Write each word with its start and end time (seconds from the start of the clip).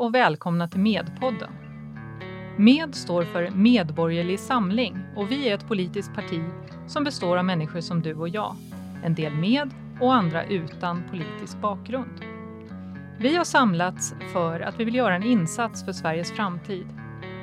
Och 0.00 0.14
välkomna 0.14 0.68
till 0.68 0.80
Medpodden. 0.80 1.52
Med 2.58 2.94
står 2.94 3.24
för 3.24 3.50
Medborgerlig 3.50 4.40
Samling 4.40 4.98
och 5.16 5.30
vi 5.30 5.48
är 5.48 5.54
ett 5.54 5.68
politiskt 5.68 6.14
parti 6.14 6.40
som 6.88 7.04
består 7.04 7.36
av 7.36 7.44
människor 7.44 7.80
som 7.80 8.02
du 8.02 8.14
och 8.14 8.28
jag. 8.28 8.56
En 9.04 9.14
del 9.14 9.34
med 9.34 9.70
och 10.00 10.14
andra 10.14 10.44
utan 10.44 11.02
politisk 11.10 11.60
bakgrund. 11.60 12.20
Vi 13.18 13.36
har 13.36 13.44
samlats 13.44 14.14
för 14.32 14.60
att 14.60 14.80
vi 14.80 14.84
vill 14.84 14.94
göra 14.94 15.14
en 15.14 15.22
insats 15.22 15.84
för 15.84 15.92
Sveriges 15.92 16.32
framtid. 16.32 16.86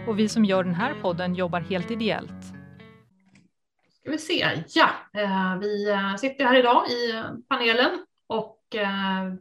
Och 0.08 0.20
vi 0.20 0.30
som 0.30 0.46
gör 0.46 0.64
den 0.64 0.76
här 0.76 0.94
podden 1.02 1.36
jobbar 1.36 1.60
helt 1.60 1.92
ideellt. 1.92 2.44
Ska 4.00 4.12
vi 4.12 4.18
se, 4.18 4.64
ja, 4.68 4.90
eh, 5.22 5.60
vi 5.60 5.90
eh, 5.90 6.16
sitter 6.16 6.46
här 6.46 6.56
idag 6.56 6.84
i 6.90 7.12
eh, 7.12 7.24
panelen 7.50 7.92
och 8.28 8.54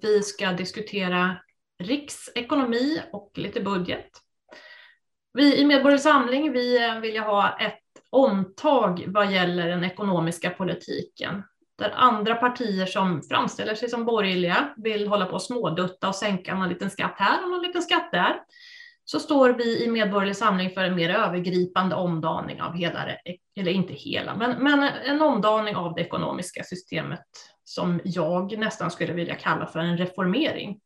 vi 0.02 0.22
ska 0.22 0.52
diskutera 0.52 1.36
riksekonomi 1.78 3.02
och 3.12 3.30
lite 3.34 3.60
budget. 3.60 4.10
Vi 5.32 5.60
i 5.60 5.64
Medborgerlig 5.64 6.02
Samling 6.02 6.52
vi 6.52 6.84
eh, 6.84 7.00
vill 7.00 7.18
ha 7.18 7.58
ett 7.58 7.82
omtag 8.10 9.04
vad 9.06 9.32
gäller 9.32 9.68
den 9.68 9.84
ekonomiska 9.84 10.50
politiken. 10.50 11.42
Där 11.78 11.92
andra 11.96 12.34
partier 12.34 12.86
som 12.86 13.22
framställer 13.22 13.74
sig 13.74 13.88
som 13.88 14.04
borgerliga 14.04 14.74
vill 14.76 15.06
hålla 15.08 15.26
på 15.26 15.32
och 15.32 15.42
smådutta 15.42 16.08
och 16.08 16.14
sänka 16.14 16.54
någon 16.54 16.68
liten 16.68 16.90
skatt 16.90 17.14
här 17.16 17.44
och 17.44 17.50
någon 17.50 17.62
liten 17.62 17.82
skatt 17.82 18.08
där. 18.12 18.40
Så 19.04 19.20
står 19.20 19.50
vi 19.50 19.84
i 19.84 19.90
Medborgerlig 19.90 20.36
Samling 20.36 20.70
för 20.70 20.84
en 20.84 20.94
mer 20.94 21.10
övergripande 21.10 21.94
omdaning 21.94 22.62
av 22.62 22.74
hela, 22.74 23.04
eller 23.56 23.72
inte 23.72 23.92
hela, 23.92 24.36
men, 24.36 24.62
men 24.62 24.82
en 24.82 25.22
omdaning 25.22 25.76
av 25.76 25.94
det 25.94 26.00
ekonomiska 26.00 26.64
systemet 26.64 27.26
som 27.64 28.00
jag 28.04 28.58
nästan 28.58 28.90
skulle 28.90 29.12
vilja 29.12 29.34
kalla 29.34 29.66
för 29.66 29.78
en 29.78 29.98
reformering. 29.98 30.80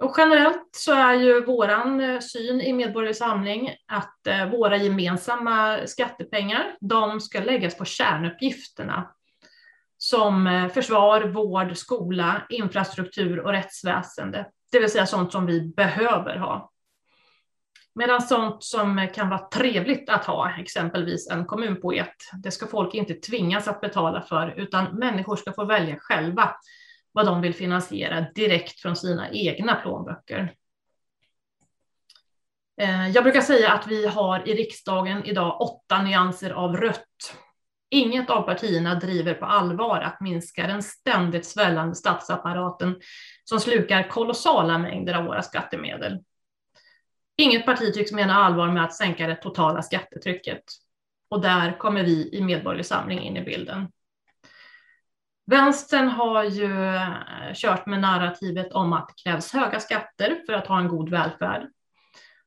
Och 0.00 0.14
generellt 0.18 0.68
så 0.72 0.92
är 0.92 1.14
ju 1.14 1.44
våran 1.44 2.00
eh, 2.00 2.20
syn 2.20 2.60
i 2.60 2.72
Medborgerlig 2.72 3.16
Samling 3.16 3.70
att 3.86 4.26
eh, 4.26 4.50
våra 4.50 4.76
gemensamma 4.76 5.86
skattepengar, 5.86 6.76
de 6.80 7.20
ska 7.20 7.40
läggas 7.40 7.78
på 7.78 7.84
kärnuppgifterna 7.84 9.10
som 9.98 10.46
eh, 10.46 10.68
försvar, 10.68 11.20
vård, 11.24 11.76
skola, 11.76 12.42
infrastruktur 12.48 13.40
och 13.40 13.52
rättsväsende. 13.52 14.46
Det 14.72 14.80
vill 14.80 14.90
säga 14.90 15.06
sånt 15.06 15.32
som 15.32 15.46
vi 15.46 15.72
behöver 15.76 16.36
ha. 16.36 16.70
Medan 17.94 18.22
sånt 18.22 18.64
som 18.64 19.08
kan 19.14 19.28
vara 19.28 19.48
trevligt 19.48 20.08
att 20.08 20.24
ha, 20.24 20.58
exempelvis 20.58 21.30
en 21.30 21.44
kommunpoet, 21.44 22.14
det 22.42 22.50
ska 22.50 22.66
folk 22.66 22.94
inte 22.94 23.14
tvingas 23.14 23.68
att 23.68 23.80
betala 23.80 24.22
för, 24.22 24.54
utan 24.56 24.84
människor 24.84 25.36
ska 25.36 25.52
få 25.52 25.64
välja 25.64 25.96
själva 25.98 26.54
vad 27.18 27.26
de 27.26 27.40
vill 27.40 27.54
finansiera 27.54 28.26
direkt 28.34 28.80
från 28.80 28.96
sina 28.96 29.30
egna 29.30 29.74
plånböcker. 29.74 30.54
Eh, 32.80 33.08
jag 33.08 33.24
brukar 33.24 33.40
säga 33.40 33.72
att 33.72 33.86
vi 33.86 34.06
har 34.06 34.48
i 34.48 34.54
riksdagen 34.54 35.24
idag 35.24 35.60
åtta 35.60 36.02
nyanser 36.02 36.50
av 36.50 36.76
rött. 36.76 37.36
Inget 37.90 38.30
av 38.30 38.42
partierna 38.42 38.94
driver 38.94 39.34
på 39.34 39.46
allvar 39.46 40.00
att 40.00 40.20
minska 40.20 40.66
den 40.66 40.82
ständigt 40.82 41.46
svällande 41.46 41.94
statsapparaten 41.94 43.00
som 43.44 43.60
slukar 43.60 44.08
kolossala 44.08 44.78
mängder 44.78 45.14
av 45.14 45.24
våra 45.24 45.42
skattemedel. 45.42 46.18
Inget 47.36 47.66
parti 47.66 47.94
tycks 47.94 48.12
mena 48.12 48.34
allvar 48.34 48.68
med 48.68 48.84
att 48.84 48.94
sänka 48.94 49.26
det 49.26 49.36
totala 49.36 49.82
skattetrycket. 49.82 50.62
Och 51.30 51.40
där 51.40 51.78
kommer 51.78 52.04
vi 52.04 52.30
i 52.32 52.42
Medborgerlig 52.42 52.86
Samling 52.86 53.20
in 53.20 53.36
i 53.36 53.44
bilden. 53.44 53.88
Vänstern 55.50 56.08
har 56.08 56.44
ju 56.44 56.94
eh, 56.94 57.52
kört 57.54 57.86
med 57.86 58.00
narrativet 58.00 58.72
om 58.72 58.92
att 58.92 59.08
det 59.08 59.22
krävs 59.22 59.52
höga 59.52 59.80
skatter 59.80 60.42
för 60.46 60.52
att 60.52 60.66
ha 60.66 60.78
en 60.78 60.88
god 60.88 61.08
välfärd. 61.08 61.68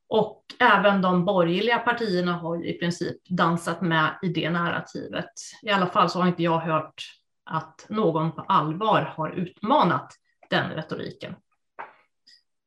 Och 0.10 0.44
även 0.60 1.02
de 1.02 1.26
borgerliga 1.26 1.80
partierna 1.80 2.34
har 2.34 2.56
ju 2.56 2.66
i 2.66 2.80
princip 2.80 3.18
dansat 3.30 3.82
med 3.82 4.20
i 4.22 4.28
det 4.28 4.50
narrativet. 4.50 5.32
I 5.62 5.70
alla 5.70 5.88
fall 5.88 6.10
så 6.10 6.20
har 6.20 6.28
inte 6.28 6.44
jag 6.44 6.60
hört 6.60 7.04
att 7.46 7.86
någon 7.90 8.32
på 8.32 8.42
allvar 8.42 9.14
har 9.18 9.30
utmanat 9.30 10.14
den 10.50 10.72
retoriken. 10.72 11.36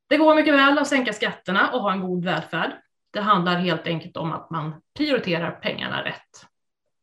Det 0.08 0.16
går 0.16 0.34
mycket 0.34 0.54
väl 0.54 0.78
att 0.78 0.88
sänka 0.88 1.12
skatterna 1.12 1.70
och 1.70 1.80
ha 1.80 1.92
en 1.92 2.00
god 2.00 2.24
välfärd. 2.24 2.72
Det 3.12 3.20
handlar 3.20 3.56
helt 3.56 3.86
enkelt 3.86 4.16
om 4.16 4.32
att 4.32 4.50
man 4.50 4.74
prioriterar 4.96 5.50
pengarna 5.50 6.04
rätt. 6.04 6.46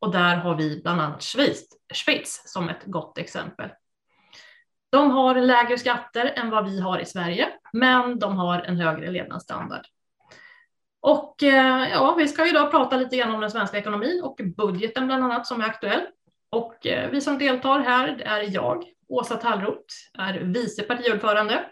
Och 0.01 0.12
där 0.12 0.35
har 0.35 0.56
vi 0.56 0.81
bland 0.84 1.01
annat 1.01 1.23
Schweiz, 1.23 1.67
Schweiz 1.94 2.41
som 2.45 2.69
ett 2.69 2.84
gott 2.85 3.17
exempel. 3.17 3.69
De 4.91 5.12
har 5.12 5.35
lägre 5.35 5.78
skatter 5.78 6.34
än 6.35 6.50
vad 6.50 6.69
vi 6.69 6.79
har 6.79 7.00
i 7.00 7.06
Sverige, 7.06 7.50
men 7.73 8.19
de 8.19 8.38
har 8.38 8.59
en 8.59 8.78
högre 8.78 9.12
levnadsstandard. 9.12 9.85
Och 11.01 11.44
eh, 11.44 11.89
ja, 11.89 12.16
vi 12.17 12.28
ska 12.28 12.47
idag 12.47 12.72
prata 12.72 12.97
lite 12.97 13.17
grann 13.17 13.35
om 13.35 13.41
den 13.41 13.51
svenska 13.51 13.78
ekonomin 13.78 14.22
och 14.23 14.39
budgeten 14.57 15.06
bland 15.07 15.23
annat 15.23 15.47
som 15.47 15.62
är 15.62 15.66
aktuell. 15.66 16.01
Och 16.50 16.88
eh, 16.88 17.09
vi 17.09 17.22
som 17.22 17.38
deltar 17.38 17.79
här 17.79 18.22
är 18.25 18.53
jag, 18.53 18.83
Åsa 19.07 19.35
Tallroth, 19.35 19.95
är 20.19 20.33
vice 20.33 20.83
partiordförande. 20.83 21.66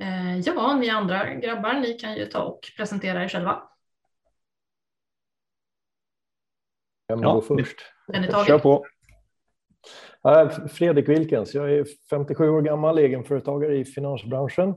Eh, 0.00 0.38
ja, 0.38 0.76
ni 0.76 0.90
andra 0.90 1.34
grabbar, 1.34 1.72
ni 1.72 1.92
kan 1.92 2.14
ju 2.14 2.26
ta 2.26 2.42
och 2.42 2.60
presentera 2.76 3.24
er 3.24 3.28
själva. 3.28 3.62
Vem 7.14 7.22
ja, 7.22 7.34
går 7.34 7.40
först? 7.40 7.76
Kör 8.46 8.58
på. 8.58 8.86
Fredrik 10.70 11.08
Wilkens, 11.08 11.54
jag 11.54 11.72
är 11.72 11.86
57 12.10 12.48
år 12.48 12.62
gammal, 12.62 12.98
egenföretagare 12.98 13.76
i 13.76 13.84
finansbranschen, 13.84 14.74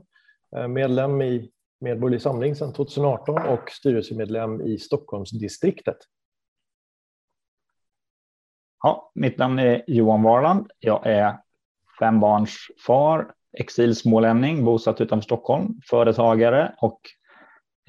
medlem 0.68 1.22
i 1.22 1.50
Medborgerlig 1.80 2.22
Samling 2.22 2.56
sedan 2.56 2.72
2018 2.72 3.48
och 3.48 3.70
styrelsemedlem 3.70 4.60
i 4.60 4.78
Stockholmsdistriktet. 4.78 5.96
Ja, 8.82 9.12
mitt 9.14 9.38
namn 9.38 9.58
är 9.58 9.84
Johan 9.86 10.22
Warland. 10.22 10.70
Jag 10.78 11.06
är 11.06 11.38
fembarnsfar, 11.98 13.32
exilsmålänning, 13.58 14.64
bosatt 14.64 15.00
utanför 15.00 15.24
Stockholm, 15.24 15.80
företagare 15.90 16.74
och 16.78 17.00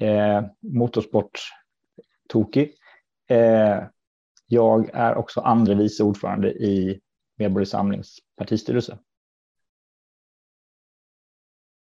eh, 0.06 0.44
motorsporttokig. 0.60 2.74
Eh, 3.28 3.78
jag 4.52 4.90
är 4.92 5.14
också 5.14 5.40
andre 5.40 5.74
vice 5.74 6.02
ordförande 6.02 6.52
i 6.52 7.00
Medborgerlig 7.38 7.68
Samlings 7.68 8.18
partistyrelse. 8.36 8.98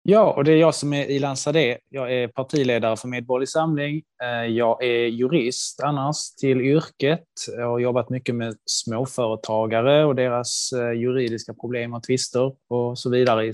Ja, 0.02 0.32
och 0.32 0.44
det 0.44 0.52
är 0.52 0.56
jag 0.56 0.74
som 0.74 0.92
är 0.92 1.04
Ilan 1.04 1.36
Sade. 1.36 1.78
Jag 1.88 2.12
är 2.12 2.28
partiledare 2.28 2.96
för 2.96 3.08
Medborgerlig 3.08 3.48
Samling. 3.48 4.02
Eh, 4.22 4.46
jag 4.46 4.84
är 4.84 5.06
jurist 5.06 5.80
annars 5.80 6.30
till 6.30 6.60
yrket. 6.60 7.24
Jag 7.56 7.66
har 7.66 7.78
jobbat 7.78 8.10
mycket 8.10 8.34
med 8.34 8.56
småföretagare 8.64 10.04
och 10.04 10.14
deras 10.14 10.72
eh, 10.72 10.92
juridiska 10.92 11.54
problem 11.54 11.94
och 11.94 12.02
tvister 12.02 12.54
och 12.68 12.98
så 12.98 13.10
vidare 13.10 13.46
i 13.46 13.52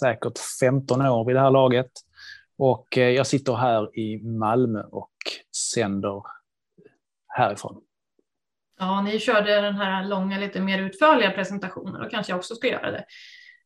säkert 0.00 0.38
15 0.60 1.02
år 1.02 1.24
vid 1.24 1.36
det 1.36 1.40
här 1.40 1.50
laget. 1.50 1.90
Och 2.58 2.98
eh, 2.98 3.08
jag 3.08 3.26
sitter 3.26 3.54
här 3.54 3.98
i 3.98 4.22
Malmö 4.22 4.82
och 4.82 5.12
sänder 5.74 6.22
härifrån. 7.28 7.82
Ja, 8.82 9.00
ni 9.00 9.18
körde 9.18 9.60
den 9.60 9.76
här 9.76 10.04
långa, 10.04 10.38
lite 10.38 10.60
mer 10.60 10.82
utförliga 10.82 11.30
presentationen. 11.30 12.02
Då 12.02 12.08
kanske 12.08 12.32
jag 12.32 12.38
också 12.38 12.54
ska 12.54 12.68
göra 12.68 12.90
det. 12.90 13.04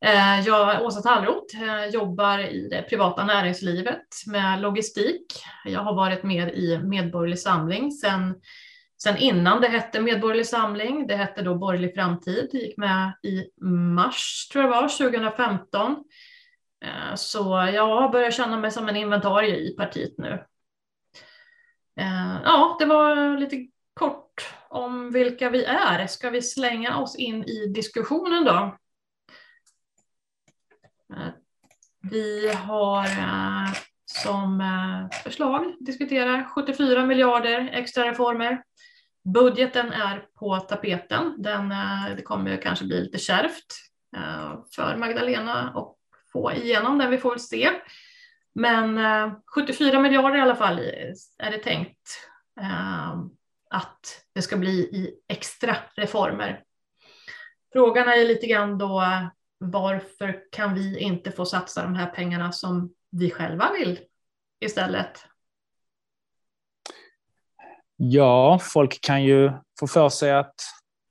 Eh, 0.01 0.39
jag, 0.39 0.85
Åsa 0.85 1.01
Tallroth, 1.01 1.63
eh, 1.63 1.85
jobbar 1.85 2.39
i 2.39 2.67
det 2.71 2.81
privata 2.81 3.25
näringslivet 3.25 4.07
med 4.27 4.61
logistik. 4.61 5.25
Jag 5.65 5.79
har 5.79 5.95
varit 5.95 6.23
med 6.23 6.49
i 6.53 6.79
Medborgerlig 6.83 7.39
Samling 7.39 7.91
sedan 7.91 8.35
sen 9.03 9.17
innan 9.17 9.61
det 9.61 9.67
hette 9.67 10.01
Medborgerlig 10.01 10.47
Samling. 10.47 11.07
Det 11.07 11.15
hette 11.15 11.41
då 11.41 11.55
Borgerlig 11.55 11.95
Framtid. 11.95 12.49
Gick 12.53 12.77
med 12.77 13.11
i 13.23 13.63
mars, 13.95 14.47
tror 14.51 14.63
jag 14.63 14.71
var, 14.71 14.87
2015. 14.87 15.95
Eh, 16.85 17.15
så 17.15 17.69
jag 17.73 18.11
börjar 18.11 18.31
känna 18.31 18.57
mig 18.57 18.71
som 18.71 18.89
en 18.89 18.95
inventarie 18.95 19.55
i 19.55 19.75
partiet 19.77 20.17
nu. 20.17 20.43
Ja, 22.43 22.75
det 22.79 22.85
var 22.85 23.37
lite 23.37 23.67
om 24.69 25.11
vilka 25.11 25.49
vi 25.49 25.63
är. 25.65 26.07
Ska 26.07 26.29
vi 26.29 26.41
slänga 26.41 26.97
oss 26.97 27.15
in 27.15 27.43
i 27.43 27.67
diskussionen 27.67 28.45
då? 28.45 28.77
Eh, 31.13 31.29
vi 32.11 32.53
har 32.53 33.05
eh, 33.05 33.73
som 34.05 34.61
eh, 34.61 35.19
förslag 35.23 35.75
diskuterar 35.79 36.43
74 36.43 37.05
miljarder 37.05 37.69
extra 37.73 38.11
reformer. 38.11 38.63
Budgeten 39.33 39.91
är 39.91 40.25
på 40.39 40.59
tapeten. 40.59 41.35
Den, 41.37 41.69
det 42.15 42.21
kommer 42.21 42.61
kanske 42.61 42.85
bli 42.85 43.01
lite 43.01 43.17
kärvt 43.17 43.65
för 44.75 44.97
Magdalena 44.97 45.69
att 45.75 45.95
få 46.33 46.51
igenom 46.51 46.97
den. 46.97 47.11
Vi 47.11 47.17
får 47.17 47.29
väl 47.29 47.39
se. 47.39 47.69
Men 48.55 48.99
74 49.55 49.99
miljarder 49.99 50.37
i 50.37 50.41
alla 50.41 50.55
fall 50.55 50.79
är 51.37 51.51
det 51.51 51.57
tänkt 51.57 52.29
att 53.69 54.25
det 54.33 54.41
ska 54.41 54.57
bli 54.57 54.71
i 54.71 55.13
extra 55.27 55.75
reformer. 55.95 56.63
Frågan 57.73 58.07
är 58.07 58.25
lite 58.25 58.47
grann 58.47 58.77
då 58.77 59.03
varför 59.57 60.39
kan 60.51 60.73
vi 60.73 60.99
inte 60.99 61.31
få 61.31 61.45
satsa 61.45 61.83
de 61.83 61.95
här 61.95 62.07
pengarna 62.07 62.51
som 62.51 62.93
vi 63.11 63.31
själva 63.31 63.71
vill 63.79 63.99
istället? 64.59 65.25
Ja, 67.95 68.59
folk 68.61 69.01
kan 69.01 69.23
ju 69.23 69.51
få 69.79 69.87
för 69.87 70.09
sig 70.09 70.31
att 70.31 70.55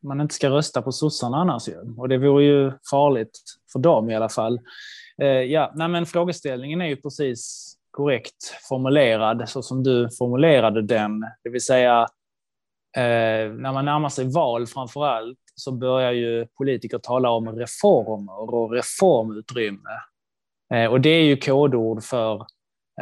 man 0.02 0.20
inte 0.20 0.34
ska 0.34 0.50
rösta 0.50 0.82
på 0.82 0.92
sossarna 0.92 1.36
annars 1.36 1.68
ju. 1.68 1.94
Och 1.96 2.08
det 2.08 2.18
vore 2.18 2.44
ju 2.44 2.72
farligt 2.90 3.40
för 3.72 3.78
dem 3.78 4.10
i 4.10 4.16
alla 4.16 4.28
fall. 4.28 4.60
Eh, 5.22 5.28
ja, 5.28 5.72
nej, 5.74 5.88
men 5.88 6.06
frågeställningen 6.06 6.80
är 6.80 6.86
ju 6.86 6.96
precis 6.96 7.72
korrekt 7.90 8.58
formulerad 8.68 9.48
så 9.48 9.62
som 9.62 9.82
du 9.82 10.08
formulerade 10.18 10.82
den. 10.82 11.20
Det 11.44 11.50
vill 11.50 11.64
säga, 11.64 12.06
eh, 12.96 13.52
när 13.52 13.72
man 13.72 13.84
närmar 13.84 14.08
sig 14.08 14.32
val 14.32 14.66
framför 14.66 15.06
allt 15.06 15.38
så 15.54 15.72
börjar 15.72 16.12
ju 16.12 16.46
politiker 16.46 16.98
tala 16.98 17.30
om 17.30 17.48
reformer 17.48 18.52
och 18.52 18.72
reformutrymme. 18.72 19.90
Eh, 20.74 20.90
och 20.90 21.00
det 21.00 21.10
är 21.10 21.22
ju 21.22 21.36
kodord 21.36 22.02
för 22.02 22.46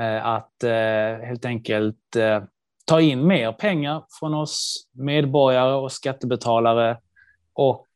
eh, 0.01 0.27
att 0.27 0.63
eh, 0.65 1.27
helt 1.27 1.45
enkelt 1.45 2.17
eh, 2.17 2.43
ta 2.85 3.01
in 3.01 3.27
mer 3.27 3.53
pengar 3.53 4.05
från 4.21 4.35
oss 4.35 4.89
medborgare 4.93 5.73
och 5.73 5.93
skattebetalare 5.93 6.99
och 7.53 7.89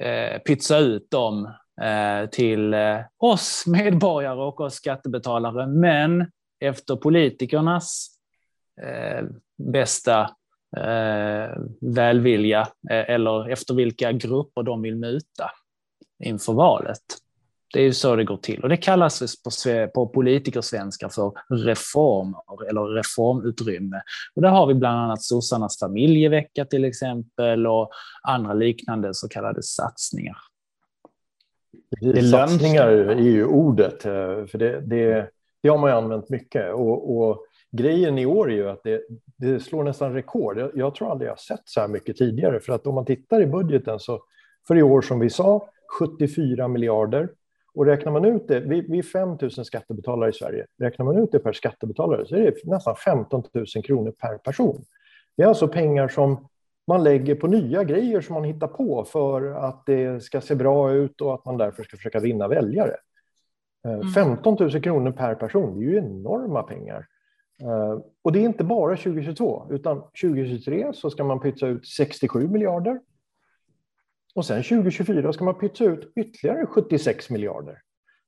eh, 0.00 0.38
pytsa 0.38 0.78
ut 0.78 1.10
dem 1.10 1.52
eh, 1.82 2.28
till 2.30 2.74
eh, 2.74 2.98
oss 3.18 3.64
medborgare 3.66 4.40
och 4.40 4.60
oss 4.60 4.74
skattebetalare. 4.74 5.66
Men 5.66 6.30
efter 6.60 6.96
politikernas 6.96 8.08
eh, 8.82 9.24
bästa 9.72 10.30
eh, 10.76 11.62
välvilja 11.80 12.60
eh, 12.90 13.10
eller 13.10 13.50
efter 13.50 13.74
vilka 13.74 14.12
grupper 14.12 14.62
de 14.62 14.82
vill 14.82 14.96
muta 14.96 15.50
inför 16.24 16.52
valet. 16.52 17.02
Det 17.72 17.80
är 17.80 17.84
ju 17.84 17.92
så 17.92 18.16
det 18.16 18.24
går 18.24 18.36
till. 18.36 18.62
Och 18.62 18.68
det 18.68 18.76
kallas 18.76 19.42
på, 19.42 19.50
på 19.94 20.08
politikersvenska 20.08 21.08
för 21.08 21.32
reformer 21.48 22.68
eller 22.70 22.82
reformutrymme. 22.82 24.02
Och 24.36 24.42
där 24.42 24.48
har 24.48 24.66
vi 24.66 24.74
bland 24.74 24.98
annat 24.98 25.22
sossarnas 25.22 25.78
familjevecka 25.78 26.64
till 26.64 26.84
exempel 26.84 27.66
och 27.66 27.90
andra 28.22 28.54
liknande 28.54 29.14
så 29.14 29.28
kallade 29.28 29.62
satsningar. 29.62 30.36
Det 32.00 32.22
satsningar 32.22 32.88
är 32.88 33.20
ju 33.20 33.46
ordet, 33.46 34.06
eh, 34.06 34.46
för 34.46 34.58
det, 34.58 34.80
det, 34.80 35.30
det 35.62 35.68
har 35.68 35.78
man 35.78 35.90
ju 35.90 35.96
använt 35.96 36.28
mycket. 36.28 36.72
Och, 36.72 37.16
och, 37.16 37.44
grejen 37.76 38.18
i 38.18 38.26
år 38.26 38.50
är 38.50 38.54
ju 38.54 38.68
att 38.68 38.82
det, 38.82 39.02
det 39.36 39.60
slår 39.60 39.84
nästan 39.84 40.12
rekord. 40.12 40.58
Jag, 40.58 40.70
jag 40.74 40.94
tror 40.94 41.10
aldrig 41.10 41.30
jag 41.30 41.38
sett 41.38 41.62
så 41.64 41.80
här 41.80 41.88
mycket 41.88 42.16
tidigare, 42.16 42.60
för 42.60 42.72
att 42.72 42.86
om 42.86 42.94
man 42.94 43.04
tittar 43.04 43.42
i 43.42 43.46
budgeten 43.46 44.00
så 44.00 44.22
för 44.66 44.76
i 44.76 44.82
år 44.82 45.02
som 45.02 45.20
vi 45.20 45.30
sa 45.30 45.68
74 46.00 46.68
miljarder 46.68 47.28
och 47.74 47.86
räknar 47.86 48.12
man 48.12 48.24
ut 48.24 48.48
det, 48.48 48.60
vi, 48.60 48.80
vi 48.80 48.98
är 48.98 49.02
5 49.02 49.28
000 49.28 49.50
skattebetalare 49.50 50.30
i 50.30 50.32
Sverige, 50.32 50.66
räknar 50.78 51.06
man 51.06 51.16
ut 51.16 51.32
det 51.32 51.38
per 51.38 51.52
skattebetalare 51.52 52.26
så 52.26 52.36
är 52.36 52.40
det 52.40 52.64
nästan 52.64 52.96
15 52.96 53.42
000 53.52 53.66
kronor 53.84 54.10
per 54.10 54.38
person. 54.38 54.84
Det 55.36 55.42
är 55.42 55.46
alltså 55.46 55.68
pengar 55.68 56.08
som 56.08 56.48
man 56.86 57.04
lägger 57.04 57.34
på 57.34 57.46
nya 57.46 57.84
grejer 57.84 58.20
som 58.20 58.34
man 58.34 58.44
hittar 58.44 58.68
på 58.68 59.04
för 59.04 59.50
att 59.50 59.86
det 59.86 60.22
ska 60.22 60.40
se 60.40 60.54
bra 60.54 60.92
ut 60.92 61.20
och 61.20 61.34
att 61.34 61.44
man 61.44 61.58
därför 61.58 61.82
ska 61.82 61.96
försöka 61.96 62.20
vinna 62.20 62.48
väljare. 62.48 62.96
Mm. 63.84 64.08
15 64.08 64.56
000 64.60 64.70
kronor 64.70 65.10
per 65.10 65.34
person, 65.34 65.78
det 65.78 65.84
är 65.84 65.90
ju 65.90 65.98
enorma 65.98 66.62
pengar. 66.62 67.06
Eh, 67.62 67.98
och 68.22 68.32
det 68.32 68.38
är 68.38 68.44
inte 68.44 68.64
bara 68.64 68.96
2022, 68.96 69.66
utan 69.70 70.00
2023 70.00 70.92
så 70.94 71.10
ska 71.10 71.24
man 71.24 71.40
pytsa 71.40 71.66
ut 71.66 71.86
67 71.86 72.48
miljarder. 72.48 73.00
Och 74.34 74.46
sen 74.46 74.62
2024 74.62 75.32
ska 75.32 75.44
man 75.44 75.58
pytsa 75.58 75.84
ut 75.84 76.12
ytterligare 76.16 76.66
76 76.66 77.30
miljarder. 77.30 77.80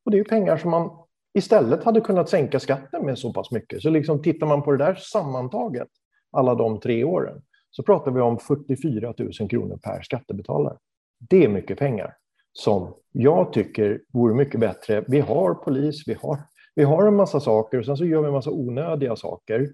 Och 0.05 0.11
det 0.11 0.19
är 0.19 0.25
pengar 0.25 0.57
som 0.57 0.71
man 0.71 0.91
istället 1.35 1.85
hade 1.85 2.01
kunnat 2.01 2.29
sänka 2.29 2.61
skatten 2.61 3.07
med 3.07 3.19
så 3.19 3.33
pass 3.33 3.51
mycket. 3.51 3.83
Så 3.83 3.91
liksom 3.91 4.23
tittar 4.23 4.47
man 4.47 4.63
på 4.63 4.73
det 4.73 4.85
där 4.85 4.95
sammantaget, 4.95 5.89
alla 6.33 6.55
de 6.55 6.81
tre 6.81 7.05
åren, 7.05 7.43
så 7.71 7.83
pratar 7.83 8.11
vi 8.11 8.21
om 8.21 8.39
44 8.39 9.15
000 9.19 9.33
kronor 9.51 9.79
per 9.83 10.03
skattebetalare. 10.03 10.77
Det 11.19 11.45
är 11.45 11.49
mycket 11.49 11.79
pengar 11.79 12.17
som 12.53 12.95
jag 13.13 13.53
tycker 13.53 14.01
vore 14.13 14.35
mycket 14.35 14.61
bättre. 14.61 15.05
Vi 15.09 15.21
har 15.21 15.55
polis, 15.55 16.09
vi 16.09 16.15
har, 16.23 16.39
vi 16.77 16.85
har 16.85 17.07
en 17.07 17.17
massa 17.17 17.41
saker 17.41 17.79
och 17.79 17.85
sen 17.85 17.97
så 17.97 18.05
gör 18.05 18.21
vi 18.21 18.27
en 18.27 18.33
massa 18.33 18.51
onödiga 18.51 19.17
saker. 19.17 19.69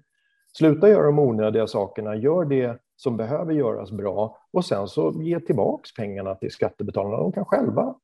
Sluta 0.57 0.89
göra 0.89 1.05
de 1.05 1.19
onödiga 1.19 1.67
sakerna, 1.67 2.15
gör 2.15 2.45
det 2.45 2.77
som 2.95 3.17
behöver 3.17 3.53
göras 3.53 3.91
bra 3.91 4.37
och 4.53 4.65
sen 4.65 4.87
så 4.87 5.21
ge 5.21 5.39
tillbaks 5.39 5.93
pengarna 5.93 6.35
till 6.35 6.51
skattebetalarna. 6.51 7.17
De 7.17 7.31
kan 7.31 7.45
själva 7.45 7.95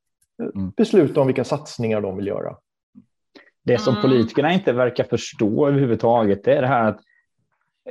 eh, 0.42 0.48
mm. 0.54 0.72
besluta 0.76 1.20
om 1.20 1.26
vilka 1.26 1.44
satsningar 1.44 2.00
de 2.00 2.16
vill 2.16 2.26
göra. 2.26 2.56
Det 3.64 3.78
som 3.78 3.92
mm. 3.92 4.02
politikerna 4.02 4.52
inte 4.52 4.72
verkar 4.72 5.04
förstå 5.04 5.68
överhuvudtaget 5.68 6.46
är 6.46 6.62
det 6.62 6.68
här 6.68 6.88
att 6.88 7.00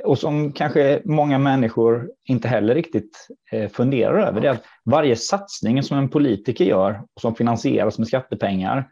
och 0.04 0.18
som 0.18 0.52
kanske 0.52 1.02
många 1.04 1.38
människor 1.38 2.10
inte 2.24 2.48
heller 2.48 2.74
riktigt 2.74 3.28
eh, 3.52 3.70
funderar 3.70 4.26
över, 4.26 4.40
det 4.40 4.48
är 4.48 4.52
att 4.52 4.64
varje 4.84 5.16
satsning 5.16 5.82
som 5.82 5.98
en 5.98 6.08
politiker 6.08 6.64
gör 6.64 7.02
och 7.14 7.20
som 7.20 7.34
finansieras 7.34 7.98
med 7.98 8.08
skattepengar, 8.08 8.88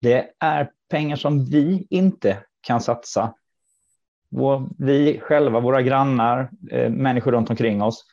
det 0.00 0.30
är 0.38 0.70
pengar 0.88 1.16
som 1.16 1.44
vi 1.44 1.86
inte 1.90 2.38
kan 2.60 2.80
satsa 2.80 3.34
vi 4.78 5.20
själva, 5.22 5.60
våra 5.60 5.82
grannar, 5.82 6.50
eh, 6.70 6.90
människor 6.90 7.32
runt 7.32 7.50
omkring 7.50 7.82
oss. 7.82 8.04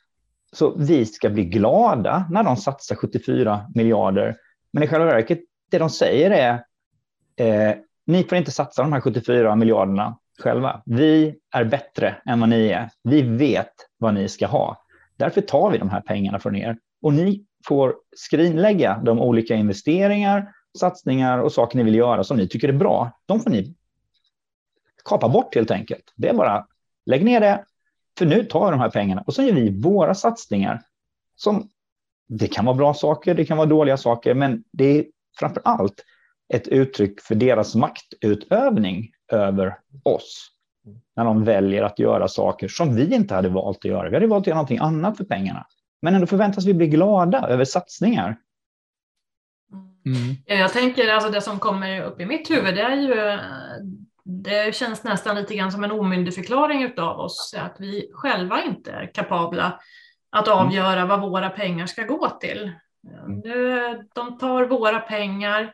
Så 0.51 0.73
vi 0.77 1.05
ska 1.05 1.29
bli 1.29 1.45
glada 1.45 2.25
när 2.29 2.43
de 2.43 2.57
satsar 2.57 2.95
74 2.95 3.65
miljarder. 3.75 4.35
Men 4.73 4.83
i 4.83 4.87
själva 4.87 5.05
verket, 5.05 5.39
det 5.71 5.77
de 5.77 5.89
säger 5.89 6.31
är, 6.31 6.63
eh, 7.35 7.75
ni 8.05 8.23
får 8.23 8.37
inte 8.37 8.51
satsa 8.51 8.81
de 8.81 8.93
här 8.93 9.01
74 9.01 9.55
miljarderna 9.55 10.17
själva. 10.43 10.81
Vi 10.85 11.35
är 11.55 11.63
bättre 11.63 12.15
än 12.25 12.39
vad 12.39 12.49
ni 12.49 12.67
är. 12.67 12.89
Vi 13.03 13.21
vet 13.21 13.73
vad 13.97 14.13
ni 14.13 14.29
ska 14.29 14.47
ha. 14.47 14.83
Därför 15.17 15.41
tar 15.41 15.71
vi 15.71 15.77
de 15.77 15.89
här 15.89 16.01
pengarna 16.01 16.39
från 16.39 16.55
er. 16.55 16.77
Och 17.01 17.13
ni 17.13 17.45
får 17.67 17.95
skrinlägga 18.15 19.01
de 19.03 19.19
olika 19.19 19.55
investeringar, 19.55 20.51
satsningar 20.79 21.37
och 21.39 21.51
saker 21.51 21.77
ni 21.77 21.83
vill 21.83 21.95
göra 21.95 22.23
som 22.23 22.37
ni 22.37 22.47
tycker 22.47 22.69
är 22.69 22.73
bra. 22.73 23.11
De 23.25 23.39
får 23.39 23.49
ni 23.49 23.75
kapa 25.06 25.30
bort 25.30 25.56
helt 25.56 25.71
enkelt. 25.71 26.13
Det 26.15 26.30
är 26.30 26.33
bara 26.33 26.68
lägg 27.06 27.25
ner 27.25 27.39
det, 27.39 27.65
för 28.18 28.25
nu 28.25 28.44
tar 28.44 28.65
vi 28.65 28.71
de 28.71 28.80
här 28.80 28.89
pengarna 28.89 29.23
och 29.27 29.33
så 29.33 29.44
gör 29.44 29.53
vi 29.53 29.81
våra 29.81 30.15
satsningar 30.15 30.81
som 31.35 31.69
det 32.27 32.47
kan 32.47 32.65
vara 32.65 32.75
bra 32.75 32.94
saker, 32.94 33.35
det 33.35 33.45
kan 33.45 33.57
vara 33.57 33.68
dåliga 33.68 33.97
saker, 33.97 34.33
men 34.33 34.63
det 34.71 34.99
är 34.99 35.06
framför 35.39 35.61
allt 35.65 36.03
ett 36.53 36.68
uttryck 36.68 37.21
för 37.21 37.35
deras 37.35 37.75
maktutövning 37.75 39.11
över 39.31 39.80
oss. 40.03 40.49
När 41.15 41.25
de 41.25 41.44
väljer 41.44 41.83
att 41.83 41.99
göra 41.99 42.27
saker 42.27 42.68
som 42.68 42.95
vi 42.95 43.15
inte 43.15 43.35
hade 43.35 43.49
valt 43.49 43.77
att 43.77 43.85
göra. 43.85 44.09
Vi 44.09 44.15
hade 44.15 44.27
valt 44.27 44.44
att 44.44 44.47
göra 44.47 44.56
någonting 44.56 44.80
annat 44.80 45.18
för 45.18 45.23
pengarna. 45.23 45.65
Men 46.01 46.15
ändå 46.15 46.27
förväntas 46.27 46.65
vi 46.65 46.73
bli 46.73 46.87
glada 46.87 47.47
över 47.47 47.65
satsningar. 47.65 48.37
Mm. 50.06 50.36
Jag 50.45 50.74
tänker, 50.74 51.14
alltså 51.14 51.30
det 51.30 51.42
som 51.42 51.60
kommer 51.60 52.02
upp 52.02 52.22
i 52.22 52.26
mitt 52.26 52.52
huvud, 52.52 52.76
det 52.76 52.81
är 52.81 52.95
ju 52.95 53.40
det 54.26 54.76
känns 54.76 55.04
nästan 55.04 55.36
lite 55.36 55.56
grann 55.56 55.72
som 55.72 55.83
en 55.83 55.92
omyndigförklaring 55.92 57.00
av 57.00 57.19
oss, 57.19 57.56
att 57.57 57.76
vi 57.80 58.12
själva 58.14 58.64
inte 58.64 58.92
är 58.92 59.14
kapabla 59.14 59.80
att 60.30 60.48
mm. 60.48 60.60
avgöra 60.60 61.06
vad 61.06 61.22
våra 61.22 61.50
pengar 61.50 61.86
ska 61.86 62.04
gå 62.04 62.30
till. 62.30 62.72
Mm. 63.28 63.42
De 64.16 64.38
tar 64.38 64.64
våra 64.66 65.00
pengar 65.00 65.74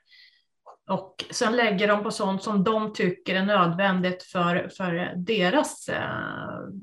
och 0.89 1.25
sen 1.29 1.55
lägger 1.55 1.87
de 1.87 2.03
på 2.03 2.11
sånt 2.11 2.43
som 2.43 2.63
de 2.63 2.93
tycker 2.93 3.35
är 3.35 3.45
nödvändigt 3.45 4.23
för, 4.23 4.69
för 4.77 5.13
deras, 5.15 5.89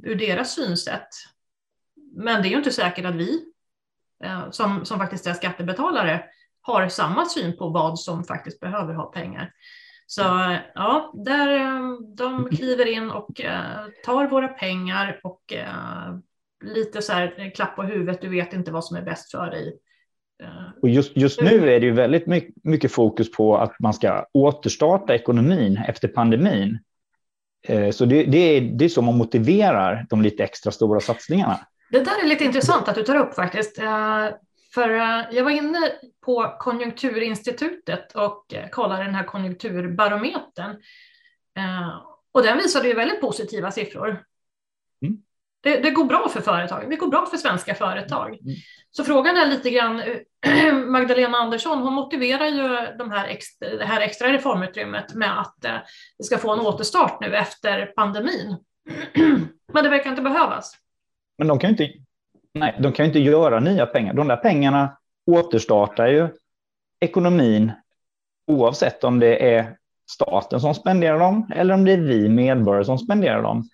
ur 0.03 0.15
deras 0.15 0.55
synsätt. 0.55 1.09
Men 2.17 2.43
det 2.43 2.49
är 2.49 2.51
ju 2.51 2.57
inte 2.57 2.73
säkert 2.73 3.05
att 3.05 3.15
vi, 3.15 3.45
som, 4.51 4.85
som 4.85 4.99
faktiskt 4.99 5.27
är 5.27 5.35
skattebetalare, 5.35 6.25
har 6.67 6.89
samma 6.89 7.25
syn 7.25 7.57
på 7.57 7.69
vad 7.69 7.99
som 7.99 8.25
faktiskt 8.25 8.61
behöver 8.61 8.95
ha 8.95 9.05
pengar. 9.05 9.53
Så 10.07 10.23
ja, 10.75 11.13
där, 11.15 11.57
eh, 11.57 11.99
de 12.17 12.49
kliver 12.57 12.87
in 12.87 13.11
och 13.11 13.41
uh, 13.45 13.87
tar 14.05 14.27
våra 14.27 14.49
pengar 14.49 15.21
och 15.23 15.53
uh, 15.53 16.19
lite 16.75 17.03
så 17.03 17.13
här 17.13 17.55
klapp 17.55 17.77
på 17.77 17.83
huvudet, 17.83 18.21
du 18.21 18.29
vet 18.29 18.53
inte 18.53 18.73
vad 18.73 18.85
som 18.85 18.97
är 18.97 19.03
bäst 19.03 19.31
för 19.31 19.51
dig. 19.51 19.79
Uh, 20.43 20.81
och 20.83 20.89
just, 20.89 21.17
just 21.17 21.41
nu 21.41 21.71
är 21.71 21.81
det 21.81 21.87
ju 21.87 21.93
väldigt 21.93 22.27
mycket, 22.27 22.55
mycket 22.65 22.93
fokus 22.93 23.33
på 23.33 23.57
att 23.57 23.81
man 23.81 23.95
ska 23.95 24.27
återstarta 24.33 25.15
ekonomin 25.15 25.79
efter 25.89 26.09
pandemin. 26.09 26.79
Så 27.93 28.05
det, 28.05 28.25
det, 28.25 28.39
är, 28.39 28.61
det 28.61 28.85
är 28.85 28.89
så 28.89 29.03
man 29.03 29.17
motiverar 29.17 30.07
de 30.11 30.23
lite 30.23 30.45
extra 30.45 30.73
stora 30.73 31.01
satsningarna. 31.01 31.59
Det 31.91 31.99
där 31.99 32.25
är 32.25 32.29
lite 32.29 32.45
intressant 32.45 32.89
att 32.89 32.95
du 32.95 33.03
tar 33.03 33.17
upp 33.17 33.35
faktiskt. 33.35 33.79
För 34.77 34.91
jag 35.31 35.45
var 35.45 35.51
inne 35.51 35.93
på 36.25 36.57
Konjunkturinstitutet 36.59 38.13
och 38.13 38.55
eh, 38.55 38.69
kollade 38.69 39.05
den 39.05 39.15
här 39.15 39.25
konjunkturbarometern. 39.25 40.71
Eh, 41.59 42.03
och 42.33 42.43
den 42.43 42.59
visade 42.59 42.89
ju 42.89 42.95
väldigt 42.95 43.21
positiva 43.21 43.71
siffror. 43.71 44.25
Mm. 45.03 45.17
Det, 45.61 45.77
det, 45.77 45.91
går 45.91 46.05
bra 46.05 46.29
för 46.29 46.41
företag, 46.41 46.91
det 46.91 46.97
går 46.97 47.09
bra 47.09 47.27
för 47.27 47.37
svenska 47.37 47.75
företag. 47.75 48.29
Mm. 48.29 48.57
Så 48.91 49.05
frågan 49.05 49.37
är 49.37 49.47
lite 49.47 49.71
grann, 49.71 50.03
Magdalena 50.91 51.39
Andersson, 51.39 51.83
hon 51.83 51.93
motiverar 51.93 52.47
ju 52.47 52.97
de 52.99 53.11
här 53.11 53.29
extra, 53.29 53.69
det 53.69 53.85
här 53.85 54.01
extra 54.01 54.33
reformutrymmet 54.33 55.15
med 55.15 55.41
att 55.41 55.65
eh, 55.65 55.79
det 56.19 56.25
ska 56.25 56.39
få 56.39 56.53
en 56.53 56.61
återstart 56.61 57.21
nu 57.21 57.37
efter 57.37 57.87
pandemin. 57.87 58.57
Men 59.73 59.85
det 59.85 59.91
verkar 59.91 60.11
inte 60.11 60.23
behövas. 60.23 60.77
Men 61.39 61.49
de 61.49 61.59
kan 61.59 61.71
ju 61.71 61.85
inte, 61.85 62.06
nej, 62.59 62.75
de 62.79 62.93
kan 62.93 63.05
ju 63.05 63.09
inte 63.09 63.19
göra 63.19 63.61
nya 63.61 63.87
pengar. 63.87 64.15
De 64.15 64.29
där 64.29 64.37
pengarna 64.37 64.97
återstartar 65.27 66.07
ju 66.07 66.29
ekonomin 67.01 67.73
oavsett 68.47 69.05
om 69.05 69.19
det 69.19 69.55
är 69.55 69.77
staten 70.11 70.61
som 70.61 70.75
spenderar 70.75 71.19
dem 71.19 71.51
eller 71.55 71.75
om 71.75 71.85
det 71.85 71.93
är 71.93 72.01
vi 72.01 72.29
medborgare 72.29 72.85
som 72.85 72.99
spenderar 72.99 73.43
dem. 73.43 73.69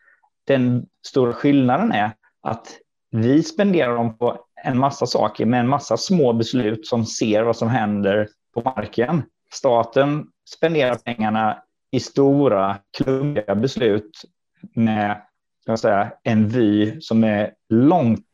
Den 0.44 0.86
stora 1.06 1.32
skillnaden 1.32 1.92
är 1.92 2.10
att 2.42 2.78
vi 3.10 3.42
spenderar 3.42 3.94
dem 3.94 4.18
på 4.18 4.44
en 4.64 4.78
massa 4.78 5.06
saker 5.06 5.46
med 5.46 5.60
en 5.60 5.68
massa 5.68 5.96
små 5.96 6.32
beslut 6.32 6.86
som 6.86 7.06
ser 7.06 7.42
vad 7.42 7.56
som 7.56 7.68
händer 7.68 8.28
på 8.54 8.60
marken. 8.60 9.22
Staten 9.52 10.26
spenderar 10.50 10.94
pengarna 10.94 11.62
i 11.90 12.00
stora, 12.00 12.78
klumpiga 12.96 13.54
beslut 13.54 14.22
med 14.74 15.22
ska 15.62 15.76
säga, 15.76 16.12
en 16.22 16.48
vy 16.48 17.00
som 17.00 17.24
är 17.24 17.52
långt 17.68 18.26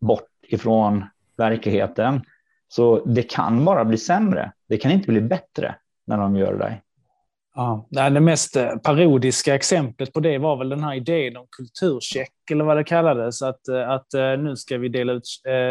bort 0.00 0.28
ifrån 0.48 1.04
verkligheten. 1.36 2.20
Så 2.68 3.04
det 3.04 3.22
kan 3.22 3.64
bara 3.64 3.84
bli 3.84 3.98
sämre. 3.98 4.52
Det 4.68 4.76
kan 4.76 4.90
inte 4.90 5.08
bli 5.08 5.20
bättre 5.20 5.74
när 6.06 6.18
de 6.18 6.36
gör 6.36 6.58
det. 6.58 6.80
Ja, 7.54 7.86
det 7.90 8.20
mest 8.20 8.56
eh, 8.56 8.76
parodiska 8.76 9.54
exemplet 9.54 10.12
på 10.12 10.20
det 10.20 10.38
var 10.38 10.56
väl 10.56 10.68
den 10.68 10.84
här 10.84 10.94
idén 10.94 11.36
om 11.36 11.46
kulturcheck 11.50 12.50
eller 12.50 12.64
vad 12.64 12.76
det 12.76 12.84
kallades. 12.84 13.42
Att, 13.42 13.68
eh, 13.68 13.90
att 13.90 14.14
eh, 14.14 14.36
nu 14.38 14.56
ska 14.56 14.78
vi 14.78 14.88
dela 14.88 15.12
ut 15.12 15.26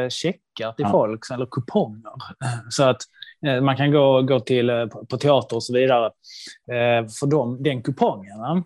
checkar 0.09 0.71
till 0.71 0.85
ja. 0.85 0.91
folk, 0.91 1.23
eller 1.33 1.45
kuponger. 1.45 2.11
Så 2.69 2.83
att 2.83 3.01
man 3.61 3.77
kan 3.77 3.91
gå, 3.91 4.21
gå 4.21 4.39
till, 4.39 4.89
på 5.09 5.17
teater 5.17 5.55
och 5.55 5.63
så 5.63 5.73
vidare 5.73 6.11
för 7.19 7.27
dem, 7.27 7.63
den 7.63 7.83
kupongen. 7.83 8.63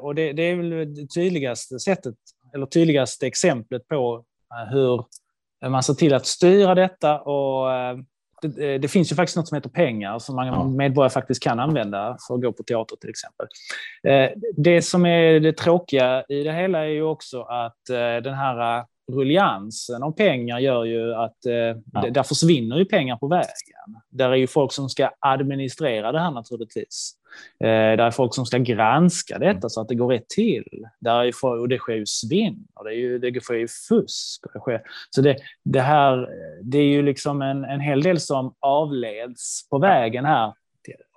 Och 0.00 0.14
det, 0.14 0.32
det 0.32 0.42
är 0.42 0.56
väl 0.56 0.94
det 0.94 1.06
tydligaste 1.14 1.78
sättet, 1.78 2.14
eller 2.54 2.66
tydligaste 2.66 3.26
exemplet 3.26 3.88
på 3.88 4.24
hur 4.70 5.04
man 5.68 5.82
ser 5.82 5.94
till 5.94 6.14
att 6.14 6.26
styra 6.26 6.74
detta 6.74 7.20
och 7.20 7.68
det, 8.42 8.78
det, 8.78 8.88
finns 8.88 9.12
ju 9.12 9.16
faktiskt 9.16 9.36
något 9.36 9.48
som 9.48 9.54
heter 9.54 9.70
pengar 9.70 10.18
som 10.18 10.36
man 10.36 10.46
ja. 10.46 10.64
medborgare 10.64 11.10
faktiskt 11.10 11.42
kan 11.42 11.60
använda 11.60 12.16
för 12.28 12.34
att 12.34 12.42
gå 12.42 12.52
på 12.52 12.62
teater 12.62 12.96
till 12.96 13.10
exempel. 13.10 13.46
Eh, 14.08 14.30
det 14.56 14.82
som 14.82 15.06
är 15.06 15.40
det 15.40 15.52
tråkiga 15.52 16.24
i 16.28 16.42
det 16.42 16.52
hela 16.52 16.78
är 16.78 16.88
ju 16.88 17.02
också 17.02 17.42
att 17.42 17.90
eh, 17.90 18.22
den 18.22 18.34
här 18.34 18.84
rulliansen 19.12 20.02
av 20.02 20.12
pengar 20.12 20.58
gör 20.58 20.84
ju 20.84 21.14
att 21.14 21.46
eh, 21.46 21.54
ja. 21.92 22.10
där 22.10 22.22
försvinner 22.22 22.76
ju 22.76 22.84
pengar 22.84 23.16
på 23.16 23.28
vägen. 23.28 24.00
Där 24.10 24.30
är 24.30 24.36
ju 24.36 24.46
folk 24.46 24.72
som 24.72 24.88
ska 24.88 25.10
administrera 25.18 26.12
det 26.12 26.20
här 26.20 26.30
naturligtvis. 26.30 27.14
Eh, 27.60 27.66
där 27.66 27.98
är 27.98 28.10
folk 28.10 28.34
som 28.34 28.46
ska 28.46 28.58
granska 28.58 29.38
detta 29.38 29.50
mm. 29.50 29.70
så 29.70 29.80
att 29.80 29.88
det 29.88 29.94
går 29.94 30.08
rätt 30.08 30.28
till. 30.28 30.86
Där 31.00 31.24
är 31.24 31.44
och 31.44 31.68
det 31.68 31.78
sker 31.78 31.94
ju 31.94 32.06
svinn 32.06 32.66
och 32.74 32.84
det, 32.84 32.90
är 32.90 32.96
ju, 32.96 33.18
det 33.18 33.40
sker 33.40 33.54
ju 33.54 33.68
fusk. 33.68 34.40
det 34.52 34.60
sker. 34.60 34.82
Så 35.10 35.20
det, 35.20 35.36
det, 35.64 35.80
här, 35.80 36.28
det 36.62 36.78
är 36.78 36.84
ju 36.86 37.02
liksom 37.02 37.42
en, 37.42 37.64
en 37.64 37.80
hel 37.80 38.02
del 38.02 38.20
som 38.20 38.54
avleds 38.60 39.68
på 39.70 39.78
vägen 39.78 40.24
här 40.24 40.52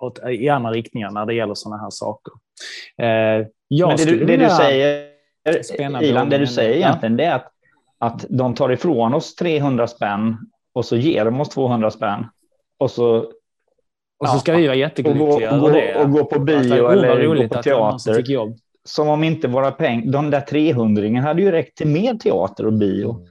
åt, 0.00 0.18
i 0.28 0.48
andra 0.48 0.70
riktningar 0.70 1.10
när 1.10 1.26
det 1.26 1.34
gäller 1.34 1.54
sådana 1.54 1.82
här 1.82 1.90
saker. 1.90 2.32
Eh, 2.98 3.46
Men 3.86 3.96
det, 3.96 4.04
du, 4.04 4.24
det 4.24 4.36
du 4.36 4.50
säger, 4.50 5.08
Ilan, 6.02 6.30
det 6.30 6.38
du 6.38 6.46
säger 6.46 6.76
egentligen, 6.76 7.16
det 7.16 7.24
är 7.24 7.34
att 7.34 7.52
att 7.98 8.26
de 8.28 8.54
tar 8.54 8.72
ifrån 8.72 9.14
oss 9.14 9.34
300 9.34 9.86
spänn 9.86 10.36
och 10.72 10.84
så 10.84 10.96
ger 10.96 11.24
de 11.24 11.40
oss 11.40 11.48
200 11.48 11.90
spänn. 11.90 12.26
Och 12.78 12.90
så, 12.90 13.32
och 14.18 14.28
så 14.28 14.38
ska 14.38 14.56
vi 14.56 14.66
vara 14.66 14.76
jätteglada 14.76 15.46
över 15.46 15.72
det. 15.72 16.02
Och 16.02 16.10
gå 16.10 16.24
på 16.24 16.38
bio 16.38 16.88
eller 16.88 17.26
gå 17.26 17.48
på 17.48 17.62
teater. 17.62 18.24
Som 18.84 19.08
om 19.08 19.24
inte 19.24 19.48
våra 19.48 19.72
pengar, 19.72 20.12
de 20.12 20.30
där 20.30 20.40
300 20.40 21.20
hade 21.20 21.42
ju 21.42 21.50
räckt 21.50 21.76
till 21.76 21.86
mer 21.86 22.14
teater 22.14 22.66
och 22.66 22.72
bio. 22.72 23.26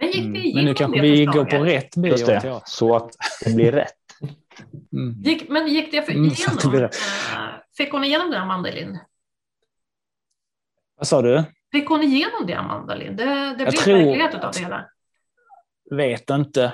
Men, 0.00 0.08
gick 0.08 0.34
det 0.34 0.40
mm. 0.40 0.54
men 0.54 0.64
nu 0.64 0.74
kanske 0.74 1.00
vi 1.00 1.24
går 1.24 1.44
på 1.44 1.56
rätt 1.56 1.96
bio 1.96 2.10
Just 2.10 2.26
det, 2.26 2.60
så 2.64 2.96
att 2.96 3.10
det 3.44 3.54
blir 3.54 3.72
rätt. 3.72 3.94
Mm. 4.92 5.22
Gick, 5.22 5.48
men 5.48 5.68
gick 5.68 5.92
det 5.92 6.02
för 6.02 6.12
mm, 6.12 6.24
igenom? 6.24 6.74
Mm, 6.74 6.90
Fick 7.76 7.92
hon 7.92 8.04
igenom 8.04 8.30
det, 8.30 8.38
Amanda 8.38 8.70
Lind? 8.70 8.98
Vad 10.96 11.06
sa 11.06 11.22
du? 11.22 11.44
Fick 11.72 11.88
hon 11.88 12.02
igenom 12.02 12.46
det, 12.46 12.54
Amanda 12.54 12.94
Lind? 12.94 13.16
Det, 13.16 13.24
det 13.24 13.54
blev 13.56 13.70
tror... 13.70 13.94
verklighet 13.94 14.34
av 14.34 14.52
det 14.52 14.60
hela. 14.60 14.88
Vet 15.90 16.30
inte. 16.30 16.72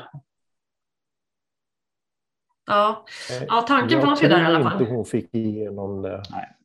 Ja, 2.70 3.04
ja 3.48 3.62
tanken 3.62 4.00
fanns 4.00 4.22
ju 4.22 4.28
där 4.28 4.42
i 4.42 4.46
alla 4.46 4.62
fall. 4.62 4.64
Jag 4.64 4.72
tror 4.72 4.82
inte 4.82 4.94
hon 4.94 5.04
fick 5.04 5.34
igenom 5.34 6.02
det. 6.02 6.22
Nej. 6.30 6.56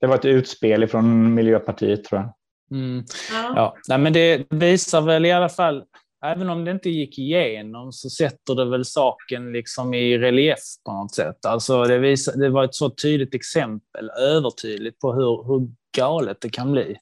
Det 0.00 0.06
var 0.06 0.14
ett 0.14 0.24
utspel 0.24 0.86
från 0.86 1.34
Miljöpartiet 1.34 2.04
tror 2.04 2.20
jag. 2.20 2.32
Mm. 2.78 3.04
Ja. 3.32 3.52
ja. 3.56 3.76
Nej, 3.88 3.98
men 3.98 4.12
det 4.12 4.46
visar 4.50 5.00
väl 5.00 5.26
i 5.26 5.32
alla 5.32 5.48
fall, 5.48 5.84
även 6.24 6.50
om 6.50 6.64
det 6.64 6.70
inte 6.70 6.90
gick 6.90 7.18
igenom, 7.18 7.92
så 7.92 8.10
sätter 8.10 8.54
det 8.54 8.64
väl 8.64 8.84
saken 8.84 9.52
liksom 9.52 9.94
i 9.94 10.18
relief 10.18 10.58
på 10.84 10.92
något 10.92 11.14
sätt. 11.14 11.46
Alltså 11.46 11.84
det, 11.84 11.98
visar, 11.98 12.36
det 12.36 12.48
var 12.48 12.64
ett 12.64 12.74
så 12.74 12.90
tydligt 12.90 13.34
exempel, 13.34 14.10
övertydligt 14.10 14.98
på 14.98 15.12
hur, 15.12 15.44
hur 15.46 15.68
galet 15.96 16.40
det 16.40 16.50
kan 16.50 16.72
bli. 16.72 16.96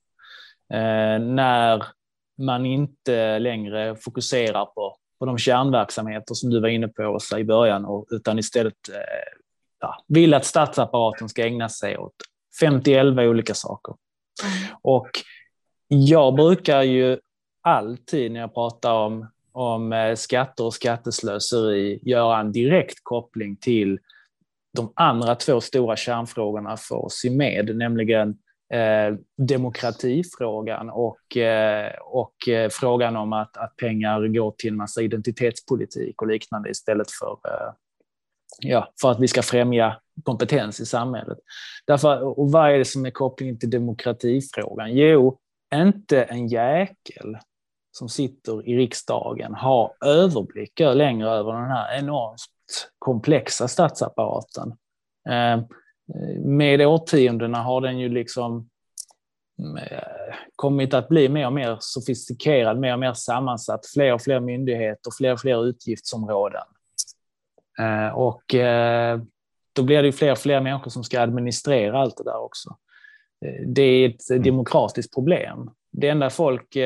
Eh, 0.72 1.18
när 1.18 1.84
man 2.42 2.66
inte 2.66 3.38
längre 3.38 3.96
fokuserar 3.96 4.64
på, 4.64 4.96
på 5.20 5.26
de 5.26 5.38
kärnverksamheter 5.38 6.34
som 6.34 6.50
du 6.50 6.60
var 6.60 6.68
inne 6.68 6.88
på 6.88 7.02
Åsa, 7.02 7.38
i 7.38 7.44
början, 7.44 7.84
och, 7.84 8.06
utan 8.10 8.38
istället 8.38 8.88
eh, 8.88 8.94
ja, 9.80 10.04
vill 10.06 10.34
att 10.34 10.44
statsapparaten 10.44 11.28
ska 11.28 11.46
ägna 11.46 11.68
sig 11.68 11.98
åt 11.98 12.14
50-11 12.62 13.26
olika 13.26 13.54
saker. 13.54 13.94
Mm. 14.44 14.76
Och 14.82 15.10
jag 15.88 16.34
brukar 16.34 16.82
ju 16.82 17.18
alltid 17.62 18.32
när 18.32 18.40
jag 18.40 18.54
pratar 18.54 18.92
om, 18.92 19.26
om 19.52 19.92
eh, 19.92 20.14
skatter 20.14 20.64
och 20.64 20.74
skatteslöseri 20.74 21.98
göra 22.02 22.40
en 22.40 22.52
direkt 22.52 22.98
koppling 23.02 23.56
till 23.56 23.98
de 24.76 24.92
andra 24.96 25.34
två 25.34 25.60
stora 25.60 25.96
kärnfrågorna 25.96 26.76
för 26.76 27.04
oss 27.04 27.24
i 27.24 27.30
med, 27.30 27.76
nämligen 27.76 28.38
eh, 28.72 29.16
demokratifrågan 29.38 30.90
och, 30.90 31.36
eh, 31.36 31.92
och 32.00 32.48
eh, 32.48 32.68
frågan 32.72 33.16
om 33.16 33.32
att, 33.32 33.56
att 33.56 33.76
pengar 33.76 34.26
går 34.26 34.54
till 34.58 34.70
en 34.70 34.76
massa 34.76 35.02
identitetspolitik 35.02 36.22
och 36.22 36.28
liknande 36.28 36.70
istället 36.70 37.10
för, 37.10 37.32
eh, 37.32 37.72
ja, 38.60 38.92
för 39.00 39.10
att 39.10 39.20
vi 39.20 39.28
ska 39.28 39.42
främja 39.42 39.96
kompetens 40.24 40.80
i 40.80 40.86
samhället. 40.86 41.38
Därför, 41.86 42.38
och 42.38 42.52
vad 42.52 42.70
är 42.70 42.78
det 42.78 42.84
som 42.84 43.06
är 43.06 43.10
kopplingen 43.10 43.58
till 43.58 43.70
demokratifrågan? 43.70 44.96
Jo, 44.96 45.38
inte 45.74 46.22
en 46.22 46.48
jäkel 46.48 47.36
som 47.92 48.08
sitter 48.08 48.68
i 48.68 48.76
riksdagen 48.76 49.54
har 49.54 49.92
överblick 50.04 50.80
längre 50.80 51.30
över 51.30 51.52
den 51.52 51.70
här 51.70 51.98
enormt 51.98 52.40
komplexa 52.98 53.68
statsapparaten. 53.68 54.68
Eh, 55.28 55.64
med 56.44 56.86
årtiondena 56.86 57.62
har 57.62 57.80
den 57.80 57.98
ju 57.98 58.08
liksom 58.08 58.68
eh, 59.80 60.34
kommit 60.56 60.94
att 60.94 61.08
bli 61.08 61.28
mer 61.28 61.46
och 61.46 61.52
mer 61.52 61.76
sofistikerad, 61.80 62.78
mer 62.78 62.92
och 62.92 62.98
mer 62.98 63.12
sammansatt, 63.12 63.86
fler 63.86 64.14
och 64.14 64.22
fler 64.22 64.40
myndigheter, 64.40 65.10
fler 65.18 65.32
och 65.32 65.40
fler 65.40 65.66
utgiftsområden. 65.66 66.62
Eh, 67.78 68.08
och 68.08 68.54
eh, 68.54 69.20
då 69.72 69.82
blir 69.82 70.02
det 70.02 70.06
ju 70.06 70.12
fler 70.12 70.32
och 70.32 70.38
fler 70.38 70.60
människor 70.60 70.90
som 70.90 71.04
ska 71.04 71.20
administrera 71.20 72.00
allt 72.00 72.16
det 72.16 72.24
där 72.24 72.42
också. 72.42 72.76
Det 73.66 73.82
är 73.82 74.08
ett 74.08 74.30
mm. 74.30 74.42
demokratiskt 74.42 75.14
problem. 75.14 75.70
Det 75.92 76.08
enda 76.08 76.30
folk 76.30 76.76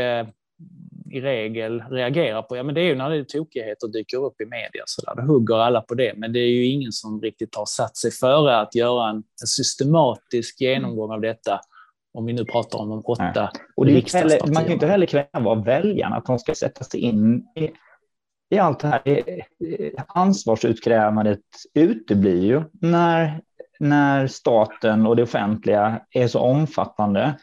i 1.15 1.21
regel 1.21 1.83
reagerar 1.91 2.43
på, 2.43 2.57
ja 2.57 2.63
men 2.63 2.75
det 2.75 2.81
är 2.81 2.85
ju 2.85 2.95
när 2.95 3.11
det 3.11 3.17
är 3.17 3.25
tokigheter 3.25 3.89
dyker 3.89 4.25
upp 4.25 4.41
i 4.41 4.45
media 4.45 4.83
så 4.87 5.03
där, 5.03 5.15
då 5.15 5.23
hugger 5.23 5.57
alla 5.57 5.81
på 5.81 5.95
det. 5.95 6.13
Men 6.17 6.33
det 6.33 6.39
är 6.39 6.51
ju 6.51 6.67
ingen 6.67 6.93
som 6.93 7.21
riktigt 7.21 7.55
har 7.55 7.67
satt 7.67 7.97
sig 7.97 8.11
före 8.11 8.61
att 8.61 8.75
göra 8.75 9.11
en, 9.11 9.17
en 9.17 9.47
systematisk 9.47 10.61
genomgång 10.61 11.11
av 11.11 11.21
detta. 11.21 11.61
Om 12.15 12.27
vi 12.27 12.33
nu 12.33 12.45
pratar 12.45 12.79
om 12.79 12.89
de 12.89 13.03
åtta 13.05 13.51
och 13.77 13.87
heller, 13.87 14.55
Man 14.55 14.65
kan 14.65 14.73
inte 14.73 14.87
heller 14.87 15.07
kräva 15.07 15.51
av 15.51 15.65
väljarna 15.65 16.17
att 16.17 16.27
de 16.27 16.39
ska 16.39 16.55
sätta 16.55 16.85
sig 16.85 17.01
in 17.01 17.47
i, 17.57 17.71
i 18.55 18.59
allt 18.59 18.81
det 18.81 18.89
här. 18.89 19.25
Ansvarsutkrävandet 20.07 21.41
uteblir 21.75 22.45
ju 22.45 22.63
när, 22.73 23.41
när 23.79 24.27
staten 24.27 25.07
och 25.07 25.17
det 25.17 25.23
offentliga 25.23 26.01
är 26.11 26.29
så 26.29 26.39
omfattande 26.39 27.35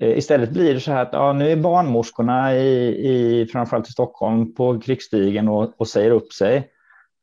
Eh, 0.00 0.18
istället 0.18 0.50
blir 0.50 0.74
det 0.74 0.80
så 0.80 0.92
här 0.92 1.02
att 1.02 1.12
ja, 1.12 1.32
nu 1.32 1.50
är 1.52 1.56
barnmorskorna 1.56 2.56
i, 2.56 2.88
i 3.10 3.46
framförallt 3.46 3.88
i 3.88 3.92
Stockholm 3.92 4.54
på 4.54 4.80
krigsstigen 4.80 5.48
och, 5.48 5.80
och 5.80 5.88
säger 5.88 6.10
upp 6.10 6.32
sig. 6.32 6.70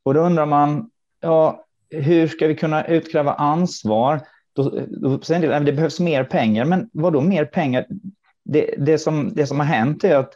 Och 0.04 0.14
då 0.14 0.20
undrar 0.20 0.46
man, 0.46 0.90
ja, 1.22 1.66
hur 1.90 2.28
ska 2.28 2.48
vi 2.48 2.56
kunna 2.56 2.86
utkräva 2.86 3.34
ansvar? 3.34 4.22
då, 4.58 4.80
då 4.88 5.22
säger 5.22 5.52
en 5.52 5.66
det 5.66 5.74
behövs 5.74 6.00
mer 6.00 6.24
pengar. 6.24 6.66
Men 6.66 6.90
vad 6.94 7.14
då 7.14 7.22
mer 7.22 7.46
pengar? 7.46 7.86
Det, 8.44 8.76
det, 8.78 8.98
som, 8.98 9.34
det 9.34 9.48
som 9.48 9.60
har 9.60 9.68
hänt 9.68 10.04
är 10.04 10.16
att 10.16 10.34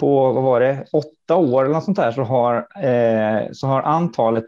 på 0.00 0.32
vad 0.32 0.44
var 0.44 0.60
det, 0.60 0.84
åtta 0.92 1.36
år 1.36 1.64
eller 1.64 1.74
något 1.74 1.84
sånt 1.84 1.96
där 1.96 2.12
så 2.12 2.22
har, 2.22 2.56
eh, 2.84 3.52
så 3.52 3.66
har 3.66 3.82
antalet 3.82 4.44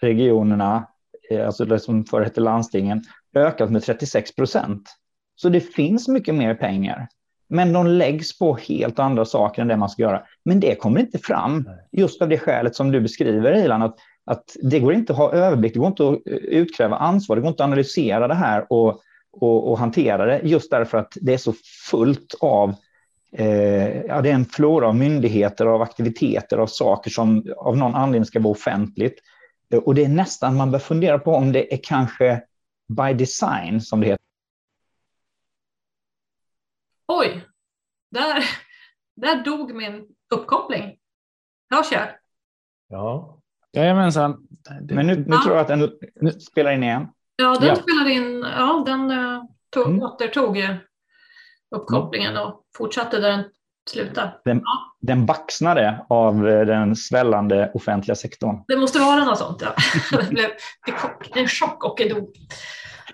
regionerna, 0.00 0.86
eh, 1.30 1.46
alltså 1.46 1.64
det 1.64 1.80
som 1.80 2.04
förr 2.04 2.22
hette 2.22 2.40
landstingen, 2.40 3.04
ökat 3.34 3.70
med 3.70 3.82
36 3.82 4.36
procent. 4.36 4.90
Så 5.36 5.48
det 5.48 5.60
finns 5.60 6.08
mycket 6.08 6.34
mer 6.34 6.54
pengar. 6.54 7.08
Men 7.48 7.72
de 7.72 7.86
läggs 7.86 8.38
på 8.38 8.56
helt 8.56 8.98
andra 8.98 9.24
saker 9.24 9.62
än 9.62 9.68
det 9.68 9.76
man 9.76 9.88
ska 9.88 10.02
göra. 10.02 10.22
Men 10.44 10.60
det 10.60 10.74
kommer 10.74 11.00
inte 11.00 11.18
fram 11.18 11.68
just 11.92 12.22
av 12.22 12.28
det 12.28 12.38
skälet 12.38 12.76
som 12.76 12.92
du 12.92 13.00
beskriver, 13.00 13.64
Ilan, 13.64 13.82
att, 13.82 13.96
att 14.24 14.56
det 14.62 14.80
går 14.80 14.92
inte 14.92 15.12
att 15.12 15.18
ha 15.18 15.32
överblick, 15.32 15.72
det 15.72 15.78
går 15.78 15.88
inte 15.88 16.08
att 16.08 16.20
utkräva 16.26 16.96
ansvar, 16.96 17.36
det 17.36 17.42
går 17.42 17.48
inte 17.48 17.62
att 17.62 17.68
analysera 17.68 18.28
det 18.28 18.34
här 18.34 18.72
och, 18.72 19.00
och, 19.32 19.70
och 19.70 19.78
hantera 19.78 20.26
det 20.26 20.40
just 20.44 20.70
därför 20.70 20.98
att 20.98 21.12
det 21.20 21.34
är 21.34 21.38
så 21.38 21.54
fullt 21.90 22.34
av 22.40 22.74
eh, 23.32 24.00
ja, 24.00 24.20
det 24.20 24.30
är 24.30 24.34
en 24.34 24.44
flora 24.44 24.88
av 24.88 24.96
myndigheter, 24.96 25.66
av 25.66 25.82
aktiviteter, 25.82 26.58
av 26.58 26.66
saker 26.66 27.10
som 27.10 27.46
av 27.56 27.76
någon 27.76 27.94
anledning 27.94 28.26
ska 28.26 28.40
vara 28.40 28.52
offentligt. 28.52 29.18
Och 29.84 29.94
det 29.94 30.04
är 30.04 30.08
nästan, 30.08 30.56
man 30.56 30.70
bör 30.70 30.78
fundera 30.78 31.18
på 31.18 31.34
om 31.34 31.52
det 31.52 31.74
är 31.74 31.78
kanske 31.82 32.42
by 32.88 33.12
design, 33.12 33.80
som 33.80 34.00
det 34.00 34.06
heter. 34.06 34.23
Oj, 37.18 37.46
där, 38.10 38.44
där 39.16 39.44
dog 39.44 39.74
min 39.74 40.06
uppkoppling. 40.34 40.96
Hörs 41.70 41.92
jag? 41.92 42.08
Ja. 42.88 43.38
Jajamensan. 43.72 44.46
Men 44.90 45.06
nu, 45.06 45.16
nu 45.16 45.26
ja. 45.28 45.42
tror 45.44 45.56
jag 45.56 45.62
att 45.62 45.68
den 45.68 46.40
spelar 46.40 46.70
in 46.70 46.82
igen. 46.82 47.06
Ja, 47.36 47.56
den 47.60 47.68
ja. 47.68 47.76
spelade 47.76 48.10
in. 48.10 48.46
Ja, 48.56 48.82
den 48.86 49.10
uh, 49.10 49.42
tog, 49.70 49.86
mm. 49.86 50.02
återtog 50.02 50.58
uppkopplingen 51.76 52.36
och 52.36 52.64
fortsatte 52.76 53.20
där 53.20 53.30
den 53.30 53.44
slutade. 53.90 54.40
Den, 54.44 54.60
ja. 54.64 54.96
den 55.00 55.26
baxnade 55.26 56.06
av 56.08 56.48
eh, 56.48 56.66
den 56.66 56.96
svällande 56.96 57.70
offentliga 57.74 58.14
sektorn. 58.14 58.64
Det 58.68 58.76
måste 58.76 58.98
vara 58.98 59.24
något 59.24 59.38
sånt, 59.38 59.62
ja. 59.62 59.74
det 60.18 60.28
blev 60.28 60.50
en 61.34 61.48
chock 61.48 61.84
och 61.84 62.00
en 62.00 62.08
dog. 62.08 62.30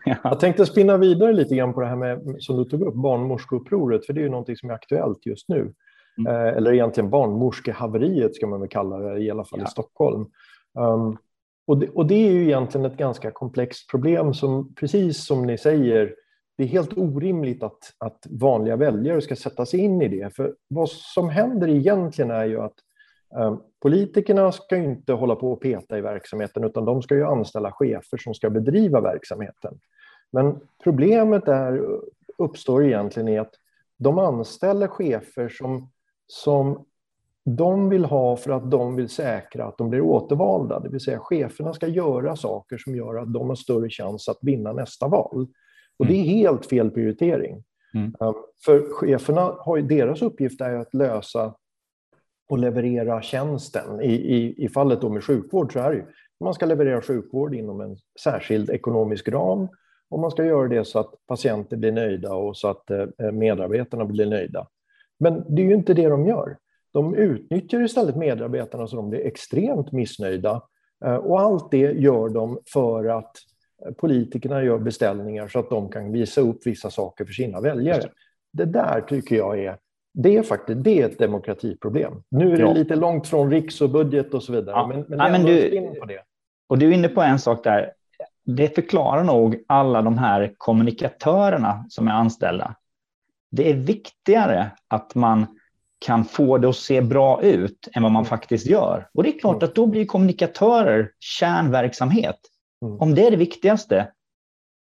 Jag 0.05 0.41
tänkte 0.41 0.67
spinna 0.67 0.97
vidare 0.97 1.33
lite 1.33 1.55
grann 1.57 1.75
på 1.75 1.81
det 1.81 1.87
här 1.87 1.97
med, 1.97 2.37
som 2.39 2.57
du 2.57 2.65
tog 2.65 2.83
upp, 2.83 2.95
barnmorskeupproret, 2.95 4.07
för 4.07 4.13
det 4.13 4.21
är 4.21 4.23
ju 4.23 4.29
någonting 4.29 4.57
som 4.57 4.71
är 4.71 4.75
aktuellt 4.75 5.27
just 5.27 5.49
nu. 5.49 5.75
Mm. 6.19 6.35
Eh, 6.35 6.57
eller 6.57 6.73
egentligen 6.73 7.11
barnmorskehaveriet 7.11 8.35
ska 8.35 8.47
man 8.47 8.61
väl 8.61 8.69
kalla 8.69 8.99
det, 8.99 9.19
i 9.19 9.31
alla 9.31 9.45
fall 9.45 9.61
ja. 9.61 9.67
i 9.67 9.71
Stockholm. 9.71 10.27
Um, 10.79 11.17
och, 11.67 11.79
det, 11.79 11.89
och 11.89 12.07
det 12.07 12.15
är 12.15 12.33
ju 12.33 12.45
egentligen 12.45 12.85
ett 12.85 12.97
ganska 12.97 13.31
komplext 13.31 13.91
problem 13.91 14.35
som, 14.35 14.75
precis 14.75 15.27
som 15.27 15.47
ni 15.47 15.59
säger, 15.59 16.15
det 16.59 16.65
är 16.65 16.69
helt 16.69 16.99
orimligt 16.99 17.63
att, 17.63 17.95
att 17.99 18.27
vanliga 18.31 18.77
väljare 18.77 19.21
ska 19.21 19.37
sätta 19.37 19.67
sig 19.67 19.81
in 19.81 20.03
i 20.03 20.09
det. 20.09 20.37
För 20.37 20.55
vad 20.69 20.89
som 20.91 21.29
händer 21.29 21.69
egentligen 21.69 22.31
är 22.31 22.45
ju 22.45 22.61
att 22.61 22.75
politikerna 23.83 24.53
ska 24.53 24.77
inte 24.77 25.13
hålla 25.13 25.37
på 25.37 25.53
och 25.53 25.61
peta 25.61 25.99
i 25.99 26.01
verksamheten 26.01 26.65
utan 26.65 26.85
de 26.85 27.03
ska 27.03 27.15
ju 27.15 27.25
anställa 27.25 27.73
chefer 27.73 28.19
som 28.19 28.35
ska 28.35 28.51
bedriva 28.51 29.01
verksamheten. 29.01 29.79
Men 30.31 30.61
problemet 30.85 31.49
är, 31.49 31.83
uppstår 32.39 32.85
egentligen 32.85 33.29
i 33.29 33.39
att 33.39 33.55
de 33.97 34.19
anställer 34.19 34.87
chefer 34.87 35.49
som, 35.49 35.91
som 36.27 36.85
de 37.45 37.89
vill 37.89 38.05
ha 38.05 38.37
för 38.37 38.51
att 38.51 38.71
de 38.71 38.97
vill 38.97 39.09
säkra 39.09 39.65
att 39.65 39.79
de 39.79 39.91
blir 39.91 40.01
återvalda. 40.01 40.81
Det 40.81 40.89
vill 40.89 41.01
säga 41.01 41.19
cheferna 41.19 41.73
ska 41.73 41.87
göra 41.87 42.37
saker 42.37 42.79
som 42.79 42.97
gör 42.97 43.17
att 43.17 43.33
de 43.33 43.49
har 43.49 43.57
större 43.57 43.91
chans 43.91 44.29
att 44.29 44.39
vinna 44.43 44.73
nästa 44.73 45.09
val. 45.09 45.47
Och 45.97 46.07
det 46.07 46.13
är 46.13 46.23
mm. 46.23 46.29
helt 46.29 46.67
fel 46.67 46.91
prioritering. 46.91 47.65
Mm. 47.95 48.15
Um, 48.21 48.35
för 48.65 48.93
cheferna 48.93 49.41
har 49.41 49.79
deras 49.79 50.23
uppgift 50.23 50.61
är 50.61 50.75
att 50.75 50.95
lösa 50.95 51.55
och 52.51 52.59
leverera 52.59 53.23
tjänsten. 53.23 54.01
I, 54.01 54.13
i, 54.13 54.65
i 54.65 54.69
fallet 54.69 55.01
då 55.01 55.09
med 55.09 55.25
sjukvård 55.25 55.73
så 55.73 55.79
är 55.79 55.91
det 55.91 55.97
ju, 55.97 56.05
man 56.41 56.55
ska 56.55 56.67
leverera 56.67 57.03
sjukvård 57.03 57.55
inom 57.55 57.81
en 57.81 57.97
särskild 58.23 58.71
ekonomisk 58.71 59.29
ram 59.29 59.69
och 60.11 60.19
man 60.19 60.31
ska 60.31 60.45
göra 60.45 60.69
det 60.69 60.85
så 60.85 60.99
att 60.99 61.15
patienter 61.27 61.77
blir 61.77 61.93
nöjda 61.93 62.35
och 62.35 62.57
så 62.57 62.69
att 62.69 62.91
eh, 62.91 63.33
medarbetarna 63.33 64.05
blir 64.05 64.27
nöjda. 64.27 64.67
Men 65.19 65.45
det 65.55 65.63
är 65.63 65.67
ju 65.67 65.75
inte 65.75 65.95
det 65.95 66.09
de 66.09 66.27
gör. 66.27 66.57
De 66.93 67.15
utnyttjar 67.15 67.83
istället 67.83 68.17
medarbetarna 68.17 68.87
så 68.87 68.97
de 68.97 69.11
blir 69.11 69.27
extremt 69.27 69.93
missnöjda. 69.93 70.63
Eh, 71.05 71.15
och 71.15 71.41
allt 71.41 71.71
det 71.71 71.93
gör 71.93 72.29
de 72.29 72.59
för 72.73 73.05
att 73.05 73.33
politikerna 73.97 74.63
gör 74.63 74.79
beställningar 74.79 75.49
så 75.49 75.59
att 75.59 75.71
de 75.71 75.89
kan 75.89 76.13
visa 76.13 76.41
upp 76.41 76.67
vissa 76.67 76.91
saker 76.91 77.25
för 77.25 77.33
sina 77.33 77.61
väljare. 77.61 78.11
Det 78.53 78.65
där 78.65 79.01
tycker 79.01 79.37
jag 79.37 79.59
är 79.59 79.79
det 80.13 80.37
är 80.37 80.43
faktiskt 80.43 80.85
det 80.85 81.03
är 81.03 81.09
ett 81.09 81.19
demokratiproblem. 81.19 82.23
Nu 82.29 82.53
är 82.53 82.57
det 82.57 82.63
ja. 82.63 82.73
lite 82.73 82.97
långt 82.97 83.29
från 83.29 83.51
riks 83.51 83.81
och 83.81 83.91
budget 83.91 84.35
och 84.35 84.43
så 84.43 84.53
vidare. 84.53 84.77
Ja. 84.77 84.87
Men, 84.87 85.05
men, 85.09 85.19
ja, 85.19 85.29
men 85.29 85.45
du, 85.45 85.95
på 86.01 86.07
det. 86.07 86.23
Och 86.69 86.79
du 86.79 86.89
är 86.89 86.93
inne 86.93 87.09
på 87.09 87.23
en 87.23 87.39
sak 87.39 87.65
där. 87.65 87.93
Det 88.45 88.75
förklarar 88.75 89.25
nog 89.25 89.65
alla 89.67 90.03
de 90.03 90.19
här 90.19 90.55
kommunikatörerna 90.59 91.85
som 91.89 92.09
är 92.09 92.13
anställda. 92.13 92.75
Det 93.51 93.71
är 93.71 93.75
viktigare 93.75 94.71
att 94.89 95.15
man 95.15 95.47
kan 95.99 96.25
få 96.25 96.59
det 96.59 96.69
att 96.69 96.77
se 96.77 97.01
bra 97.01 97.43
ut 97.43 97.89
än 97.93 98.03
vad 98.03 98.13
man 98.13 98.23
mm. 98.23 98.29
faktiskt 98.29 98.67
gör. 98.67 99.09
Och 99.15 99.23
det 99.23 99.29
är 99.29 99.39
klart 99.39 99.57
mm. 99.57 99.69
att 99.69 99.75
då 99.75 99.87
blir 99.87 100.07
kommunikatörer 100.07 101.11
kärnverksamhet. 101.19 102.39
Mm. 102.83 103.01
Om 103.01 103.15
det 103.15 103.27
är 103.27 103.31
det 103.31 103.37
viktigaste, 103.37 104.13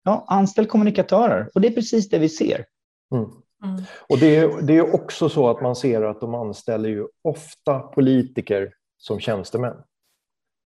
ja, 0.04 0.24
anställ 0.28 0.66
kommunikatörer. 0.66 1.50
Och 1.54 1.60
det 1.60 1.68
är 1.68 1.72
precis 1.72 2.08
det 2.08 2.18
vi 2.18 2.28
ser. 2.28 2.64
Mm. 3.14 3.30
Mm. 3.64 3.82
Och 4.08 4.18
det 4.18 4.36
är, 4.36 4.62
det 4.62 4.76
är 4.76 4.94
också 4.94 5.28
så 5.28 5.48
att 5.48 5.62
man 5.62 5.76
ser 5.76 6.02
att 6.02 6.20
de 6.20 6.34
anställer 6.34 6.88
ju 6.88 7.06
ofta 7.22 7.78
politiker 7.78 8.72
som 8.98 9.20
tjänstemän. 9.20 9.76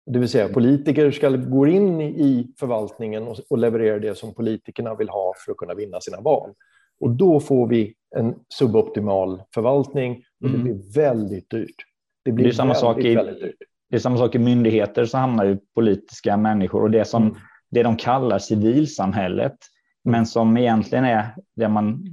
Det 0.06 0.18
vill 0.18 0.28
säga 0.28 0.48
politiker 0.48 1.10
ska 1.10 1.30
gå 1.30 1.66
in 1.66 2.00
i 2.00 2.52
förvaltningen 2.58 3.28
och, 3.28 3.36
och 3.50 3.58
leverera 3.58 3.98
det 3.98 4.18
som 4.18 4.34
politikerna 4.34 4.94
vill 4.94 5.08
ha 5.08 5.32
för 5.44 5.52
att 5.52 5.58
kunna 5.58 5.74
vinna 5.74 6.00
sina 6.00 6.20
val. 6.20 6.50
Och 7.00 7.10
då 7.10 7.40
får 7.40 7.68
vi 7.68 7.94
en 8.16 8.34
suboptimal 8.48 9.42
förvaltning 9.54 10.24
och 10.44 10.50
det 10.50 10.56
mm. 10.56 10.62
blir 10.62 10.94
väldigt 10.94 11.50
dyrt. 11.50 11.84
Det 12.24 12.32
blir 12.32 12.46
det 12.46 12.54
samma 12.54 12.68
väldigt, 12.68 12.80
sak 12.80 12.98
i, 12.98 13.14
väldigt 13.14 13.40
dyrt. 13.40 13.56
Det 13.90 13.96
är 13.96 14.00
samma 14.00 14.18
sak 14.18 14.34
i 14.34 14.38
myndigheter 14.38 15.04
så 15.04 15.18
hamnar 15.18 15.44
ju 15.44 15.58
politiska 15.74 16.36
människor 16.36 16.82
och 16.82 16.90
det 16.90 17.04
som 17.04 17.22
mm. 17.22 17.36
det 17.70 17.82
de 17.82 17.96
kallar 17.96 18.38
civilsamhället, 18.38 19.56
men 20.04 20.26
som 20.26 20.56
egentligen 20.56 21.04
är 21.04 21.34
det 21.56 21.68
man 21.68 22.04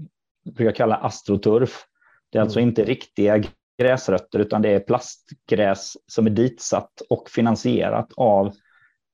brukar 0.46 0.72
kalla 0.72 0.96
astroturf. 0.96 1.86
Det 2.32 2.38
är 2.38 2.42
alltså 2.42 2.60
mm. 2.60 2.70
inte 2.70 2.84
riktiga 2.84 3.44
gräsrötter 3.82 4.40
utan 4.40 4.62
det 4.62 4.70
är 4.70 4.80
plastgräs 4.80 5.98
som 6.08 6.26
är 6.26 6.30
ditsatt 6.30 7.02
och 7.10 7.30
finansierat 7.30 8.10
av 8.18 8.54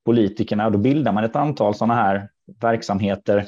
politikerna. 0.05 0.69
Då 0.69 0.77
bildar 0.77 1.11
man 1.11 1.23
ett 1.23 1.35
antal 1.35 1.75
sådana 1.75 1.95
här 1.95 2.29
verksamheter 2.61 3.47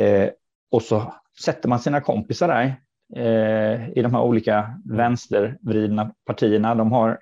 eh, 0.00 0.28
och 0.70 0.82
så 0.82 1.14
sätter 1.44 1.68
man 1.68 1.80
sina 1.80 2.00
kompisar 2.00 2.48
där 2.48 2.74
eh, 3.16 3.88
i 3.88 4.02
de 4.02 4.14
här 4.14 4.22
olika 4.22 4.80
vänstervridna 4.84 6.12
partierna. 6.26 6.74
De 6.74 6.92
har 6.92 7.18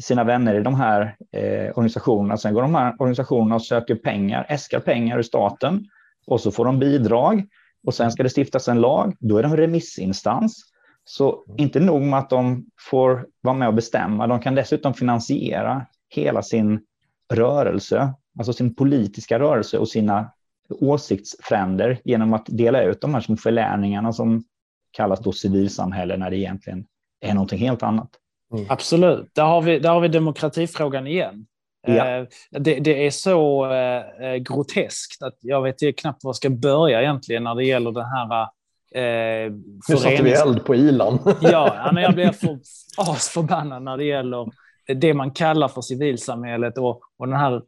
sina 0.00 0.24
vänner 0.24 0.54
i 0.54 0.62
de 0.62 0.74
här 0.74 1.16
eh, 1.32 1.70
organisationerna. 1.70 2.36
Sen 2.36 2.54
går 2.54 2.62
de 2.62 2.74
här 2.74 2.94
organisationerna 2.98 3.54
och 3.54 3.64
söker 3.64 3.94
pengar, 3.94 4.46
äskar 4.48 4.80
pengar 4.80 5.18
ur 5.18 5.22
staten 5.22 5.84
och 6.26 6.40
så 6.40 6.50
får 6.50 6.64
de 6.64 6.78
bidrag 6.78 7.46
och 7.86 7.94
sen 7.94 8.12
ska 8.12 8.22
det 8.22 8.36
stiftas 8.36 8.68
en 8.68 8.80
lag. 8.80 9.16
Då 9.20 9.38
är 9.38 9.42
de 9.42 9.56
remissinstans. 9.56 10.64
Så 11.04 11.44
inte 11.58 11.80
nog 11.80 12.02
med 12.02 12.18
att 12.18 12.30
de 12.30 12.66
får 12.90 13.26
vara 13.40 13.54
med 13.54 13.68
och 13.68 13.74
bestämma, 13.74 14.26
de 14.26 14.40
kan 14.40 14.54
dessutom 14.54 14.94
finansiera 14.94 15.86
hela 16.08 16.42
sin 16.42 16.80
rörelse, 17.32 18.14
alltså 18.38 18.52
sin 18.52 18.74
politiska 18.74 19.38
rörelse 19.38 19.78
och 19.78 19.88
sina 19.88 20.32
åsiktsfränder 20.68 22.00
genom 22.04 22.32
att 22.32 22.46
dela 22.48 22.82
ut 22.82 23.00
de 23.00 23.14
här 23.14 23.20
små 23.20 23.36
förläningarna 23.36 24.12
som 24.12 24.44
kallas 24.90 25.20
då 25.20 25.32
civilsamhälle 25.32 26.16
när 26.16 26.30
det 26.30 26.36
egentligen 26.36 26.86
är 27.20 27.34
någonting 27.34 27.58
helt 27.58 27.82
annat. 27.82 28.10
Mm. 28.52 28.66
Absolut, 28.68 29.34
där 29.34 29.44
har, 29.44 29.62
vi, 29.62 29.78
där 29.78 29.90
har 29.90 30.00
vi 30.00 30.08
demokratifrågan 30.08 31.06
igen. 31.06 31.46
Ja. 31.86 32.06
Eh, 32.06 32.26
det, 32.50 32.74
det, 32.74 33.06
är 33.06 33.10
så 33.10 33.72
eh, 33.72 34.30
eh, 34.30 34.36
groteskt 34.36 35.22
att 35.22 35.38
jag 35.40 35.62
vet 35.62 35.98
knappt 35.98 36.24
var 36.24 36.28
jag 36.28 36.36
ska 36.36 36.50
börja 36.50 37.02
egentligen 37.02 37.44
när 37.44 37.54
det 37.54 37.64
gäller 37.64 37.92
den 37.92 38.04
här 38.04 38.48
Eh, 38.94 39.52
nu 39.88 39.96
satte 39.96 40.22
vi 40.22 40.32
eld 40.32 40.64
på 40.64 40.74
Ilan. 40.74 41.18
ja, 41.40 41.90
men 41.94 42.02
jag 42.02 42.14
blir 42.14 42.32
för 42.32 42.58
asförbannad 42.96 43.82
när 43.82 43.96
det 43.96 44.04
gäller 44.04 44.46
det 44.94 45.14
man 45.14 45.30
kallar 45.30 45.68
för 45.68 45.80
civilsamhället 45.80 46.78
och, 46.78 47.00
och 47.18 47.26
den 47.26 47.36
här, 47.36 47.62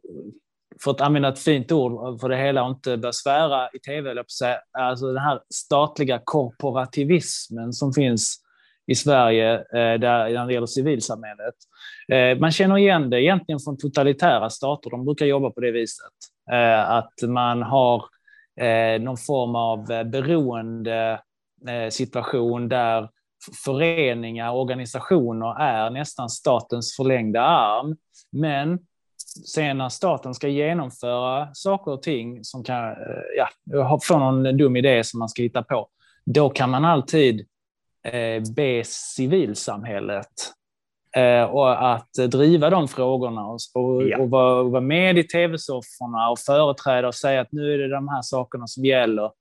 för 0.83 0.91
att 0.91 1.01
använda 1.01 1.29
ett 1.29 1.39
fint 1.39 1.71
ord 1.71 2.21
för 2.21 2.29
det 2.29 2.37
hela 2.37 2.63
och 2.63 2.69
inte 2.69 2.97
börja 2.97 3.13
svära 3.13 3.69
i 3.73 3.79
tv, 3.79 4.23
alltså 4.71 5.13
den 5.13 5.23
här 5.23 5.39
statliga 5.53 6.21
korporativismen 6.23 7.73
som 7.73 7.93
finns 7.93 8.42
i 8.87 8.95
Sverige 8.95 9.53
eh, 9.53 9.99
där, 9.99 10.33
när 10.33 10.47
det 10.47 10.53
gäller 10.53 10.67
civilsamhället. 10.67 11.55
Eh, 12.11 12.39
man 12.39 12.51
känner 12.51 12.77
igen 12.77 13.09
det 13.09 13.21
egentligen 13.21 13.59
från 13.59 13.77
totalitära 13.77 14.49
stater. 14.49 14.89
De 14.89 15.05
brukar 15.05 15.25
jobba 15.25 15.49
på 15.49 15.61
det 15.61 15.71
viset. 15.71 16.13
Eh, 16.51 16.89
att 16.89 17.13
man 17.27 17.61
har 17.63 18.05
eh, 18.61 19.01
någon 19.01 19.17
form 19.17 19.55
av 19.55 19.91
eh, 19.91 20.03
beroende 20.03 21.21
eh, 21.67 21.89
situation 21.89 22.69
där 22.69 23.09
föreningar, 23.65 24.53
organisationer 24.53 25.61
är 25.61 25.89
nästan 25.89 26.29
statens 26.29 26.95
förlängda 26.95 27.41
arm. 27.41 27.95
Men 28.31 28.79
sen 29.53 29.77
när 29.77 29.89
staten 29.89 30.33
ska 30.33 30.47
genomföra 30.47 31.49
saker 31.53 31.91
och 31.91 32.01
ting 32.01 32.43
som 32.43 32.63
kan 32.63 32.83
eh, 32.83 33.47
ja, 33.65 33.99
få 34.03 34.19
någon 34.19 34.57
dum 34.57 34.75
idé 34.75 35.03
som 35.03 35.19
man 35.19 35.29
ska 35.29 35.41
hitta 35.41 35.63
på, 35.63 35.87
då 36.25 36.49
kan 36.49 36.69
man 36.69 36.85
alltid 36.85 37.47
eh, 38.03 38.43
be 38.55 38.83
civilsamhället 38.85 40.51
eh, 41.17 41.43
och 41.43 41.93
att 41.93 42.13
driva 42.13 42.69
de 42.69 42.87
frågorna 42.87 43.45
och, 43.45 43.59
och, 43.73 44.03
ja. 44.03 44.17
och 44.17 44.29
vara, 44.29 44.63
vara 44.63 44.81
med 44.81 45.17
i 45.17 45.23
tv-sofforna 45.23 46.29
och 46.29 46.39
företräda 46.39 47.07
och 47.07 47.15
säga 47.15 47.41
att 47.41 47.51
nu 47.51 47.73
är 47.73 47.77
det 47.77 47.89
de 47.89 48.07
här 48.07 48.21
sakerna 48.21 48.67
som 48.67 48.85
gäller. 48.85 49.31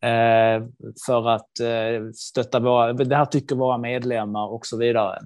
Mm. 0.00 0.62
Eh, 0.62 0.68
för 1.06 1.28
att 1.28 1.60
eh, 1.60 2.10
stötta 2.14 2.60
våra, 2.60 2.92
det 2.92 3.16
här 3.16 3.24
tycker 3.24 3.56
våra 3.56 3.78
medlemmar 3.78 4.46
och 4.46 4.66
så 4.66 4.78
vidare. 4.78 5.18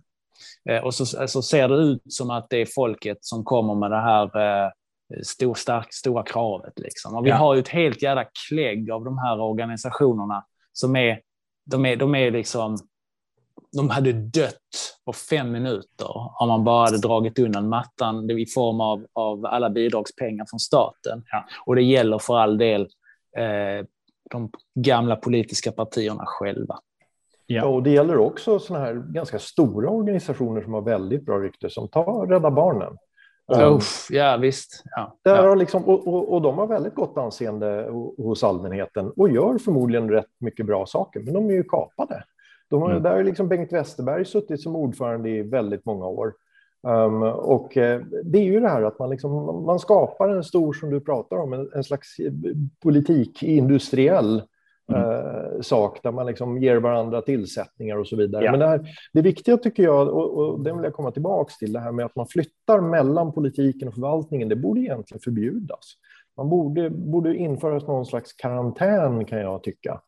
Eh, 0.70 0.84
och 0.84 0.94
så, 0.94 1.28
så, 1.28 1.42
ser 1.42 1.68
det 1.68 1.74
ut 1.74 2.02
som 2.08 2.30
att 2.30 2.50
det 2.50 2.56
är 2.56 2.66
folket 2.66 3.18
som 3.20 3.44
kommer 3.44 3.74
med 3.74 3.90
det 3.90 4.00
här 4.00 4.24
eh, 4.38 4.70
stor, 5.22 5.54
stark, 5.54 5.94
stora 5.94 6.22
kravet. 6.22 6.78
Liksom. 6.78 7.16
Och 7.16 7.26
vi 7.26 7.30
ja. 7.30 7.36
har 7.36 7.54
ju 7.54 7.60
ett 7.60 7.68
helt 7.68 8.02
jävla 8.02 8.24
klägg 8.48 8.90
av 8.90 9.04
de 9.04 9.18
här 9.18 9.40
organisationerna 9.40 10.44
som 10.72 10.96
är, 10.96 11.20
de 11.64 11.86
är, 11.86 11.96
de 11.96 12.14
är 12.14 12.30
liksom, 12.30 12.78
de 13.72 13.90
hade 13.90 14.12
dött 14.12 14.96
på 15.04 15.12
fem 15.12 15.52
minuter 15.52 16.08
om 16.40 16.48
man 16.48 16.64
bara 16.64 16.84
hade 16.84 16.98
dragit 16.98 17.38
undan 17.38 17.68
mattan 17.68 18.30
i 18.30 18.46
form 18.46 18.80
av, 18.80 19.06
av 19.12 19.46
alla 19.46 19.70
bidragspengar 19.70 20.46
från 20.50 20.60
staten. 20.60 21.22
Ja. 21.30 21.44
Och 21.66 21.74
det 21.74 21.82
gäller 21.82 22.18
för 22.18 22.38
all 22.38 22.58
del 22.58 22.80
eh, 23.36 23.86
de 24.30 24.50
gamla 24.74 25.16
politiska 25.16 25.72
partierna 25.72 26.24
själva. 26.26 26.78
Ja. 27.46 27.64
och 27.64 27.82
det 27.82 27.90
gäller 27.90 28.18
också 28.18 28.58
sådana 28.58 28.84
här 28.84 28.94
ganska 28.94 29.38
stora 29.38 29.90
organisationer 29.90 30.62
som 30.62 30.74
har 30.74 30.82
väldigt 30.82 31.26
bra 31.26 31.38
rykte, 31.38 31.70
som 31.70 31.88
tar 31.88 32.26
Rädda 32.26 32.50
Barnen. 32.50 32.96
Um, 33.50 33.80
ja, 34.10 34.36
visst. 34.36 34.82
Ja, 34.96 35.16
där 35.22 35.36
ja. 35.36 35.48
Har 35.48 35.56
liksom, 35.56 35.84
och, 35.84 36.08
och, 36.08 36.32
och, 36.32 36.42
de 36.42 36.58
har 36.58 36.66
väldigt 36.66 36.94
gott 36.94 37.18
anseende 37.18 37.88
hos 38.18 38.44
allmänheten 38.44 39.12
och 39.16 39.30
gör 39.30 39.58
förmodligen 39.58 40.10
rätt 40.10 40.30
mycket 40.38 40.66
bra 40.66 40.86
saker, 40.86 41.20
men 41.20 41.34
de 41.34 41.50
är 41.50 41.54
ju 41.54 41.64
kapade. 41.64 42.24
De 42.68 42.82
har, 42.82 42.90
mm. 42.90 43.02
Där 43.02 43.10
har 43.10 43.22
liksom 43.22 43.48
Bengt 43.48 43.72
Westerberg 43.72 44.24
suttit 44.24 44.60
som 44.60 44.76
ordförande 44.76 45.30
i 45.30 45.42
väldigt 45.42 45.84
många 45.84 46.06
år. 46.06 46.32
Um, 46.82 47.22
och 47.22 47.76
eh, 47.76 48.00
det 48.24 48.38
är 48.38 48.42
ju 48.42 48.60
det 48.60 48.68
här 48.68 48.82
att 48.82 48.98
man, 48.98 49.10
liksom, 49.10 49.64
man 49.66 49.78
skapar 49.78 50.28
en 50.28 50.44
stor, 50.44 50.72
som 50.72 50.90
du 50.90 51.00
pratar 51.00 51.36
om, 51.36 51.52
en, 51.52 51.70
en 51.74 51.84
slags 51.84 52.16
politikindustriell 52.82 54.42
mm. 54.90 55.02
uh, 55.02 55.60
sak 55.60 56.02
där 56.02 56.12
man 56.12 56.26
liksom 56.26 56.58
ger 56.58 56.76
varandra 56.76 57.22
tillsättningar 57.22 57.96
och 57.96 58.08
så 58.08 58.16
vidare. 58.16 58.44
Ja. 58.44 58.50
Men 58.50 58.60
det, 58.60 58.66
här, 58.66 58.88
det 59.12 59.22
viktiga 59.22 59.56
tycker 59.56 59.82
jag, 59.82 60.08
och, 60.08 60.38
och 60.38 60.60
det 60.60 60.72
vill 60.72 60.84
jag 60.84 60.94
komma 60.94 61.10
tillbaka 61.10 61.52
till, 61.58 61.72
det 61.72 61.80
här 61.80 61.92
med 61.92 62.06
att 62.06 62.16
man 62.16 62.26
flyttar 62.26 62.80
mellan 62.80 63.32
politiken 63.32 63.88
och 63.88 63.94
förvaltningen, 63.94 64.48
det 64.48 64.56
borde 64.56 64.80
egentligen 64.80 65.20
förbjudas. 65.20 65.94
Man 66.36 66.48
borde, 66.48 66.90
borde 66.90 67.36
införas 67.36 67.86
någon 67.86 68.06
slags 68.06 68.32
karantän 68.32 69.24
kan 69.24 69.38
jag 69.38 69.62
tycka. 69.62 70.00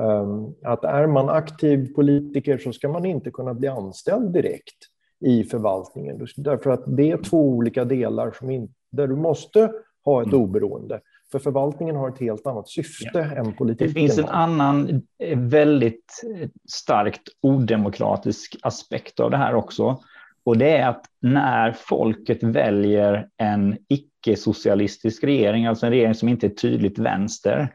Um, 0.00 0.54
att 0.64 0.84
är 0.84 1.06
man 1.06 1.28
aktiv 1.28 1.94
politiker 1.94 2.58
så 2.58 2.72
ska 2.72 2.88
man 2.88 3.04
inte 3.04 3.30
kunna 3.30 3.54
bli 3.54 3.68
anställd 3.68 4.32
direkt 4.32 4.76
i 5.20 5.44
förvaltningen. 5.44 6.26
Därför 6.36 6.70
att 6.70 6.96
det 6.96 7.10
är 7.10 7.22
två 7.22 7.48
olika 7.48 7.84
delar 7.84 8.30
som 8.30 8.50
in, 8.50 8.74
där 8.90 9.06
du 9.06 9.16
måste 9.16 9.72
ha 10.04 10.22
ett 10.22 10.28
mm. 10.28 10.40
oberoende. 10.40 11.00
För 11.32 11.38
förvaltningen 11.38 11.96
har 11.96 12.08
ett 12.08 12.20
helt 12.20 12.46
annat 12.46 12.68
syfte 12.68 13.10
ja. 13.12 13.36
än 13.36 13.52
politiken. 13.52 13.86
Det 13.86 14.00
finns 14.00 14.18
en 14.18 14.28
annan 14.28 15.02
eh, 15.18 15.38
väldigt 15.38 16.22
eh, 16.36 16.48
starkt 16.70 17.22
odemokratisk 17.40 18.56
aspekt 18.62 19.20
av 19.20 19.30
det 19.30 19.36
här 19.36 19.54
också. 19.54 20.02
Och 20.44 20.58
det 20.58 20.76
är 20.76 20.88
att 20.88 21.04
när 21.20 21.72
folket 21.72 22.42
väljer 22.42 23.28
en 23.36 23.78
icke-socialistisk 23.88 25.24
regering, 25.24 25.66
alltså 25.66 25.86
en 25.86 25.92
regering 25.92 26.14
som 26.14 26.28
inte 26.28 26.46
är 26.46 26.50
tydligt 26.50 26.98
vänster, 26.98 27.74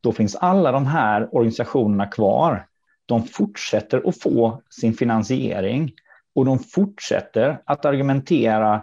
då 0.00 0.12
finns 0.12 0.36
alla 0.36 0.72
de 0.72 0.86
här 0.86 1.34
organisationerna 1.34 2.06
kvar. 2.06 2.66
De 3.06 3.22
fortsätter 3.22 4.08
att 4.08 4.20
få 4.20 4.62
sin 4.70 4.94
finansiering 4.94 5.92
och 6.34 6.44
de 6.44 6.58
fortsätter 6.58 7.62
att 7.64 7.84
argumentera 7.84 8.82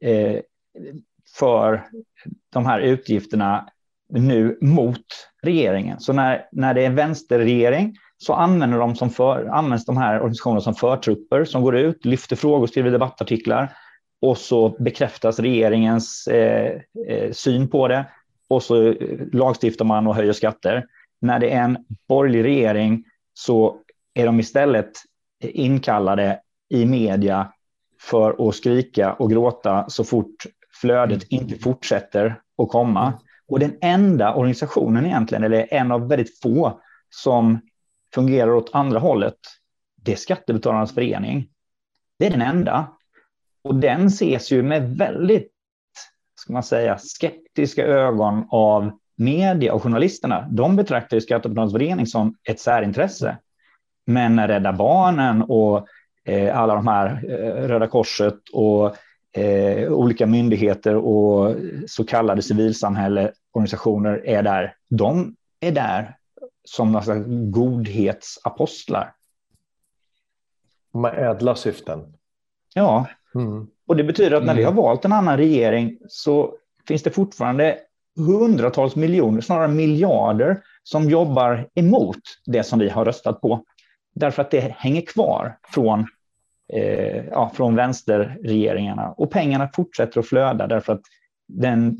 eh, 0.00 0.40
för 1.38 1.84
de 2.52 2.66
här 2.66 2.80
utgifterna 2.80 3.68
nu 4.08 4.58
mot 4.60 5.06
regeringen. 5.42 6.00
Så 6.00 6.12
när, 6.12 6.46
när 6.52 6.74
det 6.74 6.82
är 6.82 6.86
en 6.86 6.94
vänsterregering 6.94 7.96
så 8.16 8.32
använder 8.32 8.78
de 8.78 8.96
som 8.96 9.10
för, 9.10 9.46
används 9.46 9.84
de 9.84 9.96
här 9.96 10.16
organisationerna 10.16 10.60
som 10.60 10.74
förtrupper 10.74 11.44
som 11.44 11.62
går 11.62 11.76
ut, 11.76 12.04
lyfter 12.04 12.36
frågor, 12.36 12.66
skriver 12.66 12.90
debattartiklar 12.90 13.72
och 14.20 14.38
så 14.38 14.68
bekräftas 14.68 15.38
regeringens 15.38 16.26
eh, 16.26 16.80
eh, 17.08 17.32
syn 17.32 17.68
på 17.68 17.88
det 17.88 18.06
och 18.48 18.62
så 18.62 18.94
lagstiftar 19.32 19.84
man 19.84 20.06
och 20.06 20.14
höjer 20.14 20.32
skatter. 20.32 20.86
När 21.20 21.38
det 21.38 21.50
är 21.50 21.62
en 21.62 21.78
borgerlig 22.08 22.44
regering 22.44 23.04
så 23.34 23.78
är 24.14 24.26
de 24.26 24.40
istället 24.40 24.92
inkallade 25.42 26.40
i 26.70 26.86
media 26.86 27.52
för 28.00 28.48
att 28.48 28.54
skrika 28.54 29.12
och 29.12 29.30
gråta 29.30 29.84
så 29.88 30.04
fort 30.04 30.46
flödet 30.84 31.32
mm. 31.32 31.44
inte 31.44 31.58
fortsätter 31.62 32.40
att 32.62 32.68
komma. 32.68 33.12
Och 33.48 33.58
den 33.58 33.78
enda 33.80 34.34
organisationen 34.34 35.06
egentligen, 35.06 35.44
eller 35.44 35.74
en 35.74 35.92
av 35.92 36.08
väldigt 36.08 36.40
få, 36.42 36.80
som 37.10 37.60
fungerar 38.14 38.50
åt 38.50 38.70
andra 38.72 38.98
hållet, 38.98 39.38
det 39.96 40.12
är 40.12 40.16
Skattebetalarnas 40.16 40.94
förening. 40.94 41.48
Det 42.18 42.26
är 42.26 42.30
den 42.30 42.42
enda. 42.42 42.86
Och 43.62 43.74
den 43.74 44.06
ses 44.06 44.52
ju 44.52 44.62
med 44.62 44.96
väldigt, 44.96 45.52
ska 46.40 46.52
man 46.52 46.62
säga, 46.62 46.98
skeptiska 46.98 47.86
ögon 47.86 48.46
av 48.50 48.90
media 49.16 49.74
och 49.74 49.82
journalisterna. 49.82 50.48
De 50.50 50.76
betraktar 50.76 51.16
ju 51.16 51.20
Skattebetalarnas 51.20 51.72
förening 51.72 52.06
som 52.06 52.36
ett 52.48 52.60
särintresse. 52.60 53.36
Men 54.06 54.48
Rädda 54.48 54.72
Barnen 54.72 55.42
och 55.42 55.86
eh, 56.24 56.58
alla 56.58 56.74
de 56.74 56.86
här 56.86 57.24
eh, 57.28 57.68
Röda 57.68 57.86
Korset 57.86 58.38
och 58.52 58.96
eh, 59.34 59.92
olika 59.92 60.26
myndigheter 60.26 60.96
och 60.96 61.56
så 61.86 62.04
kallade 62.04 62.42
civilsamhällesorganisationer 62.42 64.22
är 64.26 64.42
där. 64.42 64.76
De 64.90 65.36
är 65.60 65.72
där 65.72 66.16
som 66.64 66.96
alltså 66.96 67.14
godhetsapostlar. 67.26 69.14
Med 70.92 71.30
ädla 71.30 71.54
syften. 71.54 72.14
Ja, 72.74 73.06
mm. 73.34 73.66
och 73.86 73.96
det 73.96 74.04
betyder 74.04 74.36
att 74.36 74.44
när 74.44 74.54
vi 74.54 74.62
har 74.62 74.72
mm. 74.72 74.82
valt 74.82 75.04
en 75.04 75.12
annan 75.12 75.36
regering 75.36 75.98
så 76.08 76.54
finns 76.88 77.02
det 77.02 77.10
fortfarande 77.10 77.78
hundratals 78.16 78.96
miljoner, 78.96 79.40
snarare 79.40 79.68
miljarder, 79.68 80.62
som 80.82 81.10
jobbar 81.10 81.68
emot 81.74 82.20
det 82.46 82.62
som 82.62 82.78
vi 82.78 82.88
har 82.88 83.04
röstat 83.04 83.40
på. 83.40 83.64
Därför 84.14 84.42
att 84.42 84.50
det 84.50 84.74
hänger 84.78 85.00
kvar 85.00 85.58
från 85.68 86.06
eh, 86.72 87.24
ja, 87.30 87.52
från 87.54 87.74
vänsterregeringarna. 87.74 89.14
Och 89.16 89.30
pengarna 89.30 89.68
fortsätter 89.74 90.20
att 90.20 90.26
flöda 90.26 90.66
därför 90.66 90.92
att 90.92 91.02
den 91.48 91.98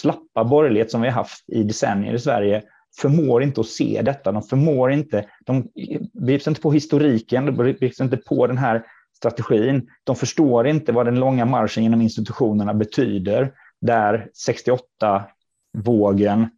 slappa 0.00 0.44
borgerlighet 0.44 0.90
som 0.90 1.00
vi 1.00 1.08
har 1.08 1.14
haft 1.14 1.48
i 1.48 1.62
decennier 1.62 2.14
i 2.14 2.18
Sverige 2.18 2.62
förmår 3.00 3.42
inte 3.42 3.60
att 3.60 3.66
se 3.66 4.02
detta. 4.04 4.32
De 4.32 4.42
förmår 4.42 4.92
inte, 4.92 5.24
de 5.44 5.68
begrips 6.12 6.48
inte 6.48 6.60
på 6.60 6.72
historiken, 6.72 7.46
de 7.46 7.52
begrips 7.52 8.00
inte 8.00 8.16
på 8.16 8.46
den 8.46 8.58
här 8.58 8.84
strategin. 9.16 9.88
De 10.04 10.16
förstår 10.16 10.66
inte 10.66 10.92
vad 10.92 11.06
den 11.06 11.20
långa 11.20 11.44
marschen 11.44 11.82
genom 11.82 12.00
institutionerna 12.00 12.74
betyder, 12.74 13.52
där 13.80 14.28
68-vågen 14.48 16.48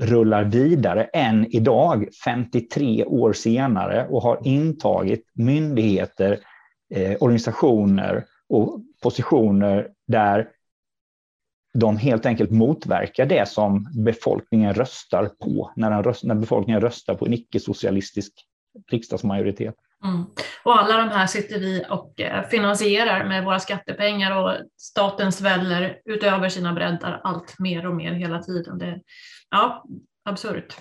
rullar 0.00 0.44
vidare 0.44 1.04
än 1.04 1.46
idag, 1.46 2.08
53 2.24 3.04
år 3.04 3.32
senare, 3.32 4.06
och 4.08 4.22
har 4.22 4.40
intagit 4.44 5.24
myndigheter, 5.34 6.38
eh, 6.90 7.16
organisationer 7.20 8.26
och 8.48 8.80
positioner 9.02 9.90
där 10.06 10.48
de 11.78 11.96
helt 11.96 12.26
enkelt 12.26 12.50
motverkar 12.50 13.26
det 13.26 13.48
som 13.48 13.88
befolkningen 14.04 14.74
röstar 14.74 15.26
på 15.26 15.72
när, 15.76 16.02
röst, 16.02 16.24
när 16.24 16.34
befolkningen 16.34 16.80
röstar 16.80 17.14
på 17.14 17.26
en 17.26 17.32
icke-socialistisk 17.32 18.32
riksdagsmajoritet. 18.90 19.74
Mm. 20.04 20.24
Och 20.64 20.78
alla 20.78 20.96
de 20.96 21.08
här 21.08 21.26
sitter 21.26 21.60
vi 21.60 21.84
och 21.90 22.20
eh, 22.20 22.48
finansierar 22.48 23.28
med 23.28 23.44
våra 23.44 23.60
skattepengar 23.60 24.42
och 24.42 24.56
staten 24.76 25.32
sväller 25.32 26.00
utöver 26.04 26.48
sina 26.48 26.72
breddar 26.72 27.20
allt 27.24 27.58
mer 27.58 27.86
och 27.86 27.94
mer 27.94 28.12
hela 28.12 28.42
tiden. 28.42 28.78
Det, 28.78 29.00
ja, 29.50 29.84
absurt. 30.24 30.76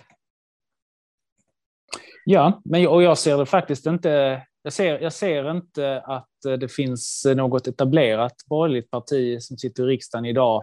Ja, 2.25 2.61
men 2.65 2.87
och 2.87 3.03
jag 3.03 3.17
ser 3.17 3.37
det 3.37 3.45
faktiskt 3.45 3.85
inte 3.85 4.41
jag 4.63 4.73
ser, 4.73 4.99
jag 4.99 5.13
ser 5.13 5.51
inte 5.51 6.01
att 6.05 6.45
eh, 6.45 6.53
det 6.53 6.67
finns 6.67 7.27
något 7.35 7.67
etablerat 7.67 8.35
borgerligt 8.45 8.91
parti 8.91 9.41
som 9.41 9.57
sitter 9.57 9.83
i 9.83 9.85
riksdagen 9.85 10.25
idag, 10.25 10.61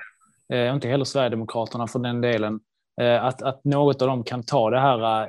eh, 0.53 0.75
inte 0.75 0.89
heller 0.89 1.05
Sverigedemokraterna 1.05 1.87
för 1.87 1.99
den 1.99 2.21
delen, 2.21 2.61
eh, 3.01 3.25
att, 3.25 3.43
att 3.43 3.65
något 3.65 4.03
av 4.03 4.09
dem 4.09 4.25
kan 4.25 4.43
ta 4.43 4.71
det 4.71 4.81
här, 4.81 5.23
eh, 5.23 5.29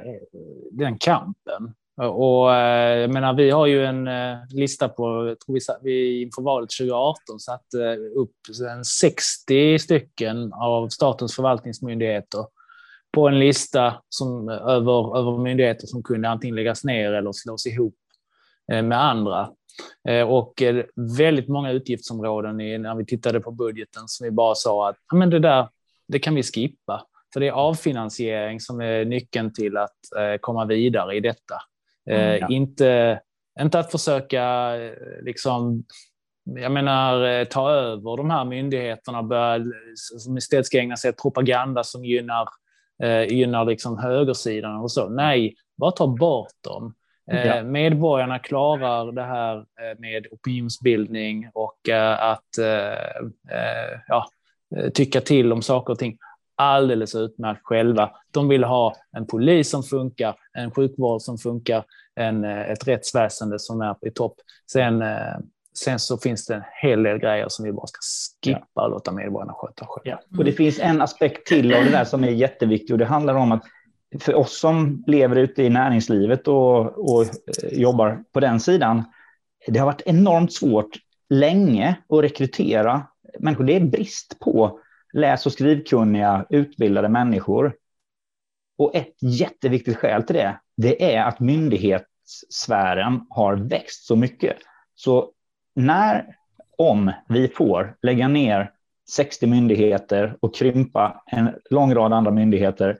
den 0.71 0.97
kampen. 0.97 1.73
Och 1.97 2.53
eh, 2.55 2.99
jag 2.99 3.13
menar, 3.13 3.33
vi 3.33 3.49
har 3.49 3.65
ju 3.65 3.85
en 3.85 4.07
eh, 4.07 4.37
lista 4.49 4.89
på, 4.89 5.35
tror 5.45 5.53
vi, 5.53 5.59
vi 5.81 6.21
inför 6.21 6.41
valet 6.41 6.69
2018 6.69 7.39
satte 7.39 7.85
eh, 7.85 8.21
upp 8.21 8.35
60 8.85 9.79
stycken 9.79 10.53
av 10.53 10.89
statens 10.89 11.35
förvaltningsmyndigheter 11.35 12.45
på 13.13 13.27
en 13.27 13.39
lista 13.39 13.93
som, 14.09 14.49
över, 14.49 15.17
över 15.17 15.37
myndigheter 15.37 15.87
som 15.87 16.03
kunde 16.03 16.29
antingen 16.29 16.55
läggas 16.55 16.83
ner 16.83 17.13
eller 17.13 17.31
slås 17.31 17.65
ihop 17.65 17.95
med 18.67 19.03
andra. 19.03 19.49
Och 20.27 20.63
väldigt 21.17 21.47
många 21.47 21.71
utgiftsområden 21.71 22.57
när 22.57 22.95
vi 22.95 23.05
tittade 23.05 23.39
på 23.39 23.51
budgeten 23.51 24.03
som 24.07 24.23
vi 24.23 24.31
bara 24.31 24.55
sa 24.55 24.89
att 24.89 24.95
men 25.13 25.29
det 25.29 25.39
där 25.39 25.67
det 26.11 26.19
kan 26.19 26.35
vi 26.35 26.43
skippa. 26.43 27.05
För 27.33 27.39
det 27.39 27.47
är 27.47 27.51
avfinansiering 27.51 28.59
som 28.59 28.81
är 28.81 29.05
nyckeln 29.05 29.53
till 29.53 29.77
att 29.77 29.97
eh, 30.17 30.37
komma 30.39 30.65
vidare 30.65 31.15
i 31.15 31.19
detta. 31.19 31.55
Eh, 32.09 32.23
mm, 32.23 32.37
ja. 32.39 32.47
inte, 32.49 33.21
inte 33.59 33.79
att 33.79 33.91
försöka 33.91 34.75
eh, 34.75 34.91
liksom, 35.21 35.83
jag 36.43 36.71
menar, 36.71 37.45
ta 37.45 37.71
över 37.71 38.17
de 38.17 38.29
här 38.29 38.45
myndigheterna 38.45 39.23
börja, 39.23 39.65
som 39.95 40.37
istället 40.37 40.65
ska 40.65 40.79
ägna 40.79 40.97
sig 40.97 41.09
åt 41.09 41.21
propaganda 41.21 41.83
som 41.83 42.05
gynnar, 42.05 42.47
eh, 43.03 43.23
gynnar 43.23 43.65
liksom 43.65 43.97
högersidan 43.97 44.75
och 44.75 44.91
så. 44.91 45.09
Nej, 45.09 45.55
bara 45.77 45.91
ta 45.91 46.07
bort 46.07 46.63
dem. 46.63 46.93
Ja. 47.25 47.63
Medborgarna 47.63 48.39
klarar 48.39 49.11
det 49.11 49.23
här 49.23 49.65
med 49.97 50.27
opinionsbildning 50.31 51.49
och 51.53 51.89
att 52.17 52.49
ja, 54.07 54.27
tycka 54.93 55.21
till 55.21 55.53
om 55.53 55.61
saker 55.61 55.93
och 55.93 55.99
ting 55.99 56.17
alldeles 56.61 57.15
utmärkt 57.15 57.61
själva. 57.63 58.11
De 58.31 58.47
vill 58.47 58.63
ha 58.63 58.95
en 59.17 59.27
polis 59.27 59.69
som 59.69 59.83
funkar, 59.83 60.35
en 60.53 60.71
sjukvård 60.71 61.21
som 61.21 61.37
funkar, 61.37 61.83
en, 62.15 62.43
eh, 62.43 62.61
ett 62.61 62.87
rättsväsende 62.87 63.59
som 63.59 63.81
är 63.81 63.95
i 64.07 64.11
topp. 64.11 64.35
Sen, 64.71 65.01
eh, 65.01 65.37
sen 65.77 65.99
så 65.99 66.17
finns 66.17 66.45
det 66.45 66.55
en 66.55 66.63
hel 66.81 67.03
del 67.03 67.17
grejer 67.17 67.45
som 67.49 67.65
vi 67.65 67.71
bara 67.71 67.87
ska 67.87 67.99
skippa 68.45 68.67
ja. 68.73 68.83
och 68.83 68.89
låta 68.89 69.11
medborgarna 69.11 69.53
sköta 69.53 69.85
själva. 69.89 70.19
Ja. 70.29 70.37
Och 70.37 70.45
det 70.45 70.51
finns 70.51 70.79
en 70.79 71.01
aspekt 71.01 71.47
till 71.47 71.73
av 71.73 71.83
det 71.83 71.91
där 71.91 72.05
som 72.05 72.23
är 72.23 72.31
jätteviktig 72.31 72.93
och 72.93 72.99
det 72.99 73.05
handlar 73.05 73.35
om 73.35 73.51
att 73.51 73.63
för 74.19 74.35
oss 74.35 74.59
som 74.59 75.03
lever 75.07 75.35
ute 75.35 75.63
i 75.63 75.69
näringslivet 75.69 76.47
och, 76.47 77.11
och 77.11 77.21
eh, 77.23 77.29
jobbar 77.71 78.23
på 78.33 78.39
den 78.39 78.59
sidan, 78.59 79.03
det 79.67 79.79
har 79.79 79.85
varit 79.85 80.01
enormt 80.05 80.53
svårt 80.53 80.89
länge 81.29 81.97
att 82.09 82.23
rekrytera 82.23 83.07
människor. 83.39 83.63
Det 83.63 83.75
är 83.75 83.85
brist 83.85 84.39
på 84.39 84.79
läs 85.13 85.45
och 85.45 85.51
skrivkunniga, 85.51 86.45
utbildade 86.49 87.09
människor. 87.09 87.75
Och 88.77 88.95
ett 88.95 89.15
jätteviktigt 89.21 89.97
skäl 89.97 90.23
till 90.23 90.35
det, 90.35 90.59
det 90.77 91.15
är 91.15 91.23
att 91.23 91.39
myndighetssfären 91.39 93.25
har 93.29 93.55
växt 93.55 94.05
så 94.05 94.15
mycket. 94.15 94.57
Så 94.95 95.31
när, 95.75 96.35
om 96.77 97.11
vi 97.29 97.47
får 97.47 97.95
lägga 98.01 98.27
ner 98.27 98.71
60 99.09 99.47
myndigheter 99.47 100.37
och 100.39 100.55
krympa 100.55 101.23
en 101.25 101.49
lång 101.69 101.93
rad 101.93 102.13
andra 102.13 102.31
myndigheter 102.31 102.97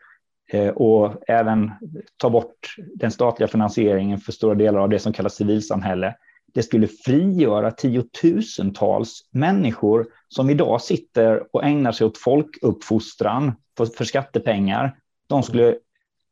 Eh, 0.54 0.70
och 0.70 1.24
även 1.28 1.72
ta 2.18 2.30
bort 2.30 2.76
den 2.96 3.12
statliga 3.12 3.48
finansieringen 3.48 4.18
för 4.18 4.32
stora 4.32 4.56
delar 4.56 4.80
av 4.80 4.90
det 4.90 5.00
som 5.00 5.14
kallas 5.14 5.36
civilsamhälle, 5.36 6.16
det 6.54 6.64
skulle 6.64 6.88
frigöra 6.88 7.72
tiotusentals 7.72 9.22
människor 9.32 10.08
som 10.28 10.50
idag 10.50 10.82
sitter 10.82 11.56
och 11.56 11.64
ägnar 11.64 11.92
sig 11.92 12.08
åt 12.08 12.18
folkuppfostran 12.18 13.54
för, 13.78 13.86
för 13.86 14.06
skattepengar. 14.06 14.98
De 15.28 15.44
skulle 15.44 15.78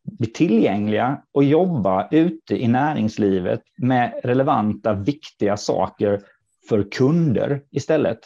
bli 0.04 0.28
tillgängliga 0.28 1.22
och 1.32 1.44
jobba 1.44 2.08
ute 2.12 2.56
i 2.56 2.68
näringslivet 2.68 3.62
med 3.78 4.20
relevanta, 4.24 4.94
viktiga 4.94 5.58
saker 5.58 6.22
för 6.70 6.92
kunder 6.92 7.62
istället. 7.72 8.20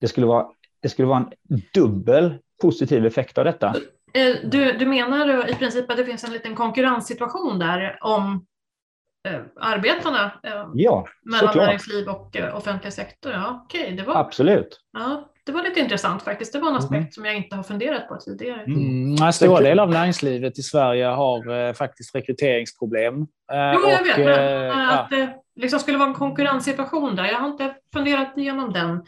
Det 0.00 0.08
skulle 0.08 0.26
vara, 0.26 0.46
det 0.80 0.88
skulle 0.88 1.08
vara 1.08 1.18
en 1.18 1.60
dubbel 1.74 2.38
positiv 2.62 3.06
effekt 3.06 3.38
av 3.38 3.44
detta. 3.44 3.74
Eh, 4.14 4.36
du, 4.44 4.72
du 4.72 4.86
menar 4.86 5.50
i 5.50 5.54
princip 5.54 5.90
att 5.90 5.96
det 5.96 6.04
finns 6.04 6.24
en 6.24 6.32
liten 6.32 6.54
konkurrenssituation 6.54 7.58
där 7.58 7.98
om 8.00 8.46
eh, 9.28 9.40
arbetarna 9.60 10.32
eh, 10.42 10.66
ja, 10.74 11.06
mellan 11.22 11.48
såklart. 11.48 11.66
näringsliv 11.66 12.08
och 12.08 12.36
eh, 12.36 12.56
offentlig 12.56 12.92
sektor. 12.92 13.32
Ja, 13.32 13.66
okay, 13.66 13.96
det 13.96 14.02
var, 14.02 14.14
Absolut. 14.16 14.80
Ja, 14.92 15.32
det 15.46 15.52
var 15.52 15.62
lite 15.62 15.80
intressant 15.80 16.22
faktiskt. 16.22 16.52
Det 16.52 16.58
var 16.58 16.68
en 16.68 16.76
aspekt 16.76 16.92
mm. 16.92 17.10
som 17.10 17.24
jag 17.24 17.36
inte 17.36 17.56
har 17.56 17.62
funderat 17.62 18.08
på 18.08 18.16
tidigare. 18.16 18.62
Mm. 18.62 19.16
Mm. 19.16 19.32
Stora 19.32 19.60
delar 19.60 19.82
av 19.82 19.90
näringslivet 19.90 20.58
i 20.58 20.62
Sverige 20.62 21.06
har 21.06 21.68
eh, 21.68 21.72
faktiskt 21.72 22.14
rekryteringsproblem. 22.14 23.14
Eh, 23.52 23.72
jo, 23.74 23.80
jag 23.88 24.00
och, 24.00 24.06
vet, 24.06 24.18
men 24.18 24.70
eh, 24.70 24.98
att 24.98 25.10
det 25.10 25.36
liksom 25.56 25.80
skulle 25.80 25.98
vara 25.98 26.08
en 26.08 26.14
konkurrenssituation 26.14 27.16
där. 27.16 27.24
Jag 27.24 27.38
har 27.38 27.48
inte 27.48 27.74
funderat 27.92 28.36
igenom 28.36 28.72
den 28.72 29.04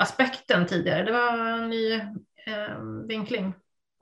aspekten 0.00 0.66
tidigare. 0.66 1.02
Det 1.02 1.12
var 1.12 1.48
en 1.48 1.70
ny 1.70 1.94
eh, 2.46 2.78
vinkling. 3.08 3.54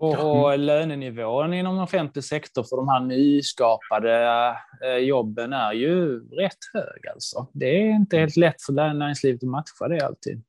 Och, 0.03 0.43
och 0.45 0.59
lönenivån 0.59 1.55
inom 1.55 1.79
offentlig 1.79 2.25
sektor 2.25 2.62
för 2.62 2.77
de 2.77 2.88
här 2.88 3.01
nyskapade 3.01 4.49
eh, 4.85 4.97
jobben 4.97 5.53
är 5.53 5.73
ju 5.73 6.21
rätt 6.21 6.59
hög. 6.73 7.09
Alltså. 7.12 7.47
Det 7.53 7.67
är 7.67 7.91
inte 7.91 8.19
helt 8.19 8.37
lätt 8.37 8.62
för 8.62 8.73
näringslivet 8.73 9.43
att 9.43 9.49
matcha 9.49 9.88
det 9.88 10.07
alltid. 10.07 10.43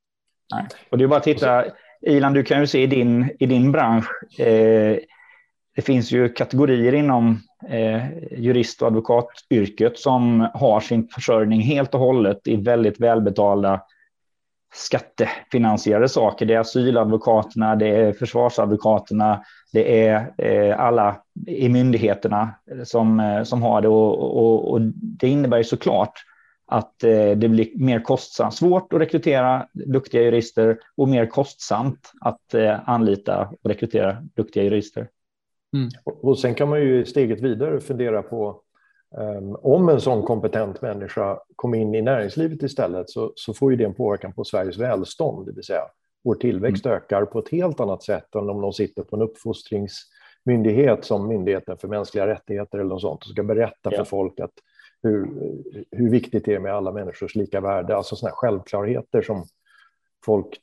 Nej. 0.54 0.68
Och 0.90 0.98
det 0.98 1.04
är 1.04 1.08
bara 1.08 1.18
att 1.18 1.24
titta, 1.24 1.66
Ilan, 2.02 2.34
du 2.34 2.44
kan 2.44 2.60
ju 2.60 2.68
se 2.68 2.84
i 2.84 2.88
din, 2.88 3.30
i 3.40 3.46
din 3.46 3.72
bransch, 3.72 4.40
eh, 4.40 4.98
det 5.76 5.82
finns 5.82 6.12
ju 6.12 6.30
kategorier 6.30 6.94
inom 6.94 7.40
eh, 7.70 8.04
jurist 8.38 8.82
och 8.82 8.88
advokatyrket 8.88 10.00
som 10.00 10.50
har 10.54 10.80
sin 10.80 11.08
försörjning 11.08 11.62
helt 11.62 11.94
och 11.94 12.00
hållet 12.00 12.48
i 12.48 12.56
väldigt 12.56 13.00
välbetalda 13.00 13.82
skattefinansierade 14.74 16.10
saker. 16.10 16.46
Det 16.46 16.54
är 16.54 16.60
asyladvokaterna, 16.60 17.76
det 17.76 17.88
är 17.88 18.14
försvarsadvokaterna, 18.14 19.44
det 19.74 20.08
är 20.08 20.34
eh, 20.38 20.80
alla 20.80 21.22
i 21.48 21.70
myndigheterna 21.70 22.56
som, 22.84 23.20
eh, 23.20 23.44
som 23.44 23.62
har 23.62 23.82
det. 23.82 23.88
Och, 23.88 24.38
och, 24.38 24.72
och 24.72 24.82
det 24.96 25.28
innebär 25.28 25.58
ju 25.58 25.64
såklart 25.64 26.14
att 26.66 27.04
eh, 27.04 27.32
det 27.32 27.50
blir 27.50 27.70
mer 27.76 28.00
kostsamt, 28.00 28.54
svårt 28.54 28.94
att 28.94 29.02
rekrytera 29.02 29.68
duktiga 29.74 30.22
jurister 30.22 30.78
och 30.98 31.10
mer 31.10 31.26
kostsamt 31.26 32.12
att 32.22 32.56
anlita 32.86 33.50
och 33.62 33.70
rekrytera 33.70 34.18
duktiga 34.36 34.64
jurister. 34.64 35.08
Mm. 35.74 35.90
Och 36.06 36.40
sen 36.40 36.56
kan 36.56 36.70
man 36.70 36.82
ju 36.82 37.06
steget 37.06 37.42
vidare 37.42 37.80
fundera 37.80 38.22
på 38.22 38.62
om 39.62 39.90
en 39.90 40.02
sån 40.02 40.24
kompetent 40.24 40.82
människa 40.82 41.40
kommer 41.56 41.78
in 41.78 41.96
i 41.96 42.02
näringslivet 42.02 42.64
istället 42.64 43.10
så, 43.10 43.32
så 43.36 43.54
får 43.54 43.72
ju 43.72 43.78
det 43.78 43.84
en 43.84 43.94
påverkan 43.94 44.34
på 44.34 44.44
Sveriges 44.44 44.78
välstånd, 44.78 45.46
det 45.46 45.52
vill 45.52 45.64
säga 45.64 45.82
vår 46.24 46.36
tillväxt 46.36 46.86
mm. 46.86 46.98
ökar 46.98 47.26
på 47.26 47.40
ett 47.40 47.50
helt 47.50 47.80
annat 47.80 48.04
sätt 48.04 48.36
än 48.36 48.50
om 48.50 48.62
de 48.62 48.74
sitter 48.74 49.04
på 49.04 49.16
en 49.16 49.22
uppfostringsmyndighet 49.22 51.06
som 51.06 51.28
Myndigheten 51.28 51.78
för 51.78 51.88
mänskliga 51.88 52.28
rättigheter 52.28 52.78
eller 52.78 52.90
något 52.90 53.02
sånt 53.02 53.24
och 53.24 53.30
ska 53.30 53.44
berätta 53.44 53.92
ja. 53.92 53.98
för 53.98 54.04
folk 54.04 54.40
att 54.40 54.54
hur, 55.04 55.28
hur 55.92 56.10
viktigt 56.10 56.46
det 56.46 56.54
är 56.54 56.60
med 56.60 56.74
alla 56.74 56.92
människors 56.92 57.36
lika 57.36 57.62
värde, 57.62 57.96
alltså 57.96 58.16
sådana 58.16 58.36
självklarheter 58.36 59.22
som 59.22 59.46
folk 60.26 60.62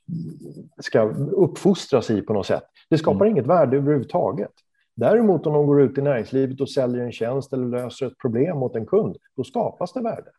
ska 0.78 1.02
uppfostras 1.32 2.10
i 2.10 2.22
på 2.22 2.32
något 2.32 2.46
sätt. 2.46 2.64
Det 2.90 2.98
skapar 2.98 3.26
mm. 3.26 3.28
inget 3.28 3.46
värde 3.46 3.76
överhuvudtaget. 3.76 4.52
Däremot 5.00 5.46
om 5.46 5.52
de 5.52 5.66
går 5.66 5.82
ut 5.82 5.98
i 5.98 6.02
näringslivet 6.02 6.60
och 6.60 6.70
säljer 6.70 7.04
en 7.04 7.12
tjänst 7.12 7.52
eller 7.52 7.66
löser 7.66 8.06
ett 8.06 8.18
problem 8.18 8.62
åt 8.62 8.76
en 8.76 8.86
kund, 8.86 9.16
då 9.36 9.44
skapas 9.44 9.92
det 9.92 10.00
värde. 10.00 10.30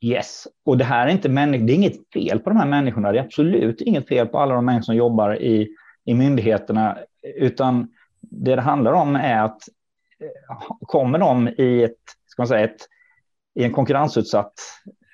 Yes, 0.00 0.46
och 0.64 0.78
det 0.78 0.84
här 0.84 1.06
är 1.06 1.10
inte 1.10 1.28
människor, 1.28 1.66
det 1.66 1.72
är 1.72 1.74
inget 1.74 2.12
fel 2.12 2.40
på 2.40 2.50
de 2.50 2.56
här 2.56 2.66
människorna. 2.66 3.12
Det 3.12 3.18
är 3.18 3.24
absolut 3.24 3.80
inget 3.80 4.08
fel 4.08 4.26
på 4.26 4.38
alla 4.38 4.54
de 4.54 4.64
människor 4.64 4.82
som 4.82 4.96
jobbar 4.96 5.42
i, 5.42 5.68
i 6.04 6.14
myndigheterna, 6.14 6.98
utan 7.36 7.88
det 8.20 8.56
det 8.56 8.62
handlar 8.62 8.92
om 8.92 9.16
är 9.16 9.42
att 9.44 9.68
eh, 10.20 10.76
kommer 10.80 11.18
de 11.18 11.48
i 11.48 11.82
ett, 11.82 11.98
ska 12.26 12.42
man 12.42 12.48
säga, 12.48 12.64
ett, 12.64 12.86
i 13.54 13.64
en 13.64 13.72
konkurrensutsatt 13.72 14.54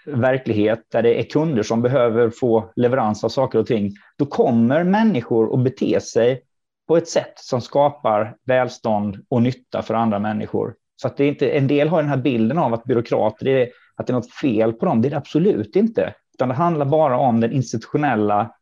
verklighet 0.07 0.81
där 0.89 1.03
det 1.03 1.21
är 1.21 1.23
kunder 1.23 1.63
som 1.63 1.83
behöver 1.83 2.31
få 2.31 2.71
leverans 2.77 3.25
av 3.25 3.29
saker 3.29 3.59
och 3.59 3.67
ting, 3.67 3.93
då 4.17 4.27
kommer 4.27 4.85
människor 4.85 5.55
att 5.55 5.65
bete 5.65 6.01
sig 6.01 6.43
på 6.89 6.97
ett 6.97 7.09
sätt 7.09 7.33
som 7.37 7.61
skapar 7.61 8.37
välstånd 8.45 9.25
och 9.29 9.43
nytta 9.43 9.83
för 9.83 9.95
andra 9.95 10.19
människor. 10.19 10.75
Så 10.97 11.09
att 11.09 11.17
det 11.17 11.25
är 11.25 11.29
inte, 11.29 11.51
en 11.51 11.67
del 11.67 11.89
har 11.89 12.03
den 12.03 12.11
här 12.11 12.17
bilden 12.17 12.59
av 12.59 12.75
att 12.75 12.85
byråkrater, 12.85 13.49
är, 13.49 13.69
att 13.97 14.07
det 14.07 14.11
är 14.11 14.15
något 14.15 14.33
fel 14.33 14.73
på 14.73 14.87
dem. 14.87 15.03
Det 15.03 15.09
är 15.09 15.11
det 15.11 15.17
absolut 15.17 15.77
inte. 15.77 16.15
Utan 16.35 16.49
det 16.49 16.55
handlar 16.55 16.87
bara 16.87 17.19
om 17.19 17.41
den 17.41 17.53
institutionella 17.53 18.55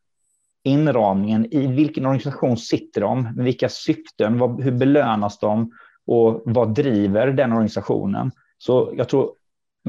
inramningen. 0.63 1.47
I 1.55 1.67
vilken 1.67 2.07
organisation 2.07 2.57
sitter 2.57 3.01
de? 3.01 3.23
Med 3.23 3.45
vilka 3.45 3.69
syften? 3.69 4.39
Vad, 4.39 4.63
hur 4.63 4.73
belönas 4.73 5.39
de? 5.39 5.73
Och 6.07 6.43
vad 6.45 6.75
driver 6.75 7.27
den 7.27 7.53
organisationen? 7.53 8.31
Så 8.59 8.93
jag 8.97 9.09
tror 9.09 9.31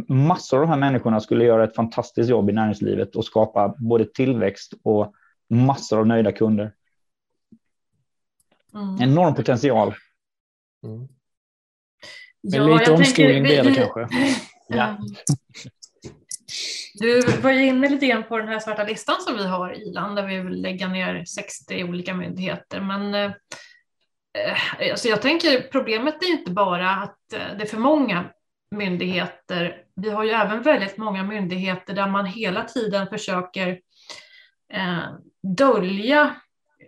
massor 0.08 0.58
av 0.58 0.62
de 0.62 0.69
här 0.69 0.78
människorna 0.78 1.19
skulle 1.19 1.46
göra 1.46 1.63
ett 1.63 1.76
fantastiskt 1.76 2.30
jobb 2.30 2.50
i 2.50 2.54
näringslivet 2.54 3.15
och 3.15 3.26
skapa 3.26 3.76
både 3.78 4.06
tillväxt 4.06 4.74
och 4.84 5.13
massor 5.50 6.00
av 6.00 6.08
nöjda 6.08 6.32
kunder. 6.32 6.72
Mm. 8.76 9.02
Enorm 9.02 9.36
potential. 9.36 9.96
Mm. 10.84 11.08
Men 12.44 12.68
ja, 12.68 12.78
lite 12.78 12.92
omskolning 12.92 13.44
blir 13.44 13.64
det 13.64 13.74
kanske. 13.74 14.08
Ja. 14.68 14.98
Du 16.94 17.22
var 17.22 17.52
ju 17.52 17.66
inne 17.66 17.90
lite 17.90 18.08
grann 18.08 18.24
på 18.24 18.38
den 18.38 18.48
här 18.48 18.60
svarta 18.60 18.84
listan 18.84 19.16
som 19.22 19.38
vi 19.38 19.48
har 19.48 19.74
i 19.74 19.92
land 19.92 20.16
där 20.16 20.28
vi 20.28 20.40
vill 20.40 20.62
lägga 20.62 20.88
ner 20.88 21.26
60 21.26 21.84
olika 21.84 22.14
myndigheter. 22.14 22.82
Men 22.82 23.14
eh, 23.14 23.32
alltså 24.92 25.08
jag 25.08 25.22
tänker 25.22 25.62
problemet 25.62 26.24
är 26.24 26.28
inte 26.28 26.52
bara 26.52 26.90
att 26.90 27.34
eh, 27.34 27.58
det 27.58 27.64
är 27.64 27.68
för 27.68 27.78
många 27.78 28.26
myndigheter. 28.72 29.84
Vi 29.96 30.10
har 30.10 30.24
ju 30.24 30.30
även 30.30 30.62
väldigt 30.62 30.98
många 30.98 31.24
myndigheter 31.24 31.94
där 31.94 32.08
man 32.08 32.26
hela 32.26 32.64
tiden 32.64 33.08
försöker 33.08 33.80
eh, 34.74 35.04
dölja, 35.58 36.36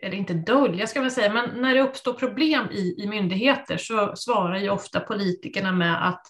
eller 0.02 0.18
inte 0.18 0.34
dölja 0.34 0.88
ska 0.88 1.02
man 1.02 1.12
säga, 1.12 1.34
men 1.34 1.62
när 1.62 1.76
det 1.76 1.82
uppstår 1.82 2.14
problem 2.14 2.68
i, 2.72 3.04
i 3.04 3.08
myndigheter 3.08 3.78
så 3.78 4.16
svarar 4.16 4.58
ju 4.58 4.70
ofta 4.70 5.00
politikerna 5.00 5.72
med 5.72 6.08
att 6.08 6.22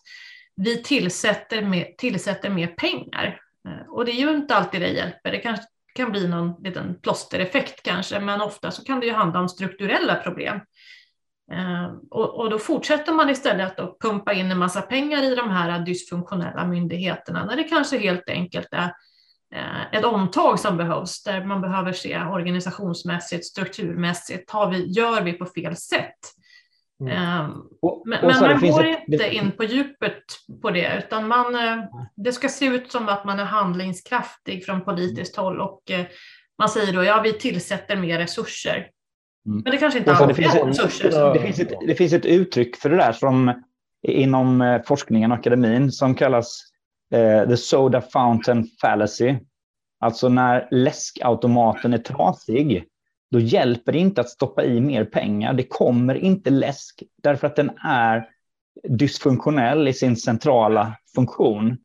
vi 0.55 0.83
tillsätter, 0.83 1.61
med, 1.61 1.97
tillsätter 1.97 2.49
mer 2.49 2.67
pengar. 2.67 3.39
Eh, 3.67 3.89
och 3.89 4.05
det 4.05 4.11
är 4.11 4.19
ju 4.19 4.35
inte 4.35 4.55
alltid 4.55 4.81
det 4.81 4.89
hjälper. 4.89 5.31
Det 5.31 5.37
kanske 5.37 5.65
kan 5.95 6.11
bli 6.11 6.27
någon 6.27 6.63
liten 6.63 6.99
plåstereffekt 7.01 7.83
kanske, 7.83 8.19
men 8.19 8.41
ofta 8.41 8.71
så 8.71 8.83
kan 8.83 8.99
det 8.99 9.05
ju 9.05 9.13
handla 9.13 9.39
om 9.39 9.49
strukturella 9.49 10.15
problem. 10.15 10.59
Eh, 11.51 11.93
och, 12.11 12.39
och, 12.39 12.49
då 12.49 12.59
fortsätter 12.59 13.13
man 13.13 13.29
istället 13.29 13.79
att 13.79 13.99
pumpa 13.99 14.33
in 14.33 14.51
en 14.51 14.57
massa 14.57 14.81
pengar 14.81 15.23
i 15.23 15.35
de 15.35 15.49
här 15.49 15.79
dysfunktionella 15.79 16.65
myndigheterna 16.65 17.45
när 17.45 17.55
det 17.55 17.63
kanske 17.63 17.97
helt 17.97 18.29
enkelt 18.29 18.67
är 18.71 18.91
ett 19.91 20.05
omtag 20.05 20.59
som 20.59 20.77
behövs, 20.77 21.23
där 21.23 21.45
man 21.45 21.61
behöver 21.61 21.91
se 21.91 22.17
organisationsmässigt, 22.17 23.45
strukturmässigt, 23.45 24.51
har 24.51 24.71
vi, 24.71 24.91
gör 24.91 25.21
vi 25.21 25.33
på 25.33 25.45
fel 25.45 25.75
sätt? 25.75 26.19
Mm. 27.01 27.45
Um, 27.45 27.67
och, 27.81 28.03
men, 28.05 28.19
men 28.25 28.39
man 28.39 28.71
går 28.71 28.85
ett, 28.85 29.03
inte 29.07 29.35
in 29.35 29.51
på 29.51 29.63
djupet 29.63 30.23
på 30.61 30.71
det, 30.71 31.03
utan 31.05 31.27
man, 31.27 31.55
eh, 31.55 31.83
det 32.15 32.31
ska 32.31 32.49
se 32.49 32.65
ut 32.65 32.91
som 32.91 33.09
att 33.09 33.25
man 33.25 33.39
är 33.39 33.45
handlingskraftig 33.45 34.65
från 34.65 34.81
politiskt 34.81 35.35
håll 35.35 35.61
och 35.61 35.81
man 36.59 36.69
säger 36.69 36.93
då, 36.93 37.03
ja 37.03 37.21
vi 37.23 37.33
tillsätter 37.33 37.95
mer 37.95 38.19
resurser. 38.19 38.89
Mm. 39.45 39.61
Men 39.63 39.71
det 39.71 39.77
kanske 39.77 39.99
inte 39.99 40.13
alltid 40.13 40.45
är 40.45 40.65
resurser. 40.65 41.33
Det 41.33 41.39
finns, 41.39 41.59
ett, 41.59 41.73
det 41.87 41.95
finns 41.95 42.13
ett 42.13 42.25
uttryck 42.25 42.75
för 42.75 42.89
det 42.89 42.95
där 42.95 43.11
som 43.11 43.63
inom 44.07 44.61
eh, 44.61 44.81
forskningen 44.85 45.31
och 45.31 45.37
akademin 45.37 45.91
som 45.91 46.15
kallas 46.15 46.61
eh, 47.11 47.47
the 47.47 47.57
soda 47.57 48.01
fountain 48.01 48.67
fallacy. 48.81 49.35
Alltså 49.99 50.29
när 50.29 50.67
läskautomaten 50.71 51.93
är 51.93 51.97
trasig, 51.97 52.83
då 53.31 53.39
hjälper 53.39 53.91
det 53.91 53.97
inte 53.97 54.21
att 54.21 54.29
stoppa 54.29 54.63
i 54.63 54.81
mer 54.81 55.05
pengar. 55.05 55.53
Det 55.53 55.63
kommer 55.63 56.15
inte 56.15 56.49
läsk 56.49 57.03
därför 57.23 57.47
att 57.47 57.55
den 57.55 57.71
är 57.83 58.29
dysfunktionell 58.89 59.87
i 59.87 59.93
sin 59.93 60.15
centrala 60.15 60.97
funktion. 61.15 61.77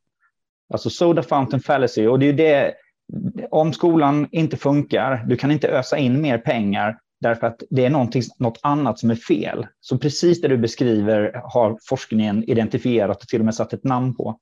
Alltså 0.72 0.90
soda 0.90 1.22
fountain 1.22 1.60
fallacy. 1.60 2.06
Och 2.06 2.18
det 2.18 2.26
är 2.26 2.32
det, 2.32 2.74
om 3.50 3.72
skolan 3.72 4.28
inte 4.32 4.56
funkar, 4.56 5.24
du 5.26 5.36
kan 5.36 5.50
inte 5.50 5.68
ösa 5.68 5.98
in 5.98 6.20
mer 6.20 6.38
pengar, 6.38 6.98
Därför 7.20 7.46
att 7.46 7.62
det 7.70 7.84
är 7.84 7.90
något 8.38 8.58
annat 8.62 8.98
som 8.98 9.10
är 9.10 9.14
fel. 9.14 9.66
Så 9.80 9.98
precis 9.98 10.40
det 10.40 10.48
du 10.48 10.58
beskriver 10.58 11.40
har 11.44 11.78
forskningen 11.82 12.44
identifierat 12.44 13.22
och 13.22 13.28
till 13.28 13.40
och 13.40 13.44
med 13.44 13.54
satt 13.54 13.72
ett 13.72 13.84
namn 13.84 14.16
på. 14.16 14.38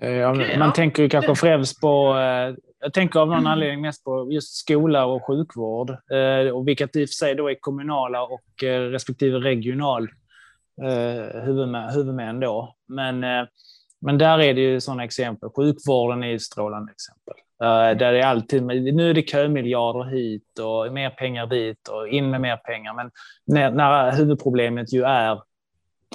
Eh, 0.00 0.10
ja, 0.10 0.34
man 0.58 0.72
tänker 0.72 1.02
ju 1.02 1.08
kanske 1.08 1.34
främst 1.34 1.80
på, 1.80 2.14
eh, 2.14 2.54
jag 2.80 2.92
tänker 2.92 3.20
av 3.20 3.28
någon 3.28 3.38
mm. 3.38 3.52
anledning 3.52 3.80
mest 3.80 4.04
på 4.04 4.32
just 4.32 4.54
skola 4.56 5.06
och 5.06 5.26
sjukvård. 5.26 5.90
Eh, 5.90 6.54
och 6.54 6.68
vilket 6.68 6.96
i 6.96 7.04
och 7.04 7.08
för 7.08 7.14
sig 7.14 7.34
då 7.34 7.50
är 7.50 7.56
kommunala 7.60 8.22
och 8.22 8.42
respektive 8.62 9.38
regional 9.38 10.08
huvudmän, 11.44 11.94
huvudmän 11.94 12.40
då. 12.40 12.74
Men, 12.88 13.20
men 14.00 14.18
där 14.18 14.38
är 14.38 14.54
det 14.54 14.60
ju 14.60 14.80
sådana 14.80 15.04
exempel. 15.04 15.48
Sjukvården 15.56 16.24
är 16.24 16.34
ett 16.34 16.42
strålande 16.42 16.92
exempel. 16.92 17.34
Där 17.98 18.12
är 18.12 18.22
alltid, 18.22 18.62
nu 18.64 19.10
är 19.10 19.14
det 19.14 19.28
kömiljarder 19.28 20.04
hit 20.04 20.58
och 20.58 20.92
mer 20.92 21.10
pengar 21.10 21.46
dit 21.46 21.88
och 21.88 22.08
in 22.08 22.30
med 22.30 22.40
mer 22.40 22.56
pengar. 22.56 22.94
Men 22.94 23.10
när, 23.46 23.70
när 23.70 24.16
huvudproblemet 24.16 24.92
ju 24.92 25.02
är 25.02 25.40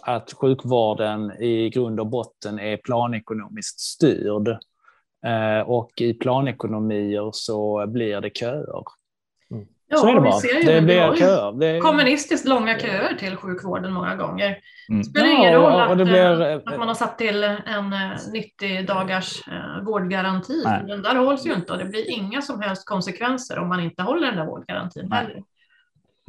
att 0.01 0.33
sjukvården 0.33 1.31
i 1.31 1.69
grund 1.69 1.99
och 1.99 2.07
botten 2.07 2.59
är 2.59 2.77
planekonomiskt 2.77 3.79
styrd. 3.79 4.47
Uh, 5.27 5.69
och 5.69 5.91
i 6.01 6.13
planekonomier 6.13 7.29
så 7.33 7.87
blir 7.87 8.21
det 8.21 8.37
köer. 8.37 8.83
Ja, 9.89 9.97
så 9.97 10.07
är 10.07 10.13
det 10.13 10.21
bara. 10.21 10.31
Ser 10.31 10.55
ju 10.55 10.63
det 10.63 10.81
blir 10.81 11.15
köer. 11.15 11.51
Det... 11.51 11.79
Kommunistiskt 11.79 12.47
långa 12.47 12.79
köer 12.79 13.13
till 13.13 13.35
sjukvården 13.35 13.93
många 13.93 14.15
gånger. 14.15 14.57
Mm. 14.89 15.03
Spelar 15.03 15.27
ja, 15.27 15.33
ingen 15.33 15.53
roll 15.53 15.81
att, 15.81 15.97
blir... 15.97 16.41
Eh, 16.41 16.55
att, 16.65 16.79
man 16.79 16.87
har 16.87 16.95
satt 16.95 17.17
till 17.17 17.43
en 17.43 17.95
90 18.33 18.77
eh, 18.77 18.85
dagars 18.85 19.47
eh, 19.47 19.83
vårdgaranti. 19.83 20.61
Nej. 20.65 20.83
Den 20.87 21.01
där 21.01 21.15
hålls 21.15 21.45
ju 21.45 21.53
inte 21.53 21.73
och 21.73 21.79
det 21.79 21.85
blir 21.85 22.11
inga 22.11 22.41
som 22.41 22.61
helst 22.61 22.85
konsekvenser 22.85 23.59
om 23.59 23.69
man 23.69 23.79
inte 23.79 24.03
håller 24.03 24.27
den 24.27 24.35
där 24.35 24.45
vårdgarantin 24.45 25.07
nej. 25.09 25.19
heller. 25.19 25.43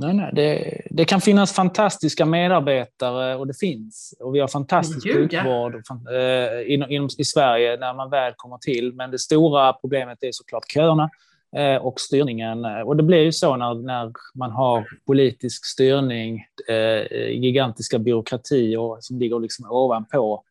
Nej, 0.00 0.14
nej, 0.14 0.30
det, 0.34 0.82
det, 0.90 1.04
kan 1.04 1.20
finnas 1.20 1.52
fantastiska 1.52 2.26
medarbetare 2.26 3.36
och 3.36 3.46
det 3.46 3.58
finns. 3.58 4.14
Och 4.20 4.34
vi 4.34 4.40
har 4.40 4.48
fantastisk 4.48 5.06
Gud, 5.06 5.14
sjukvård 5.14 5.74
eh, 5.74 6.72
inom, 6.74 6.90
inom, 6.90 7.08
i 7.18 7.24
Sverige 7.24 7.76
när 7.76 7.94
man 7.94 8.10
väl 8.10 8.32
kommer 8.36 8.58
till. 8.58 8.92
Men 8.92 9.10
det 9.10 9.18
stora 9.18 9.72
problemet 9.72 10.22
är 10.22 10.32
såklart 10.32 10.72
köerna. 10.74 11.10
Eh, 11.56 11.76
och 11.76 12.00
styrningen. 12.00 12.64
Och 12.64 12.96
det 12.96 13.02
blir 13.02 13.22
ju 13.22 13.32
så 13.32 13.56
när, 13.56 13.74
när 13.74 14.12
man 14.34 14.50
har 14.50 14.86
politisk 15.06 15.66
styrning, 15.66 16.44
eh, 16.68 17.30
gigantiska 17.30 17.98
byråkratier 17.98 19.00
som 19.00 19.18
ligger 19.18 19.40
liksom 19.40 19.66
ovanpå 19.70 20.42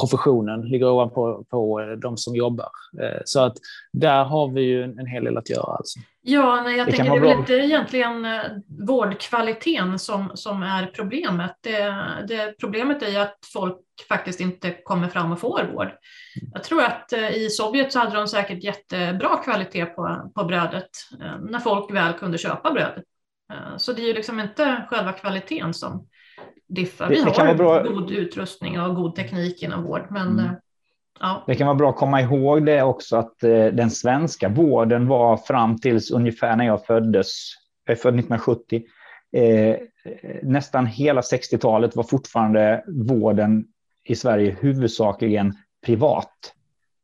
professionen, 0.00 0.60
ligger 0.60 0.90
ovanpå 0.90 1.44
på 1.50 1.80
de 2.02 2.16
som 2.16 2.36
jobbar. 2.36 2.68
Eh, 3.02 3.20
så 3.24 3.40
att 3.40 3.56
där 3.92 4.24
har 4.24 4.48
vi 4.48 4.62
ju 4.62 4.82
en, 4.82 5.06
hel 5.06 5.24
del 5.24 5.36
att 5.36 5.50
göra. 5.50 5.76
Alltså. 5.76 6.00
Ja, 6.22 6.62
nej, 6.62 6.76
jag 6.76 6.86
det 6.86 6.92
tänker 6.92 7.10
det 7.10 7.16
är 7.16 7.20
väl 7.20 7.38
inte 7.38 7.52
egentligen 7.52 8.26
vårdkvaliteten 8.86 9.98
som, 9.98 10.30
som 10.34 10.62
är 10.62 10.86
problemet. 10.86 11.56
Det, 11.60 11.94
det, 12.28 12.54
problemet 12.60 13.02
är 13.02 13.08
ju 13.08 13.16
att 13.16 13.38
folk 13.52 13.78
faktiskt 14.08 14.40
inte 14.40 14.70
kommer 14.84 15.08
fram 15.08 15.32
och 15.32 15.40
får 15.40 15.70
vård. 15.74 15.88
Jag 16.52 16.64
tror 16.64 16.82
att 16.82 17.12
eh, 17.12 17.30
i 17.30 17.50
Sovjet 17.50 17.92
så 17.92 17.98
hade 17.98 18.16
de 18.16 18.28
säkert 18.28 18.64
jättebra 18.64 19.36
kvalitet 19.36 19.86
på, 19.86 20.30
på 20.34 20.44
brödet 20.44 20.90
eh, 21.20 21.40
när 21.40 21.58
folk 21.58 21.94
väl 21.94 22.12
kunde 22.12 22.38
köpa 22.38 22.72
brödet. 22.72 23.04
Eh, 23.52 23.76
så 23.76 23.92
det 23.92 24.02
är 24.02 24.06
ju 24.06 24.14
liksom 24.14 24.40
inte 24.40 24.86
själva 24.90 25.12
kvaliteten 25.12 25.74
som 25.74 26.06
diffar. 26.74 27.08
Vi 27.08 27.20
har 27.20 27.54
bra... 27.54 27.82
god 27.82 28.10
utrustning 28.10 28.80
och 28.80 28.94
god 28.94 29.16
teknik 29.16 29.62
inom 29.62 29.84
vård, 29.84 30.06
men 30.10 30.38
mm. 30.38 30.54
ja. 31.20 31.44
Det 31.46 31.54
kan 31.54 31.66
vara 31.66 31.76
bra 31.76 31.90
att 31.90 31.96
komma 31.96 32.20
ihåg 32.20 32.66
det 32.66 32.82
också 32.82 33.16
att 33.16 33.38
den 33.72 33.90
svenska 33.90 34.48
vården 34.48 35.08
var 35.08 35.36
fram 35.36 35.78
tills 35.78 36.10
ungefär 36.10 36.56
när 36.56 36.66
jag 36.66 36.86
föddes, 36.86 37.30
jag 37.84 37.96
är 37.96 38.00
född 38.00 38.14
1970, 38.14 38.82
eh, 39.36 39.76
nästan 40.42 40.86
hela 40.86 41.20
60-talet 41.20 41.96
var 41.96 42.02
fortfarande 42.02 42.84
vården 42.86 43.64
i 44.04 44.16
Sverige 44.16 44.56
huvudsakligen 44.60 45.54
privat. 45.86 46.52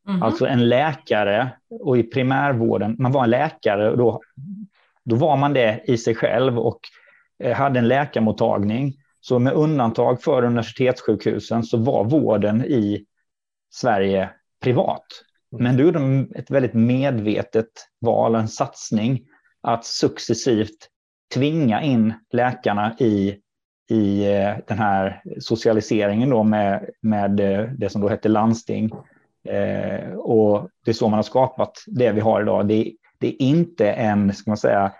Mm. 0.09 0.23
Alltså 0.23 0.47
en 0.47 0.69
läkare 0.69 1.51
och 1.81 1.99
i 1.99 2.03
primärvården, 2.03 2.97
man 2.99 3.13
var 3.13 3.25
en 3.25 3.31
läkare 3.31 3.91
och 3.91 3.99
då, 3.99 4.21
då 5.05 5.17
var 5.17 5.37
man 5.37 5.53
det 5.53 5.81
i 5.85 5.99
sig 5.99 6.15
själv 6.15 6.59
och 6.59 6.81
eh, 7.43 7.57
hade 7.57 7.79
en 7.79 7.89
läkarmottagning. 7.89 8.95
Så 9.21 9.39
med 9.39 9.53
undantag 9.53 10.23
för 10.23 10.43
universitetssjukhusen 10.43 11.63
så 11.63 11.77
var 11.77 12.05
vården 12.05 12.65
i 12.65 13.05
Sverige 13.73 14.31
privat. 14.63 15.07
Mm. 15.53 15.65
Men 15.65 15.77
då 15.77 15.83
gjorde 15.83 15.99
de 15.99 16.33
ett 16.35 16.51
väldigt 16.51 16.75
medvetet 16.75 17.71
val, 18.01 18.35
en 18.35 18.49
satsning 18.49 19.21
att 19.63 19.85
successivt 19.85 20.89
tvinga 21.35 21.83
in 21.83 22.15
läkarna 22.33 22.97
i 22.99 23.41
i 23.91 24.35
eh, 24.35 24.57
den 24.67 24.79
här 24.79 25.23
socialiseringen 25.41 26.31
då 26.31 26.43
med, 26.43 26.91
med 27.01 27.41
eh, 27.41 27.69
det 27.79 27.91
som 27.91 28.01
då 28.01 28.09
hette 28.09 28.29
landsting. 28.29 28.91
Eh, 29.49 30.13
och 30.13 30.69
det 30.85 30.91
är 30.91 30.95
så 30.95 31.09
man 31.09 31.19
har 31.19 31.23
skapat 31.23 31.73
det 31.87 32.13
vi 32.13 32.21
har 32.21 32.43
idag. 32.43 32.69
Det, 32.69 32.93
det 33.21 33.29
är 33.29 33.43
inte 33.43 33.91
en, 33.93 34.35
ska 34.35 34.51
man 34.51 34.57
säga, 34.57 34.93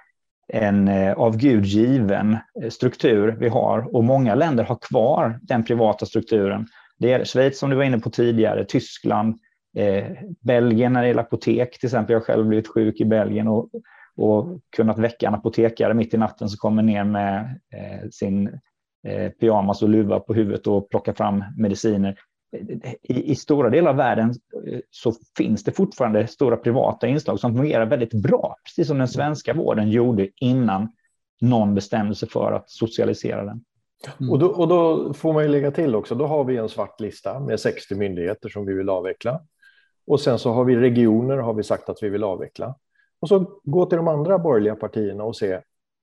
en 0.53 0.89
eh, 0.89 1.13
av 1.13 1.37
Gud 1.37 1.65
given 1.65 2.37
eh, 2.63 2.71
struktur 2.71 3.37
vi 3.41 3.49
har 3.49 3.97
och 3.97 4.05
många 4.05 4.35
länder 4.35 4.65
har 4.65 4.77
kvar 4.77 5.39
den 5.43 5.65
privata 5.65 6.07
strukturen. 6.07 6.67
Det 6.99 7.13
är 7.13 7.25
Schweiz 7.25 7.59
som 7.59 7.71
du 7.71 7.77
var 7.77 7.85
inne 7.85 7.99
på 7.99 8.11
tidigare, 8.11 8.65
Tyskland, 8.65 9.39
eh, 9.77 10.05
Belgien 10.41 10.93
när 10.93 11.03
det 11.03 11.09
gäller 11.09 11.23
apotek 11.23 11.79
till 11.79 11.87
exempel. 11.87 12.13
Jag 12.13 12.21
har 12.21 12.25
själv 12.25 12.47
blivit 12.47 12.69
sjuk 12.69 13.01
i 13.01 13.05
Belgien 13.05 13.49
och, 13.49 13.69
och 14.17 14.61
kunnat 14.77 14.99
väcka 14.99 15.29
en 15.29 15.35
apotekare 15.35 15.95
mitt 15.95 16.15
i 16.15 16.19
natten 16.19 16.49
som 16.49 16.57
kommer 16.57 16.83
ner 16.83 17.05
med 17.05 17.61
eh, 17.75 18.09
sin 18.11 18.61
Eh, 19.07 19.31
pyjamas 19.31 19.83
och 19.83 19.89
luva 19.89 20.21
på 20.21 20.35
huvudet 20.35 20.67
och 20.67 20.91
plockar 20.91 21.13
fram 21.13 21.45
mediciner. 21.57 22.19
I, 23.03 23.33
I, 23.33 23.35
stora 23.35 23.71
delar 23.71 23.91
av 23.91 23.97
världen 23.97 24.35
eh, 24.67 24.79
så 24.91 25.13
finns 25.37 25.65
det 25.65 25.73
fortfarande 25.73 26.27
stora 26.27 26.57
privata 26.57 27.07
inslag 27.07 27.41
som 27.41 27.57
fungerar 27.57 27.87
väldigt 27.87 28.15
bra, 28.15 28.57
precis 28.65 28.89
som 28.89 28.99
den 28.99 29.09
svenska 29.09 29.55
vården 29.55 29.91
gjorde 29.91 30.29
innan 30.41 30.89
någon 31.41 31.75
bestämde 31.75 32.15
sig 32.15 32.29
för 32.29 32.53
att 32.53 32.71
socialisera 32.71 33.45
den. 33.45 33.65
Mm. 34.21 34.33
Och, 34.33 34.39
då, 34.39 34.47
och 34.47 34.69
då 34.69 35.13
får 35.15 35.33
man 35.33 35.43
ju 35.43 35.49
lägga 35.49 35.71
till 35.71 35.95
också, 35.95 36.15
då 36.15 36.27
har 36.27 36.45
vi 36.45 36.57
en 36.57 36.69
svart 36.69 37.01
lista 37.01 37.41
med 37.41 37.61
60 37.61 37.95
myndigheter 37.95 38.49
som 38.49 38.67
vi 38.67 38.75
vill 38.75 38.89
avveckla. 38.89 39.41
Och 40.07 40.21
sen 40.21 40.39
så 40.39 40.53
har 40.53 40.65
vi 40.65 40.77
regioner 40.77 41.37
har 41.37 41.55
vi 41.55 41.63
sagt 41.63 41.89
att 41.89 42.03
vi 42.03 42.09
vill 42.09 42.25
avveckla. 42.25 42.75
Och 43.21 43.29
så 43.29 43.61
gå 43.65 43.87
till 43.87 43.97
de 43.97 44.09
andra 44.09 44.39
borgerliga 44.39 44.75
partierna 44.75 45.25
och 45.25 45.37
se 45.37 45.61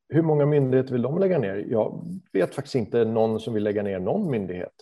hur 0.10 0.22
många 0.22 0.46
myndigheter 0.46 0.94
vill 0.94 1.02
de 1.02 1.18
lägga 1.18 1.40
ner? 1.40 1.66
Jag 1.70 2.06
vet 2.34 2.56
faktiskt 2.56 2.76
inte 2.76 3.06
någon 3.06 3.40
som 3.40 3.54
vill 3.54 3.64
lägga 3.64 3.84
ner 3.84 4.00
någon 4.00 4.32
myndighet. 4.32 4.74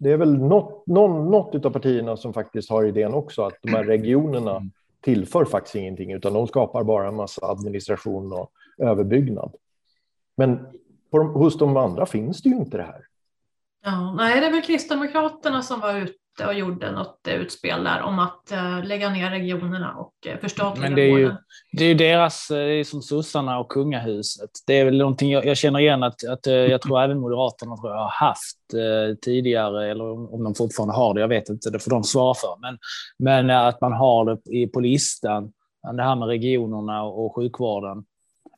Det 0.00 0.10
är 0.10 0.16
väl 0.16 0.38
något, 0.38 0.86
någon, 0.86 1.30
något 1.30 1.64
av 1.64 1.70
partierna 1.70 2.16
som 2.16 2.32
faktiskt 2.32 2.70
har 2.70 2.84
idén 2.84 3.14
också 3.14 3.42
att 3.42 3.58
de 3.62 3.70
här 3.70 3.84
regionerna 3.84 4.56
mm. 4.56 4.70
tillför 5.00 5.44
faktiskt 5.44 5.74
ingenting 5.74 6.12
utan 6.12 6.32
de 6.32 6.46
skapar 6.46 6.84
bara 6.84 7.08
en 7.08 7.14
massa 7.14 7.46
administration 7.46 8.32
och 8.32 8.52
överbyggnad. 8.78 9.54
Men 10.36 10.66
på, 11.10 11.18
hos 11.18 11.58
de 11.58 11.76
andra 11.76 12.06
finns 12.06 12.42
det 12.42 12.48
ju 12.48 12.56
inte 12.56 12.76
det 12.76 12.82
här. 12.82 13.06
Ja, 13.84 14.14
nej, 14.14 14.40
det 14.40 14.46
är 14.46 14.50
väl 14.50 14.62
Kristdemokraterna 14.62 15.62
som 15.62 15.80
var 15.80 15.96
ute 15.96 16.19
och 16.46 16.54
gjorde 16.54 16.90
något 16.90 17.28
utspel 17.28 17.84
där 17.84 18.02
om 18.02 18.18
att 18.18 18.52
uh, 18.52 18.84
lägga 18.84 19.10
ner 19.10 19.30
regionerna 19.30 19.94
och 19.94 20.14
uh, 20.26 20.40
förstatliga 20.40 20.88
Men 20.88 20.96
det 20.96 21.02
är 21.02 21.18
ju, 21.18 21.32
det 21.72 21.84
är 21.84 21.88
ju 21.88 21.94
deras, 21.94 22.50
eh, 22.50 22.56
det 22.56 22.72
är 22.72 22.84
som 22.84 23.02
sossarna 23.02 23.58
och 23.58 23.68
kungahuset. 23.68 24.50
Det 24.66 24.78
är 24.78 24.84
väl 24.84 24.98
någonting 24.98 25.30
jag, 25.30 25.46
jag 25.46 25.56
känner 25.56 25.78
igen 25.78 26.02
att, 26.02 26.28
att 26.28 26.46
jag 26.46 26.82
tror 26.82 27.02
även 27.02 27.20
Moderaterna 27.20 27.76
tror 27.76 27.92
jag 27.92 27.98
har 27.98 28.08
haft 28.08 28.56
tidigare, 29.24 29.90
eller 29.90 30.34
om 30.34 30.44
de 30.44 30.54
fortfarande 30.54 30.94
har 30.94 31.14
det, 31.14 31.20
jag 31.20 31.28
vet 31.28 31.48
inte, 31.48 31.70
det 31.70 31.78
får 31.78 31.90
de 31.90 32.04
svara 32.04 32.34
för. 32.34 32.60
Men, 32.60 32.78
men 33.18 33.50
att 33.50 33.80
man 33.80 33.92
har 33.92 34.24
det 34.24 34.66
på 34.66 34.80
listan, 34.80 35.52
det 35.96 36.02
här 36.02 36.16
med 36.16 36.28
regionerna 36.28 37.02
och 37.02 37.34
sjukvården. 37.34 38.04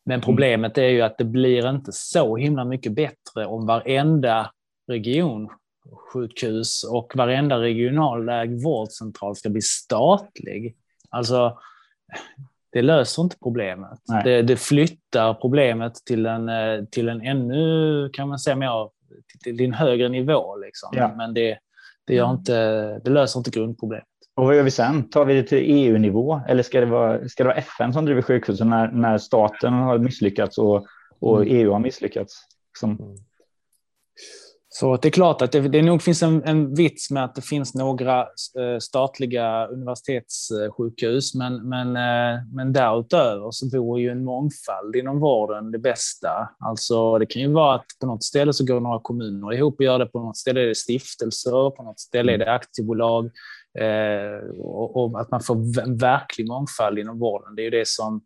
Men 0.05 0.14
mm. 0.14 0.24
problemet 0.24 0.78
är 0.78 0.89
ju 0.89 1.03
att 1.03 1.18
det 1.18 1.24
blir 1.24 1.70
inte 1.70 1.93
så 1.93 2.37
himla 2.37 2.64
mycket 2.64 2.93
bättre 2.93 3.47
om 3.47 3.66
varenda 3.66 4.51
region 4.89 5.49
sjukhus 6.12 6.85
och 6.85 7.12
varenda 7.16 7.61
regionalägd 7.61 8.62
vårdcentral 8.62 9.37
ska 9.37 9.49
bli 9.51 9.62
statlig. 9.62 10.76
Alltså, 11.11 11.59
det 12.72 12.83
löser 12.83 13.22
inte 13.22 13.37
problemet. 13.43 13.99
Det, 14.24 14.43
det, 14.43 14.57
flyttar 14.57 15.35
problemet 15.35 15.95
till 16.07 16.26
en, 16.26 16.49
eh, 16.49 16.85
till 16.91 17.09
en 17.09 17.20
ännu, 17.20 18.11
kan 18.12 18.28
man 18.28 18.39
säga, 18.39 18.57
mer, 18.57 18.91
till 19.45 19.61
en 19.61 19.74
högre 19.74 20.09
nivå. 20.09 20.57
Liksom. 20.57 20.91
Ja. 20.93 21.14
Men 21.16 21.35
det, 21.35 21.59
det, 22.07 22.14
gör 22.14 22.30
inte, 22.30 22.99
det 23.05 23.11
löser 23.11 23.41
inte 23.41 23.51
grundproblemet. 23.51 24.07
Och 24.35 24.45
vad 24.45 24.57
gör 24.57 24.62
vi 24.62 24.70
sen? 24.70 25.11
Tar 25.11 25.24
vi 25.24 25.35
det 25.35 25.43
till 25.43 25.59
EU-nivå 25.59 26.41
eller 26.49 26.62
ska 26.62 26.80
det 26.80 26.87
vara, 26.87 27.28
ska 27.28 27.43
det 27.43 27.49
vara 27.49 27.59
FN 27.59 27.93
som 27.93 28.05
driver 28.05 28.22
sjukhusen 28.22 28.70
när, 28.70 28.89
när 28.89 29.18
staten 29.18 29.72
har 29.72 29.99
misslyckats 29.99 30.59
och, 30.59 30.87
och 31.20 31.43
mm. 31.43 31.57
EU 31.57 31.72
har 31.72 31.78
misslyckats? 31.78 32.35
Liksom. 32.70 33.16
Så 34.75 34.97
det 34.97 35.09
är 35.09 35.12
klart 35.12 35.43
att 35.43 35.53
det, 35.53 35.61
det 35.61 35.83
nog 35.83 36.03
finns 36.03 36.23
en, 36.23 36.45
en 36.45 36.75
vits 36.75 37.11
med 37.11 37.25
att 37.25 37.35
det 37.35 37.43
finns 37.43 37.75
några 37.75 38.20
eh, 38.20 38.79
statliga 38.81 39.66
universitetssjukhus, 39.66 41.35
men, 41.35 41.68
men, 41.68 41.97
eh, 41.97 42.41
men 42.53 42.73
därutöver 42.73 43.51
så 43.51 43.79
vore 43.79 44.03
ju 44.03 44.11
en 44.11 44.25
mångfald 44.25 44.97
inom 44.97 45.20
vården 45.20 45.70
det 45.70 45.79
bästa. 45.79 46.49
Alltså 46.59 47.18
det 47.18 47.27
kan 47.27 47.43
ju 47.43 47.53
vara 47.53 47.75
att 47.75 47.87
på 48.01 48.07
något 48.07 48.23
ställe 48.23 48.53
så 48.53 48.66
går 48.66 48.81
några 48.81 49.01
kommuner 49.01 49.53
ihop 49.53 49.75
och 49.79 49.85
gör 49.85 49.99
det, 49.99 50.07
på 50.07 50.20
något 50.20 50.37
ställe 50.37 50.61
är 50.61 50.66
det 50.66 50.75
stiftelser, 50.75 51.70
på 51.70 51.83
något 51.83 52.01
ställe 52.01 52.33
är 52.33 52.39
det 52.39 52.53
aktiebolag 52.53 53.25
eh, 53.79 54.49
och, 54.59 54.97
och, 54.97 55.20
att 55.20 55.31
man 55.31 55.41
får 55.41 55.81
en 55.83 55.97
verklig 55.97 56.49
mångfald 56.49 56.99
inom 56.99 57.18
vården. 57.18 57.55
Det 57.55 57.62
är 57.62 57.64
ju 57.64 57.70
det 57.70 57.89
som, 57.89 58.20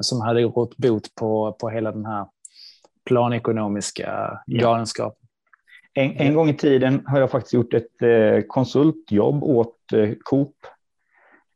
som 0.00 0.20
hade 0.20 0.42
rått 0.42 0.76
bot 0.76 1.14
på, 1.14 1.56
på 1.60 1.68
hela 1.68 1.92
den 1.92 2.06
här 2.06 2.26
planekonomiska 3.06 4.40
galenskapen. 4.46 5.29
En, 5.94 6.16
en 6.16 6.34
gång 6.34 6.48
i 6.48 6.54
tiden 6.54 7.02
har 7.06 7.20
jag 7.20 7.30
faktiskt 7.30 7.54
gjort 7.54 7.74
ett 7.74 8.02
eh, 8.02 8.40
konsultjobb 8.46 9.44
åt 9.44 9.92
eh, 9.92 10.10
Coop, 10.22 10.54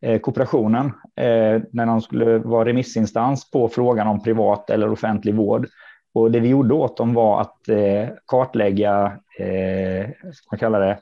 eh, 0.00 0.20
kooperationen, 0.20 0.86
eh, 1.16 1.62
när 1.70 1.86
de 1.86 2.00
skulle 2.00 2.38
vara 2.38 2.68
remissinstans 2.68 3.50
på 3.50 3.68
frågan 3.68 4.06
om 4.06 4.22
privat 4.22 4.70
eller 4.70 4.90
offentlig 4.90 5.34
vård. 5.34 5.68
Och 6.14 6.30
det 6.30 6.40
vi 6.40 6.48
gjorde 6.48 6.74
åt 6.74 6.96
dem 6.96 7.14
var 7.14 7.40
att 7.40 7.68
eh, 7.68 8.08
kartlägga, 8.26 9.18
eh, 9.38 10.08
man 10.50 10.58
kallar 10.58 10.80
det, 10.80 10.98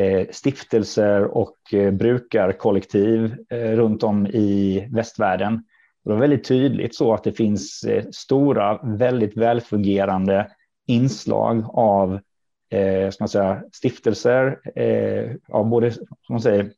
eh, 0.00 0.26
stiftelser 0.30 1.24
och 1.24 1.74
eh, 1.74 1.90
brukarkollektiv 1.90 3.36
eh, 3.50 3.70
runt 3.70 4.02
om 4.02 4.26
i 4.26 4.88
västvärlden. 4.92 5.64
Det 6.04 6.10
var 6.10 6.16
väldigt 6.16 6.44
tydligt 6.44 6.94
så 6.94 7.14
att 7.14 7.24
det 7.24 7.32
finns 7.32 7.84
eh, 7.84 8.04
stora, 8.12 8.80
väldigt 8.82 9.36
välfungerande 9.36 10.50
inslag 10.86 11.64
av 11.68 12.20
eh, 12.72 13.10
ska 13.10 13.22
man 13.22 13.28
säga, 13.28 13.62
stiftelser 13.72 14.58
eh, 14.78 15.30
av 15.48 15.66
både 15.66 15.92
som 15.92 16.06
man 16.28 16.40
säger, 16.40 16.70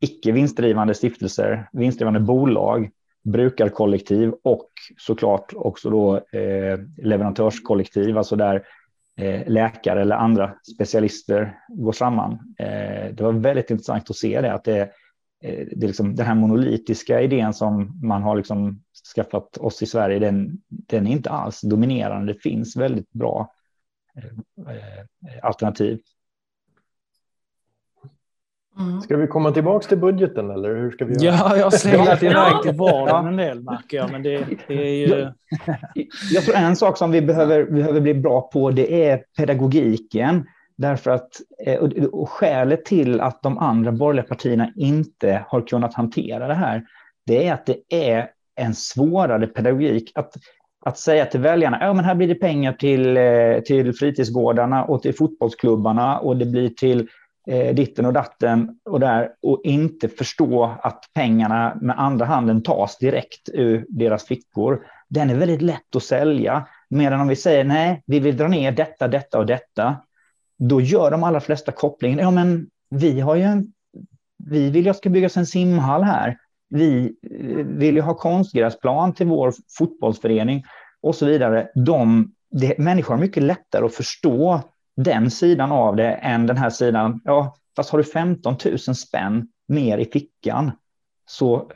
icke 0.00 0.32
vinstdrivande 0.32 0.94
stiftelser, 0.94 1.68
vinstdrivande 1.72 2.20
bolag, 2.20 2.90
brukarkollektiv 3.22 4.32
och 4.42 4.68
såklart 4.98 5.52
också 5.54 5.90
då 5.90 6.16
eh, 6.16 6.78
leverantörskollektiv, 6.96 8.18
alltså 8.18 8.36
där 8.36 8.62
eh, 9.16 9.42
läkare 9.46 10.00
eller 10.00 10.16
andra 10.16 10.54
specialister 10.74 11.58
går 11.68 11.92
samman. 11.92 12.32
Eh, 12.58 13.14
det 13.14 13.20
var 13.20 13.32
väldigt 13.32 13.70
intressant 13.70 14.10
att 14.10 14.16
se 14.16 14.40
det, 14.40 14.52
att 14.52 14.64
det, 14.64 14.80
eh, 15.44 15.66
det 15.76 15.84
är 15.84 15.86
liksom 15.86 16.16
den 16.16 16.26
här 16.26 16.34
monolitiska 16.34 17.20
idén 17.20 17.54
som 17.54 18.00
man 18.02 18.22
har 18.22 18.36
liksom 18.36 18.82
skaffat 19.16 19.58
oss 19.58 19.82
i 19.82 19.86
Sverige, 19.86 20.18
den, 20.18 20.62
den 20.68 21.06
är 21.06 21.10
inte 21.10 21.30
alls 21.30 21.60
dominerande. 21.60 22.32
Det 22.32 22.38
finns 22.38 22.76
väldigt 22.76 23.12
bra 23.12 23.52
alternativ. 25.42 26.00
Mm. 28.78 29.00
Ska 29.00 29.16
vi 29.16 29.26
komma 29.26 29.50
tillbaka 29.50 29.88
till 29.88 29.98
budgeten 29.98 30.50
eller 30.50 30.76
hur 30.76 30.90
ska 30.90 31.04
vi 31.04 31.14
göra? 31.14 31.36
Ja, 31.36 31.56
jag 31.56 31.64
har 31.64 31.70
slängt 31.70 32.22
iväg 32.22 32.62
till 32.62 32.74
vården 32.74 33.26
en 33.26 33.36
del 33.36 33.62
märker 33.62 33.96
jag, 33.96 34.12
men 34.12 34.22
det, 34.22 34.46
det 34.68 34.74
är 34.74 35.08
ju... 35.08 35.32
Jag, 36.30 36.44
tror 36.44 36.56
en 36.56 36.76
sak 36.76 36.98
som 36.98 37.10
vi 37.10 37.22
behöver, 37.22 37.64
behöver 37.64 38.00
bli 38.00 38.14
bra 38.14 38.50
på 38.52 38.70
det 38.70 39.10
är 39.10 39.24
pedagogiken. 39.36 40.46
Därför 40.76 41.10
att, 41.10 41.30
eh, 41.66 41.78
och 42.04 42.30
skälet 42.30 42.84
till 42.84 43.20
att 43.20 43.42
de 43.42 43.58
andra 43.58 43.92
borgerliga 43.92 44.24
partierna 44.24 44.72
inte 44.76 45.44
har 45.48 45.66
kunnat 45.66 45.94
hantera 45.94 46.48
det 46.48 46.54
här, 46.54 46.84
det 47.26 47.46
är 47.46 47.52
att 47.52 47.66
det 47.66 47.76
är 47.88 48.30
en 48.54 48.74
svårare 48.74 49.46
pedagogik. 49.46 50.12
Att 50.14 50.34
att 50.84 50.98
säga 50.98 51.26
till 51.26 51.40
väljarna, 51.40 51.78
ja 51.80 51.92
men 51.92 52.04
här 52.04 52.14
blir 52.14 52.28
det 52.28 52.34
pengar 52.34 52.72
till, 52.72 53.16
eh, 53.16 53.60
till 53.64 53.92
fritidsgårdarna 53.92 54.84
och 54.84 55.02
till 55.02 55.14
fotbollsklubbarna 55.14 56.18
och 56.18 56.36
det 56.36 56.46
blir 56.46 56.68
till 56.68 57.08
eh, 57.46 57.74
ditten 57.74 58.06
och 58.06 58.12
datten 58.12 58.78
och 58.84 59.00
där 59.00 59.30
och 59.42 59.60
inte 59.64 60.08
förstå 60.08 60.76
att 60.82 61.04
pengarna 61.14 61.78
med 61.80 61.98
andra 61.98 62.24
handen 62.24 62.62
tas 62.62 62.98
direkt 62.98 63.48
ur 63.52 63.86
deras 63.88 64.24
fickor. 64.24 64.86
Den 65.08 65.30
är 65.30 65.34
väldigt 65.34 65.62
lätt 65.62 65.96
att 65.96 66.02
sälja. 66.02 66.66
Medan 66.90 67.20
om 67.20 67.28
vi 67.28 67.36
säger 67.36 67.64
nej, 67.64 68.02
vi 68.06 68.20
vill 68.20 68.36
dra 68.36 68.48
ner 68.48 68.72
detta, 68.72 69.08
detta 69.08 69.38
och 69.38 69.46
detta, 69.46 69.96
då 70.58 70.80
gör 70.80 71.10
de 71.10 71.24
allra 71.24 71.40
flesta 71.40 71.72
kopplingen. 71.72 72.18
Ja, 72.18 72.30
men 72.30 72.66
vi 72.90 73.20
har 73.20 73.34
ju 73.34 73.42
en, 73.42 73.72
vi 74.44 74.70
vill 74.70 74.84
ju 74.84 74.90
att 74.90 74.96
det 74.96 74.98
ska 74.98 75.10
byggas 75.10 75.36
en 75.36 75.46
simhall 75.46 76.02
här 76.02 76.36
vi 76.72 77.16
eh, 77.30 77.66
vill 77.66 77.94
ju 77.94 78.00
ha 78.00 78.14
konstgräsplan 78.14 79.14
till 79.14 79.26
vår 79.26 79.52
fotbollsförening 79.78 80.64
och 81.00 81.14
så 81.14 81.26
vidare. 81.26 81.68
De, 81.74 82.32
det, 82.50 82.78
människor 82.78 83.14
har 83.14 83.20
mycket 83.20 83.42
lättare 83.42 83.84
att 83.84 83.94
förstå 83.94 84.60
den 84.96 85.30
sidan 85.30 85.72
av 85.72 85.96
det 85.96 86.10
än 86.10 86.46
den 86.46 86.56
här 86.56 86.70
sidan. 86.70 87.20
Ja, 87.24 87.56
fast 87.76 87.90
har 87.90 87.98
du 87.98 88.04
15 88.04 88.56
000 88.64 88.78
spänn 88.78 89.48
mer 89.68 89.98
i 89.98 90.04
fickan 90.04 90.70
så 91.26 91.70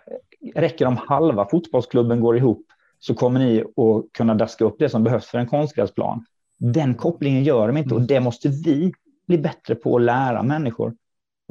räcker 0.55 0.87
om 0.87 0.97
halva 0.97 1.49
fotbollsklubben 1.49 2.21
går 2.21 2.37
ihop 2.37 2.67
så 2.99 3.15
kommer 3.15 3.41
ni 3.41 3.61
att 3.61 4.13
kunna 4.13 4.35
daska 4.35 4.65
upp 4.65 4.77
det 4.79 4.89
som 4.89 5.05
behövs 5.05 5.27
för 5.27 5.39
en 5.39 5.47
konstgräsplan. 5.47 6.25
Den 6.59 6.95
kopplingen 6.95 7.45
gör 7.45 7.67
de 7.67 7.77
inte 7.77 7.95
och 7.95 8.03
det 8.03 8.21
måste 8.21 8.49
vi 8.49 8.93
bli 9.27 9.39
bättre 9.39 9.75
på 9.75 9.97
att 9.97 10.03
lära 10.03 10.43
människor. 10.43 10.95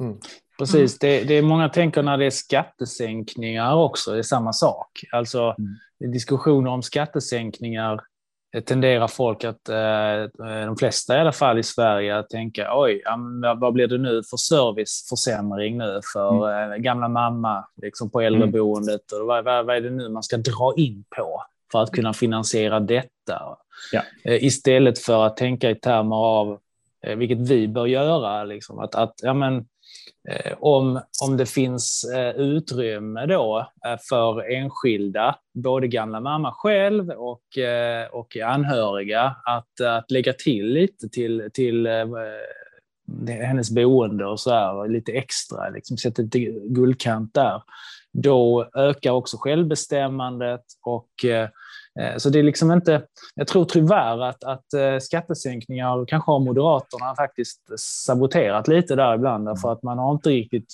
Mm. 0.01 0.17
Precis, 0.57 1.03
mm. 1.03 1.19
det, 1.19 1.23
det 1.27 1.33
är 1.33 1.41
många 1.41 1.69
tänker 1.69 2.03
när 2.03 2.17
det 2.17 2.25
är 2.25 2.29
skattesänkningar 2.29 3.75
också, 3.75 4.11
det 4.11 4.17
är 4.17 4.23
samma 4.23 4.53
sak. 4.53 4.89
Alltså 5.11 5.55
mm. 5.99 6.11
diskussioner 6.11 6.71
om 6.71 6.81
skattesänkningar 6.81 8.01
tenderar 8.61 9.07
folk 9.07 9.43
att, 9.43 9.69
eh, 9.69 10.65
de 10.65 10.77
flesta 10.79 11.17
i 11.17 11.19
alla 11.19 11.31
fall 11.31 11.59
i 11.59 11.63
Sverige, 11.63 12.17
att 12.17 12.29
tänka 12.29 12.69
oj, 12.73 13.01
vad 13.57 13.73
blir 13.73 13.87
det 13.87 13.97
nu 13.97 14.23
för 14.29 14.37
serviceförsämring 14.37 15.77
nu 15.77 15.99
för 16.13 16.47
mm. 16.47 16.71
Eh, 16.71 16.77
gamla 16.77 17.07
mamma 17.07 17.67
liksom 17.81 18.09
på 18.11 18.21
äldreboendet? 18.21 19.11
Och 19.11 19.27
vad, 19.27 19.45
vad, 19.45 19.65
vad 19.65 19.75
är 19.75 19.81
det 19.81 19.89
nu 19.89 20.09
man 20.09 20.23
ska 20.23 20.37
dra 20.37 20.73
in 20.77 21.03
på 21.17 21.43
för 21.71 21.83
att 21.83 21.91
kunna 21.91 22.13
finansiera 22.13 22.79
detta? 22.79 23.57
Ja. 23.91 24.01
Eh, 24.23 24.43
istället 24.43 24.99
för 24.99 25.25
att 25.25 25.37
tänka 25.37 25.69
i 25.69 25.75
termer 25.75 26.15
av 26.15 26.59
vilket 27.17 27.49
vi 27.49 27.67
bör 27.67 27.85
göra, 27.85 28.43
liksom, 28.43 28.79
att, 28.79 28.95
att 28.95 29.13
ja, 29.21 29.33
men, 29.33 29.55
eh, 29.57 29.63
Eh, 30.29 30.53
om, 30.59 31.01
om 31.23 31.37
det 31.37 31.45
finns 31.45 32.03
eh, 32.15 32.35
utrymme 32.35 33.25
då 33.25 33.69
eh, 33.85 33.99
för 34.09 34.51
enskilda, 34.51 35.35
både 35.53 35.87
gamla 35.87 36.19
mamma 36.19 36.51
själv 36.51 37.09
och, 37.09 37.41
och 38.11 38.37
anhöriga, 38.37 39.35
att, 39.45 39.81
att 39.81 40.11
lägga 40.11 40.33
till 40.33 40.65
lite 40.73 41.09
till, 41.09 41.49
till 41.53 41.87
hennes 43.27 43.71
boende 43.71 44.25
och 44.25 44.39
så 44.39 44.51
här, 44.51 44.87
lite 44.87 45.11
extra, 45.11 45.69
liksom 45.69 45.97
sätta 45.97 46.21
lite 46.21 46.39
guldkant 46.69 47.33
där. 47.33 47.61
Då 48.17 48.69
ökar 48.75 49.11
också 49.11 49.37
självbestämmandet 49.39 50.61
och 50.81 51.25
eh, 51.25 51.49
eh, 51.99 52.17
så 52.17 52.29
det 52.29 52.39
är 52.39 52.43
liksom 52.43 52.71
inte, 52.71 53.01
jag 53.35 53.47
tror 53.47 53.65
tyvärr 53.65 54.23
att, 54.23 54.43
att 54.43 54.73
eh, 54.73 54.99
skattesänkningar 54.99 56.05
kanske 56.05 56.31
har 56.31 56.39
Moderaterna 56.39 57.15
faktiskt 57.15 57.61
saboterat 57.79 58.67
lite 58.67 58.95
där 58.95 59.15
ibland, 59.15 59.47
därför 59.47 59.71
att 59.71 59.83
man 59.83 59.97
har 59.97 60.11
inte 60.11 60.29
riktigt 60.29 60.73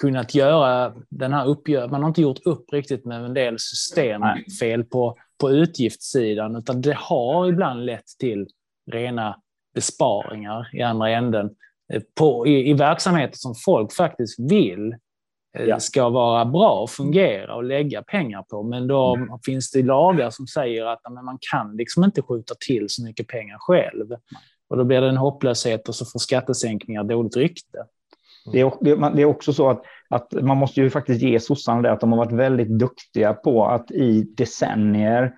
kunnat 0.00 0.34
göra 0.34 0.94
den 1.10 1.32
här 1.32 1.46
uppgörelsen, 1.46 1.90
man 1.90 2.02
har 2.02 2.08
inte 2.08 2.22
gjort 2.22 2.46
upp 2.46 2.72
riktigt 2.72 3.04
med 3.04 3.24
en 3.24 3.34
del 3.34 3.58
systemfel 3.58 4.84
på, 4.84 5.16
på 5.40 5.50
utgiftssidan, 5.50 6.56
utan 6.56 6.80
det 6.80 6.96
har 6.96 7.48
ibland 7.48 7.84
lett 7.84 8.08
till 8.18 8.48
rena 8.90 9.36
besparingar 9.74 10.70
i 10.72 10.82
andra 10.82 11.10
änden 11.10 11.50
på, 12.18 12.46
i, 12.46 12.70
i 12.70 12.74
verksamheter 12.74 13.36
som 13.36 13.54
folk 13.64 13.92
faktiskt 13.92 14.40
vill 14.50 14.94
ja. 15.52 15.80
ska 15.80 16.08
vara 16.08 16.44
bra 16.44 16.80
och 16.80 16.90
fungera 16.90 17.54
och 17.54 17.64
lägga 17.64 18.02
pengar 18.02 18.42
på. 18.42 18.62
Men 18.62 18.86
då 18.86 19.16
mm. 19.16 19.28
finns 19.46 19.70
det 19.70 19.82
lagar 19.82 20.30
som 20.30 20.46
säger 20.46 20.84
att 20.84 21.00
men 21.10 21.24
man 21.24 21.38
kan 21.50 21.76
liksom 21.76 22.04
inte 22.04 22.22
skjuta 22.22 22.54
till 22.66 22.84
så 22.88 23.04
mycket 23.04 23.28
pengar 23.28 23.56
själv. 23.58 24.06
Och 24.70 24.76
då 24.76 24.84
blir 24.84 25.00
det 25.00 25.08
en 25.08 25.16
hopplöshet 25.16 25.88
och 25.88 25.94
så 25.94 26.04
får 26.04 26.18
skattesänkningar 26.18 27.04
dåligt 27.04 27.36
rykte. 27.36 27.78
Det 28.52 28.60
är, 28.60 29.14
det 29.14 29.22
är 29.22 29.26
också 29.26 29.52
så 29.52 29.70
att, 29.70 29.82
att 30.08 30.32
man 30.32 30.56
måste 30.56 30.80
ju 30.80 30.90
faktiskt 30.90 31.22
ge 31.22 31.40
sossarna 31.40 31.82
det 31.82 31.92
att 31.92 32.00
de 32.00 32.12
har 32.12 32.18
varit 32.18 32.32
väldigt 32.32 32.68
duktiga 32.68 33.34
på 33.34 33.66
att 33.66 33.90
i 33.90 34.22
decennier 34.22 35.32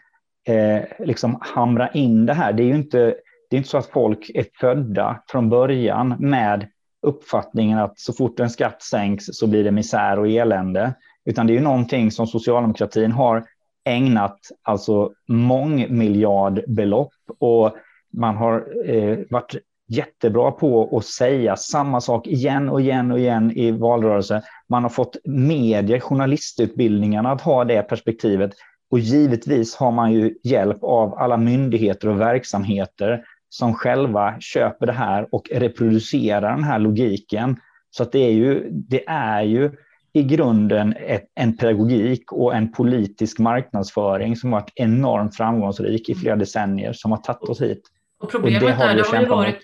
eh, 0.48 1.06
liksom 1.06 1.38
hamra 1.40 1.88
in 1.88 2.26
det 2.26 2.34
här. 2.34 2.52
Det 2.52 2.62
är 2.62 2.66
ju 2.66 2.74
inte, 2.74 3.14
det 3.50 3.56
är 3.56 3.58
inte 3.58 3.68
så 3.68 3.78
att 3.78 3.86
folk 3.86 4.30
är 4.34 4.46
födda 4.60 5.22
från 5.28 5.48
början 5.48 6.16
med 6.18 6.70
uppfattningen 7.02 7.78
att 7.78 7.98
så 7.98 8.12
fort 8.12 8.40
en 8.40 8.50
skatt 8.50 8.82
sänks 8.82 9.24
så 9.26 9.46
blir 9.46 9.64
det 9.64 9.70
misär 9.70 10.18
och 10.18 10.28
elände. 10.28 10.94
Utan 11.24 11.46
det 11.46 11.52
är 11.52 11.54
ju 11.54 11.60
någonting 11.60 12.10
som 12.10 12.26
socialdemokratin 12.26 13.12
har 13.12 13.44
ägnat 13.84 14.38
alltså 14.62 15.12
mångmiljardbelopp 15.28 17.12
och 17.38 17.76
man 18.12 18.36
har 18.36 18.66
eh, 18.86 19.18
varit 19.30 19.56
jättebra 19.88 20.50
på 20.50 20.98
att 20.98 21.04
säga 21.04 21.56
samma 21.56 22.00
sak 22.00 22.26
igen 22.26 22.68
och 22.68 22.80
igen 22.80 23.12
och 23.12 23.18
igen 23.18 23.50
i 23.50 23.70
valrörelsen. 23.70 24.42
Man 24.68 24.82
har 24.82 24.90
fått 24.90 25.16
medier, 25.24 26.00
journalistutbildningarna 26.00 27.32
att 27.32 27.40
ha 27.40 27.64
det 27.64 27.82
perspektivet. 27.82 28.50
Och 28.90 28.98
givetvis 28.98 29.76
har 29.76 29.90
man 29.92 30.12
ju 30.12 30.34
hjälp 30.42 30.78
av 30.82 31.14
alla 31.18 31.36
myndigheter 31.36 32.08
och 32.08 32.20
verksamheter 32.20 33.24
som 33.50 33.74
själva 33.74 34.40
köper 34.40 34.86
det 34.86 34.92
här 34.92 35.28
och 35.34 35.48
reproducerar 35.52 36.50
den 36.50 36.64
här 36.64 36.78
logiken. 36.78 37.56
Så 37.90 38.02
att 38.02 38.12
det 38.12 38.18
är 38.18 38.32
ju, 38.32 38.70
det 38.70 39.08
är 39.08 39.42
ju 39.42 39.70
i 40.12 40.22
grunden 40.22 40.94
ett, 40.96 41.26
en 41.34 41.56
pedagogik 41.56 42.32
och 42.32 42.54
en 42.54 42.72
politisk 42.72 43.38
marknadsföring 43.38 44.36
som 44.36 44.50
varit 44.50 44.72
enormt 44.74 45.36
framgångsrik 45.36 46.08
i 46.08 46.14
flera 46.14 46.36
decennier 46.36 46.92
som 46.92 47.10
har 47.10 47.18
tagit 47.18 47.48
oss 47.48 47.60
hit. 47.60 47.82
Och 48.20 48.30
problemet, 48.30 48.62
och 48.62 48.68
det 48.68 48.74
har, 48.74 48.88
är, 48.88 48.96
det 48.96 49.02
har 49.02 49.20
ju 49.20 49.26
varit, 49.26 49.58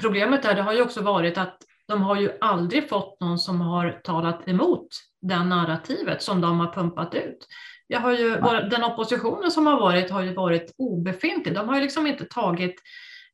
problemet 0.00 0.44
är 0.44 0.54
det 0.54 0.62
har 0.62 0.72
ju 0.72 0.82
också 0.82 1.02
varit 1.02 1.38
att 1.38 1.58
de 1.88 2.02
har 2.02 2.20
ju 2.20 2.30
aldrig 2.40 2.88
fått 2.88 3.20
någon 3.20 3.38
som 3.38 3.60
har 3.60 4.00
talat 4.04 4.48
emot 4.48 4.88
det 5.20 5.44
narrativet 5.44 6.22
som 6.22 6.40
de 6.40 6.60
har 6.60 6.72
pumpat 6.72 7.14
ut. 7.14 7.46
Jag 7.92 8.00
har 8.00 8.12
ju, 8.12 8.36
den 8.70 8.84
oppositionen 8.84 9.50
som 9.50 9.66
har 9.66 9.80
varit 9.80 10.10
har 10.10 10.22
ju 10.22 10.34
varit 10.34 10.74
obefintlig. 10.78 11.54
De 11.54 11.68
har 11.68 11.76
ju 11.76 11.82
liksom 11.82 12.06
inte 12.06 12.24
tagit 12.24 12.82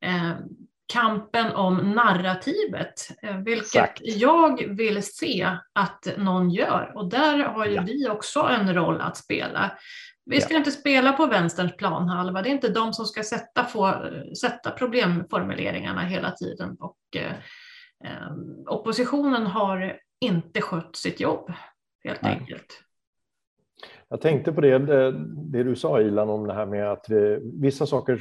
eh, 0.01 0.37
kampen 0.93 1.53
om 1.53 1.93
narrativet, 1.93 3.09
eh, 3.23 3.37
vilket 3.37 3.65
Exakt. 3.65 4.01
jag 4.03 4.77
vill 4.77 5.03
se 5.03 5.57
att 5.73 6.09
någon 6.17 6.51
gör. 6.51 6.93
Och 6.95 7.11
där 7.11 7.39
har 7.39 7.67
ju 7.67 7.75
ja. 7.75 7.83
vi 7.87 8.09
också 8.09 8.41
en 8.41 8.75
roll 8.75 9.01
att 9.01 9.17
spela. 9.17 9.79
Vi 10.25 10.41
ska 10.41 10.55
ja. 10.55 10.59
inte 10.59 10.71
spela 10.71 11.13
på 11.13 11.27
vänsterns 11.27 11.77
planhalva. 11.77 12.43
Det 12.43 12.49
är 12.49 12.53
inte 12.53 12.69
de 12.69 12.93
som 12.93 13.07
ska 13.07 13.23
sätta, 13.23 13.65
få, 13.65 13.95
sätta 14.41 14.71
problemformuleringarna 14.71 16.01
hela 16.01 16.31
tiden. 16.31 16.77
Och, 16.81 16.99
eh, 17.17 17.33
eh 18.05 18.33
oppositionen 18.67 19.47
har 19.47 19.97
inte 20.21 20.61
skött 20.61 20.97
sitt 20.97 21.21
jobb, 21.21 21.53
helt 22.05 22.23
Nej. 22.23 22.37
enkelt. 22.41 22.88
Jag 24.11 24.21
tänkte 24.21 24.53
på 24.53 24.61
det, 24.61 24.79
det, 24.79 25.13
det, 25.37 25.63
du 25.63 25.77
sa 25.77 26.01
Ilan 26.01 26.31
om 26.31 26.47
det 26.47 26.55
här 26.55 26.67
med 26.67 26.93
att 26.93 27.05
vi, 27.09 27.39
vissa 27.43 27.87
saker 27.87 28.21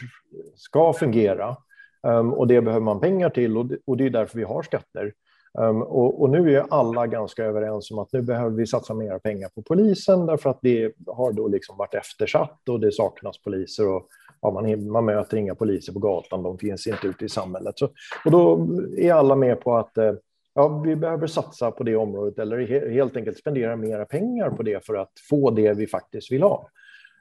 ska 0.56 0.94
fungera 0.94 1.58
um, 2.04 2.34
och 2.34 2.48
det 2.48 2.62
behöver 2.62 2.86
man 2.86 3.00
pengar 3.00 3.30
till 3.30 3.58
och 3.58 3.66
det, 3.66 3.78
och 3.86 3.98
det 3.98 4.06
är 4.06 4.10
därför 4.10 4.38
vi 4.38 4.44
har 4.44 4.64
skatter. 4.64 5.14
Um, 5.60 5.82
och, 5.82 6.22
och, 6.22 6.30
nu 6.30 6.56
är 6.56 6.66
alla 6.70 7.08
ganska 7.08 7.46
överens 7.46 7.92
om 7.92 8.00
att 8.00 8.14
nu 8.14 8.22
behöver 8.22 8.56
vi 8.56 8.68
satsa 8.68 8.94
mer 8.94 9.20
pengar 9.20 9.50
på 9.50 9.62
polisen 9.62 10.26
därför 10.26 10.50
att 10.50 10.60
det 10.62 10.94
har 11.08 11.32
då 11.32 11.48
liksom 11.48 11.78
varit 11.78 11.94
eftersatt 11.94 12.70
och 12.70 12.80
det 12.80 12.92
saknas 12.92 13.38
poliser 13.42 13.88
och 13.88 14.08
ja, 14.42 14.52
man, 14.52 14.90
man 14.90 15.06
möter 15.06 15.38
inga 15.38 15.56
poliser 15.56 15.94
på 15.94 16.00
gatan, 16.00 16.44
de 16.44 16.58
finns 16.58 16.88
inte 16.88 17.08
ute 17.08 17.26
i 17.26 17.30
samhället. 17.30 17.80
Så, 17.80 17.90
och 18.26 18.32
då 18.32 18.68
är 18.98 19.14
alla 19.14 19.36
med 19.36 19.62
på 19.62 19.78
att 19.78 19.98
eh, 19.98 20.14
ja, 20.58 20.68
vi 20.68 20.96
behöver 20.96 21.28
satsa 21.28 21.72
på 21.72 21.84
det 21.84 21.96
området 21.96 22.40
eller 22.40 22.90
helt 22.90 23.16
enkelt 23.16 23.38
spendera 23.38 23.76
mera 23.76 24.06
pengar 24.06 24.50
på 24.50 24.64
det 24.64 24.86
för 24.86 24.96
att 24.96 25.12
få 25.30 25.52
det 25.52 25.74
vi 25.74 25.88
faktiskt 25.88 26.32
vill 26.32 26.44
ha. 26.44 26.70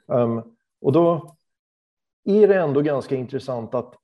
Um, 0.07 0.43
och 0.81 0.93
då 0.93 1.37
är 2.25 2.49
det 2.49 2.55
ändå 2.55 2.81
ganska 2.81 3.15
intressant 3.15 3.75
att 3.75 3.95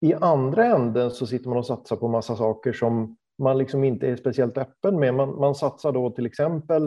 i 0.00 0.14
andra 0.14 0.64
änden 0.64 1.10
så 1.10 1.26
sitter 1.26 1.48
man 1.48 1.58
och 1.58 1.66
satsar 1.66 1.96
på 1.96 2.08
massa 2.08 2.36
saker 2.36 2.72
som 2.72 3.16
man 3.38 3.58
liksom 3.58 3.84
inte 3.84 4.08
är 4.08 4.16
speciellt 4.16 4.58
öppen 4.58 5.00
med. 5.00 5.14
Man, 5.14 5.40
man 5.40 5.54
satsar 5.54 5.92
då 5.92 6.10
till 6.10 6.26
exempel 6.26 6.84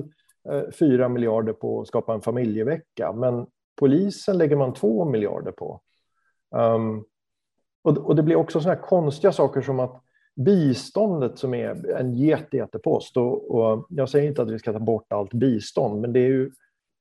eh, 0.49 0.71
4 0.79 1.09
miljarder 1.09 1.53
på 1.53 1.81
att 1.81 1.87
skapa 1.87 2.13
en 2.13 2.21
familjevecka, 2.21 3.13
men 3.13 3.47
polisen 3.79 4.37
lägger 4.37 4.55
man 4.55 4.73
2 4.73 5.05
miljarder 5.05 5.51
på. 5.51 5.81
Um, 6.55 7.05
och, 7.83 7.97
och, 7.97 8.15
det 8.15 8.23
blir 8.23 8.35
också 8.35 8.61
sådana 8.61 8.79
här 8.79 8.87
konstiga 8.87 9.31
saker 9.31 9.61
som 9.61 9.79
att 9.79 10.04
biståndet 10.35 11.37
som 11.37 11.53
är 11.53 11.89
en 11.89 12.13
jätte, 12.13 12.57
jättepost. 12.57 13.17
Och, 13.17 13.51
och 13.51 13.85
jag 13.89 14.09
säger 14.09 14.27
inte 14.27 14.41
att 14.41 14.51
vi 14.51 14.59
ska 14.59 14.73
ta 14.73 14.79
bort 14.79 15.13
allt 15.13 15.33
bistånd, 15.33 16.01
men 16.01 16.13
det 16.13 16.19
är 16.19 16.27
ju 16.27 16.51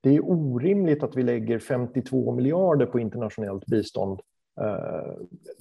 det 0.04 0.16
är 0.16 0.30
orimligt 0.30 1.02
att 1.02 1.16
vi 1.16 1.22
lägger 1.22 1.58
52 1.58 2.32
miljarder 2.32 2.86
på 2.86 2.98
internationellt 2.98 3.66
bistånd 3.66 4.20
eh, 4.60 5.12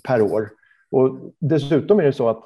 per 0.03 0.21
år. 0.21 0.49
Och 0.91 1.19
dessutom 1.39 1.99
är 1.99 2.03
det 2.03 2.13
så 2.13 2.29
att 2.29 2.43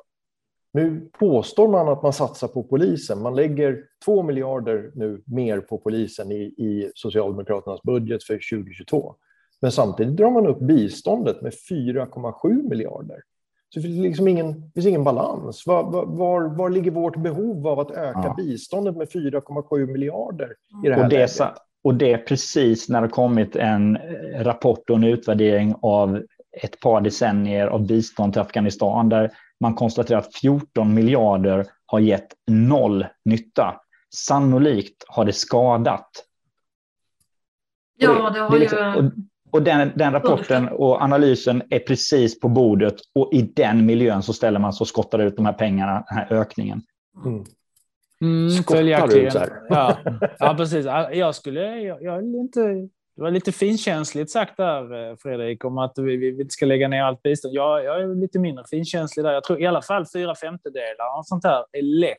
nu 0.74 1.10
påstår 1.20 1.68
man 1.68 1.88
att 1.88 2.04
man 2.04 2.14
satsar 2.14 2.48
på 2.48 2.64
polisen. 2.64 3.22
Man 3.22 3.36
lägger 3.36 3.84
2 4.06 4.24
miljarder 4.24 4.92
nu 4.96 5.22
mer 5.26 5.60
på 5.60 5.78
polisen 5.78 6.32
i, 6.32 6.42
i 6.42 6.92
Socialdemokraternas 6.96 7.82
budget 7.84 8.24
för 8.24 8.34
2022. 8.34 9.16
Men 9.62 9.72
samtidigt 9.72 10.16
drar 10.16 10.32
man 10.32 10.48
upp 10.48 10.60
biståndet 10.60 11.42
med 11.42 11.54
4,7 11.70 12.70
miljarder. 12.70 13.22
Så 13.70 13.80
det 13.80 13.88
finns 13.88 14.00
liksom 14.00 14.28
ingen, 14.28 14.72
finns 14.74 14.86
ingen 14.86 15.04
balans. 15.04 15.68
Var, 15.68 15.84
var, 16.06 16.42
var, 16.56 16.70
ligger 16.70 16.92
vårt 16.92 17.16
behov 17.16 17.68
av 17.68 17.80
att 17.80 17.92
öka 17.92 18.22
ja. 18.24 18.34
biståndet 18.38 18.98
med 18.98 19.08
4,7 19.08 19.86
miljarder 19.92 20.54
i 20.86 20.90
det 20.90 20.96
här 20.96 21.04
och 21.04 21.10
det, 21.10 21.18
läget? 21.18 21.58
Och 21.84 21.96
det 21.96 22.12
är 22.12 22.18
precis 22.18 22.90
när 22.90 23.02
det 23.02 23.08
kommit 23.08 23.56
en 23.56 23.98
eh, 23.98 24.44
rapport 24.44 24.90
och 24.90 24.96
en 24.96 25.04
utvärdering 25.04 25.76
av 25.82 26.24
ett 26.62 26.80
par 26.80 27.02
decennier 27.02 27.68
av 27.68 27.88
bistånd 27.88 28.34
till 28.34 28.42
Afghanistan 28.42 29.10
där 29.10 29.32
man 29.60 29.76
konstaterar 29.76 30.20
att 30.20 30.36
14 30.36 30.94
miljarder 30.94 31.66
har 31.86 32.00
gett 32.00 32.28
noll 32.48 33.06
nytta. 33.26 33.82
Sannolikt 34.16 35.04
har 35.08 35.26
det 35.26 35.34
skadat. 35.34 36.10
Ja, 37.98 38.30
det 38.30 38.40
har 38.40 38.52
det 38.52 38.60
liksom, 38.60 38.94
ju... 38.96 39.12
Och 39.52 39.64
den, 39.64 39.92
den 39.96 40.14
rapporten 40.14 40.68
och 40.68 41.02
analysen 41.02 41.64
är 41.70 41.80
precis 41.80 42.40
på 42.40 42.50
bordet 42.50 42.96
och 43.16 43.34
i 43.34 43.42
den 43.42 43.86
miljön 43.86 44.24
så 44.24 44.34
ställer 44.34 44.60
man 44.60 44.74
så 44.74 44.86
skottar 44.86 45.20
ut 45.20 45.36
de 45.36 45.46
här 45.46 45.54
pengarna, 45.54 45.94
den 46.10 46.18
här 46.18 46.34
ökningen. 46.34 46.82
Mm. 47.26 47.44
Mm, 48.22 48.50
skottar 48.50 49.18
ut 49.18 49.34
så 49.34 49.40
här. 49.40 49.50
Ja, 49.70 49.98
ja, 50.40 50.56
precis. 50.58 50.86
Jag 51.14 51.36
skulle, 51.36 51.80
jag, 51.80 52.04
jag 52.04 52.24
inte, 52.24 52.60
det 53.16 53.22
var 53.22 53.32
lite 53.32 53.52
finkänsligt 53.52 54.32
sagt 54.32 54.58
där, 54.58 55.10
eh, 55.10 55.16
Fredrik, 55.18 55.66
om 55.66 55.78
att 55.78 55.94
vi, 55.98 56.18
vi 56.18 56.50
ska 56.50 56.66
lägga 56.66 56.88
ner 56.88 57.04
allt 57.04 57.24
bistånd. 57.24 57.54
Jag, 57.54 57.84
jag 57.84 58.02
är 58.02 58.22
lite 58.22 58.40
mindre 58.40 58.64
finkänslig 58.70 59.26
där. 59.26 59.34
Jag 59.34 59.44
tror 59.44 59.62
i 59.62 59.66
alla 59.66 59.82
fall 59.82 60.06
fyra 60.14 60.36
femtedelar 60.36 61.18
och 61.20 61.28
sånt 61.28 61.44
här 61.44 61.66
är 61.72 61.82
lätt. 61.82 62.18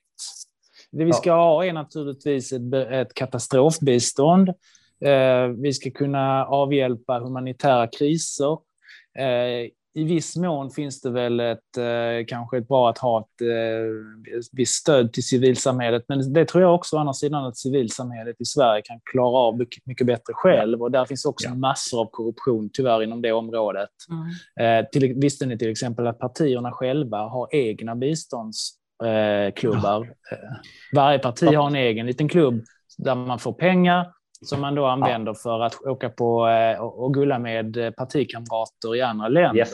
Det 0.91 1.05
vi 1.05 1.13
ska 1.13 1.31
ja. 1.31 1.37
ha 1.37 1.65
är 1.65 1.73
naturligtvis 1.73 2.53
ett, 2.53 2.75
ett 2.75 3.15
katastrofbistånd 3.15 4.51
vi 5.57 5.73
ska 5.73 5.91
kunna 5.91 6.47
avhjälpa 6.47 7.19
humanitära 7.19 7.87
kriser. 7.87 8.53
Eh, 9.19 9.71
i 9.99 10.05
viss 10.05 10.37
mån 10.37 10.71
finns 10.71 11.01
det 11.01 11.11
väl 11.11 11.41
ett, 11.41 11.77
eh, 11.79 12.27
kanske 12.27 12.59
ett 12.59 12.69
bra 12.69 12.91
att 12.91 12.99
ha 12.99 13.21
ett 13.21 13.41
eh, 13.41 13.47
visst 14.53 14.75
stöd 14.75 15.13
till 15.13 15.23
civilsamhället. 15.23 16.05
Men 16.09 16.33
det 16.33 16.45
tror 16.45 16.63
jag 16.63 16.75
också 16.75 16.97
å 16.97 16.99
andra 16.99 17.13
sidan 17.13 17.45
att 17.45 17.57
civilsamhället 17.57 18.41
i 18.41 18.45
Sverige 18.45 18.83
kan 18.83 19.01
klara 19.13 19.39
av 19.39 19.59
mycket, 19.85 20.07
bättre 20.07 20.35
själv. 20.35 20.83
Och 20.83 20.91
där 20.91 21.05
finns 21.05 21.25
också 21.25 21.49
ja. 21.49 21.55
massor 21.55 22.01
av 22.01 22.09
korruption 22.11 22.71
tyvärr 22.73 23.03
inom 23.03 23.23
det 23.23 23.33
området. 23.33 23.91
Mm. 24.11 24.81
Eh, 24.81 24.87
till, 24.91 25.15
visste 25.15 25.47
ni 25.47 25.59
till 25.59 25.71
exempel 25.71 26.07
att 26.07 26.19
partierna 26.19 26.73
själva 26.73 27.19
har 27.19 27.55
egna 27.55 27.97
biståndsklubbar? 27.97 30.03
Eh, 30.03 30.09
varje 30.95 31.19
parti 31.19 31.55
har 31.55 31.67
en 31.67 31.77
egen 31.77 32.07
liten 32.07 32.29
klubb 32.29 32.65
där 32.99 33.15
man 33.15 33.39
får 33.39 33.53
pengar 33.53 34.13
som 34.45 34.61
man 34.61 34.75
då 34.75 34.87
använder 34.87 35.33
ja. 35.33 35.35
för 35.43 35.61
att 35.61 35.83
åka 35.83 36.09
på 36.09 36.49
eh, 36.49 36.81
och 36.81 37.15
gulla 37.15 37.39
med 37.39 37.97
partikamrater 37.97 38.97
i 38.97 39.03
andra 39.03 39.29
länder. 39.29 39.59
Yes. 39.59 39.73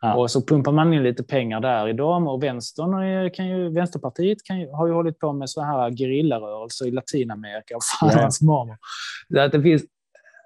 Ja. 0.00 0.14
Och 0.14 0.30
så 0.30 0.42
pumpar 0.42 0.72
man 0.72 0.92
in 0.92 1.02
lite 1.02 1.22
pengar 1.22 1.60
där 1.60 1.88
i 1.88 1.92
dem 1.92 2.28
och 2.28 2.42
vänstern 2.42 3.30
kan 3.30 3.48
ju, 3.48 3.72
Vänsterpartiet 3.72 4.38
kan 4.44 4.60
ju, 4.60 4.70
har 4.70 4.86
ju 4.86 4.92
hållit 4.92 5.18
på 5.18 5.32
med 5.32 5.50
så 5.50 5.62
här 5.62 5.90
gerillarörelser 5.90 6.86
i 6.86 6.90
Latinamerika 6.90 7.76
och 7.76 7.82
fan 7.84 8.18
hans 8.22 8.42
mormor. 8.42 8.76
Det, 9.28 9.48
det 9.48 9.62
finns 9.62 9.82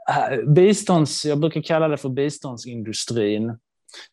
äh, 0.08 0.52
bistånds, 0.52 1.24
jag 1.24 1.38
brukar 1.38 1.62
kalla 1.62 1.88
det 1.88 1.96
för 1.96 2.08
biståndsindustrin. 2.08 3.44
Mm. 3.44 3.58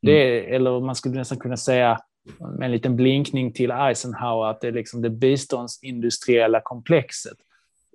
Det 0.01 0.55
eller 0.55 0.79
man 0.79 0.95
skulle 0.95 1.15
nästan 1.15 1.37
kunna 1.37 1.57
säga 1.57 1.99
med 2.39 2.65
en 2.65 2.71
liten 2.71 2.95
blinkning 2.95 3.53
till 3.53 3.71
Eisenhower 3.71 4.49
att 4.49 4.61
det 4.61 4.67
är 4.67 4.71
liksom 4.71 5.01
det 5.01 5.09
biståndsindustriella 5.09 6.61
komplexet. 6.63 7.37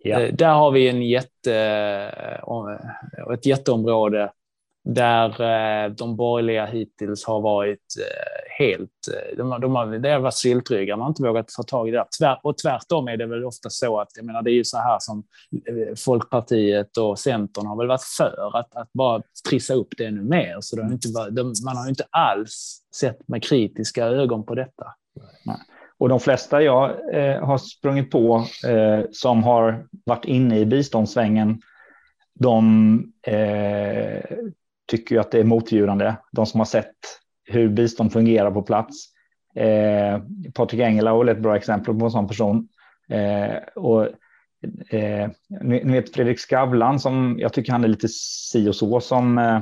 Ja. 0.04 0.20
Eh, 0.20 0.34
där 0.34 0.54
har 0.54 0.70
vi 0.70 0.88
en 0.88 1.02
jätte, 1.02 1.54
eh, 2.48 3.34
ett 3.34 3.46
jätteområde 3.46 4.32
där 4.84 5.28
eh, 5.28 5.90
de 5.90 6.16
borgerliga 6.16 6.66
hittills 6.66 7.24
har 7.24 7.40
varit 7.40 7.94
helt... 8.58 8.90
De, 9.36 9.60
de 9.60 9.74
har, 9.74 9.98
det 9.98 10.10
har 10.10 10.18
varit 10.18 10.34
syltrygga, 10.34 10.96
man 10.96 11.02
har 11.02 11.08
inte 11.08 11.22
vågat 11.22 11.48
ta 11.48 11.62
tag 11.62 11.88
i 11.88 11.90
det. 11.90 12.04
Tvär, 12.18 12.40
och 12.42 12.58
tvärtom 12.58 13.08
är 13.08 13.16
det 13.16 13.26
väl 13.26 13.44
ofta 13.44 13.70
så 13.70 14.00
att, 14.00 14.08
jag 14.16 14.26
menar, 14.26 14.42
det 14.42 14.50
är 14.50 14.54
ju 14.54 14.64
så 14.64 14.78
här 14.78 14.98
som 15.00 15.24
Folkpartiet 16.04 16.96
och 16.96 17.18
Centern 17.18 17.66
har 17.66 17.76
väl 17.76 17.86
varit 17.86 18.02
för, 18.16 18.58
att, 18.58 18.76
att 18.76 18.92
bara 18.92 19.22
trissa 19.48 19.74
upp 19.74 19.88
det 19.98 20.04
ännu 20.04 20.22
mer. 20.22 20.56
Så 20.60 20.76
de 20.76 20.92
inte, 20.92 21.08
de, 21.30 21.54
man 21.64 21.76
har 21.76 21.84
ju 21.84 21.90
inte 21.90 22.06
alls 22.10 22.82
sett 23.00 23.28
med 23.28 23.42
kritiska 23.42 24.04
ögon 24.04 24.44
på 24.46 24.54
detta. 24.54 24.86
Nej. 25.44 25.56
Och 26.04 26.10
de 26.10 26.20
flesta 26.20 26.62
jag 26.62 27.14
eh, 27.14 27.44
har 27.44 27.58
sprungit 27.58 28.10
på 28.10 28.46
eh, 28.68 29.04
som 29.10 29.42
har 29.42 29.86
varit 30.04 30.24
inne 30.24 30.58
i 30.58 30.66
biståndssvängen, 30.66 31.60
de 32.34 33.12
eh, 33.26 34.24
tycker 34.90 35.14
ju 35.14 35.20
att 35.20 35.30
det 35.30 35.40
är 35.40 35.44
motbjudande. 35.44 36.14
De 36.32 36.46
som 36.46 36.60
har 36.60 36.64
sett 36.64 36.94
hur 37.44 37.68
bistånd 37.68 38.12
fungerar 38.12 38.50
på 38.50 38.62
plats. 38.62 38.96
Eh, 39.54 40.20
Patrik 40.54 40.80
Engela 40.80 41.10
är 41.10 41.28
ett 41.28 41.38
bra 41.38 41.56
exempel 41.56 41.98
på 41.98 42.04
en 42.04 42.10
sån 42.10 42.28
person. 42.28 42.68
Eh, 43.08 43.56
och, 43.74 44.02
eh, 44.94 45.30
ni, 45.60 45.92
vet 45.92 46.14
Fredrik 46.14 46.40
Skavlan 46.40 47.00
som 47.00 47.36
jag 47.38 47.52
tycker 47.52 47.72
han 47.72 47.84
är 47.84 47.88
lite 47.88 48.08
si 48.08 48.68
och 48.68 48.76
så 48.76 49.00
som, 49.00 49.38
eh, 49.38 49.60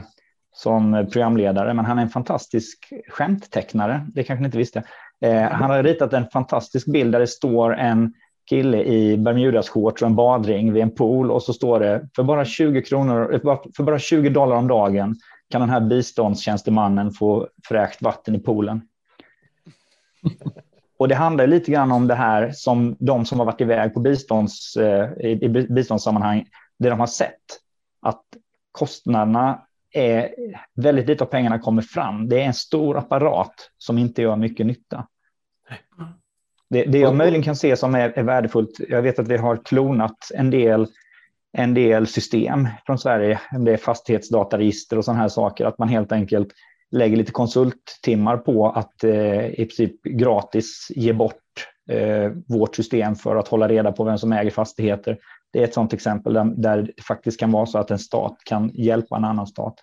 som 0.53 1.09
programledare, 1.13 1.75
men 1.75 1.85
han 1.85 1.99
är 1.99 2.03
en 2.03 2.09
fantastisk 2.09 2.93
skämttecknare. 3.09 4.07
Det 4.15 4.25
kanske 4.25 4.43
ni 4.43 4.47
inte 4.47 4.59
visste. 4.59 4.83
Eh, 5.23 5.43
han 5.43 5.71
har 5.71 5.83
ritat 5.83 6.13
en 6.13 6.31
fantastisk 6.31 6.87
bild 6.87 7.13
där 7.13 7.21
det 7.21 7.27
står 7.27 7.77
en 7.77 8.15
kille 8.51 8.83
i 8.83 9.17
Bermudas-shorts 9.17 10.03
och 10.03 10.09
en 10.09 10.17
badring 10.17 10.73
vid 10.73 10.83
en 10.83 10.95
pool 10.95 11.31
och 11.31 11.43
så 11.43 11.53
står 11.53 11.81
det 11.81 12.09
för 12.17 12.23
bara 12.23 12.45
20 12.45 12.83
kronor, 12.83 13.41
för 13.77 13.83
bara 13.83 13.99
20 13.99 14.29
dollar 14.29 14.57
om 14.57 14.69
dagen 14.69 15.17
kan 15.51 15.61
den 15.61 15.71
här 15.71 15.81
biståndstjänstemannen 15.81 17.11
få 17.11 17.49
fräkt 17.69 18.03
vatten 18.03 18.35
i 18.35 18.39
poolen. 18.39 18.83
Och 20.99 21.09
det 21.09 21.15
handlar 21.15 21.47
lite 21.47 21.71
grann 21.71 21.93
om 21.93 22.07
det 22.07 22.15
här 22.15 22.51
som 22.55 22.97
de 22.99 23.25
som 23.25 23.39
har 23.39 23.47
varit 23.47 23.61
iväg 23.61 23.95
på 23.95 24.01
bistånds, 24.01 24.77
eh, 24.77 25.13
i 25.19 25.49
biståndssammanhang, 25.49 26.45
det 26.79 26.91
de 26.91 27.01
har 27.01 27.07
sett. 27.07 27.41
Att 28.03 28.25
kostnaderna 28.73 29.63
är 29.93 30.35
väldigt 30.75 31.07
lite 31.07 31.25
av 31.25 31.29
pengarna 31.29 31.59
kommer 31.59 31.83
fram. 31.83 32.29
Det 32.29 32.41
är 32.41 32.45
en 32.45 32.55
stor 32.55 32.99
apparat 32.99 33.55
som 33.79 33.99
inte 33.99 34.23
gör 34.23 34.37
mycket 34.37 34.67
nytta. 34.67 35.07
Det, 36.71 36.85
det 36.85 36.99
jag 36.99 37.17
möjligen 37.17 37.43
kan 37.43 37.57
se 37.57 37.77
som 37.77 37.95
är, 37.95 38.13
är, 38.19 38.23
värdefullt, 38.23 38.81
jag 38.89 39.03
vet 39.03 39.19
att 39.19 39.29
vi 39.29 39.37
har 39.37 39.57
klonat 39.57 40.31
en 40.35 40.51
del, 40.51 40.87
en 41.53 41.75
del 41.75 42.07
system 42.07 42.69
från 42.87 42.99
Sverige, 42.99 43.41
det 43.59 43.73
är 43.73 43.77
fastighetsdataregister 43.77 44.99
och 44.99 45.05
sådana 45.05 45.21
här 45.21 45.29
saker, 45.29 45.67
att 45.67 45.79
man 45.79 45.89
helt 45.89 46.13
enkelt 46.13 46.49
lägger 46.91 47.17
lite 47.17 47.33
konsulttimmar 47.33 48.37
på 48.37 48.69
att 48.69 49.05
eh, 49.05 49.47
i 49.47 49.57
princip 49.57 50.03
gratis 50.03 50.89
ge 50.91 51.13
bort 51.13 51.35
eh, 51.91 52.31
vårt 52.49 52.77
system 52.77 53.15
för 53.15 53.37
att 53.37 53.49
hålla 53.49 53.69
reda 53.69 53.93
på 53.93 54.05
vem 54.05 54.19
som 54.19 54.33
äger 54.33 54.51
fastigheter. 54.51 55.19
Det 55.53 55.59
är 55.59 55.65
ett 55.65 55.75
sådant 55.75 55.93
exempel 55.93 56.33
där, 56.33 56.45
där 56.45 56.83
det 56.97 57.03
faktiskt 57.03 57.41
kan 57.41 57.53
vara 57.53 57.67
så 57.67 57.79
att 57.79 57.91
en 57.91 57.99
stat 57.99 58.37
kan 58.45 58.71
hjälpa 58.75 59.17
en 59.17 59.25
annan 59.25 59.47
stat. 59.47 59.75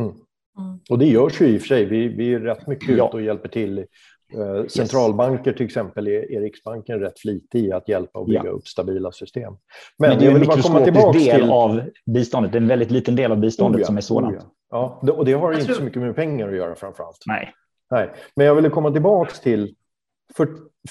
Mm. 0.00 0.12
Mm. 0.58 0.80
Och 0.90 0.98
det 0.98 1.06
görs 1.06 1.40
ju 1.40 1.46
i 1.46 1.56
och 1.56 1.60
för 1.60 1.68
sig. 1.68 1.84
Vi, 1.84 2.08
vi 2.08 2.34
är 2.34 2.40
rätt 2.40 2.66
mycket 2.66 2.88
ja. 2.96 3.06
ute 3.06 3.16
och 3.16 3.22
hjälper 3.22 3.48
till 3.48 3.84
Eh, 4.32 4.66
centralbanker 4.66 5.52
till 5.52 5.66
exempel 5.66 6.06
är, 6.06 6.32
är 6.32 6.40
Riksbanken 6.40 7.00
rätt 7.00 7.18
flitig 7.18 7.64
i 7.64 7.72
att 7.72 7.88
hjälpa 7.88 8.18
och 8.18 8.26
bygga 8.26 8.44
ja. 8.44 8.50
upp 8.50 8.68
stabila 8.68 9.12
system. 9.12 9.52
Men, 9.98 10.10
Men 10.10 10.18
det 10.18 10.26
är 10.26 10.30
en 10.30 10.40
mikroskopisk 10.40 11.12
del 11.12 11.40
till... 11.40 11.50
av 11.50 11.90
biståndet. 12.06 12.52
Det 12.52 12.58
är 12.58 12.62
en 12.62 12.68
väldigt 12.68 12.90
liten 12.90 13.16
del 13.16 13.32
av 13.32 13.38
biståndet 13.38 13.76
oh 13.76 13.80
ja, 13.80 13.86
som 13.86 13.96
är 13.96 14.00
sådant. 14.00 14.36
Oh 14.36 14.42
ja. 14.70 15.00
ja. 15.02 15.12
och 15.12 15.24
det 15.24 15.32
har 15.32 15.52
inte 15.52 15.64
tror... 15.64 15.74
så 15.74 15.82
mycket 15.82 16.02
med 16.02 16.16
pengar 16.16 16.48
att 16.48 16.56
göra 16.56 16.74
framför 16.74 17.04
allt. 17.04 17.18
Nej. 17.26 17.52
Nej. 17.90 18.12
Men 18.36 18.46
jag 18.46 18.54
ville 18.54 18.70
komma 18.70 18.90
tillbaka 18.90 19.30
till 19.42 19.74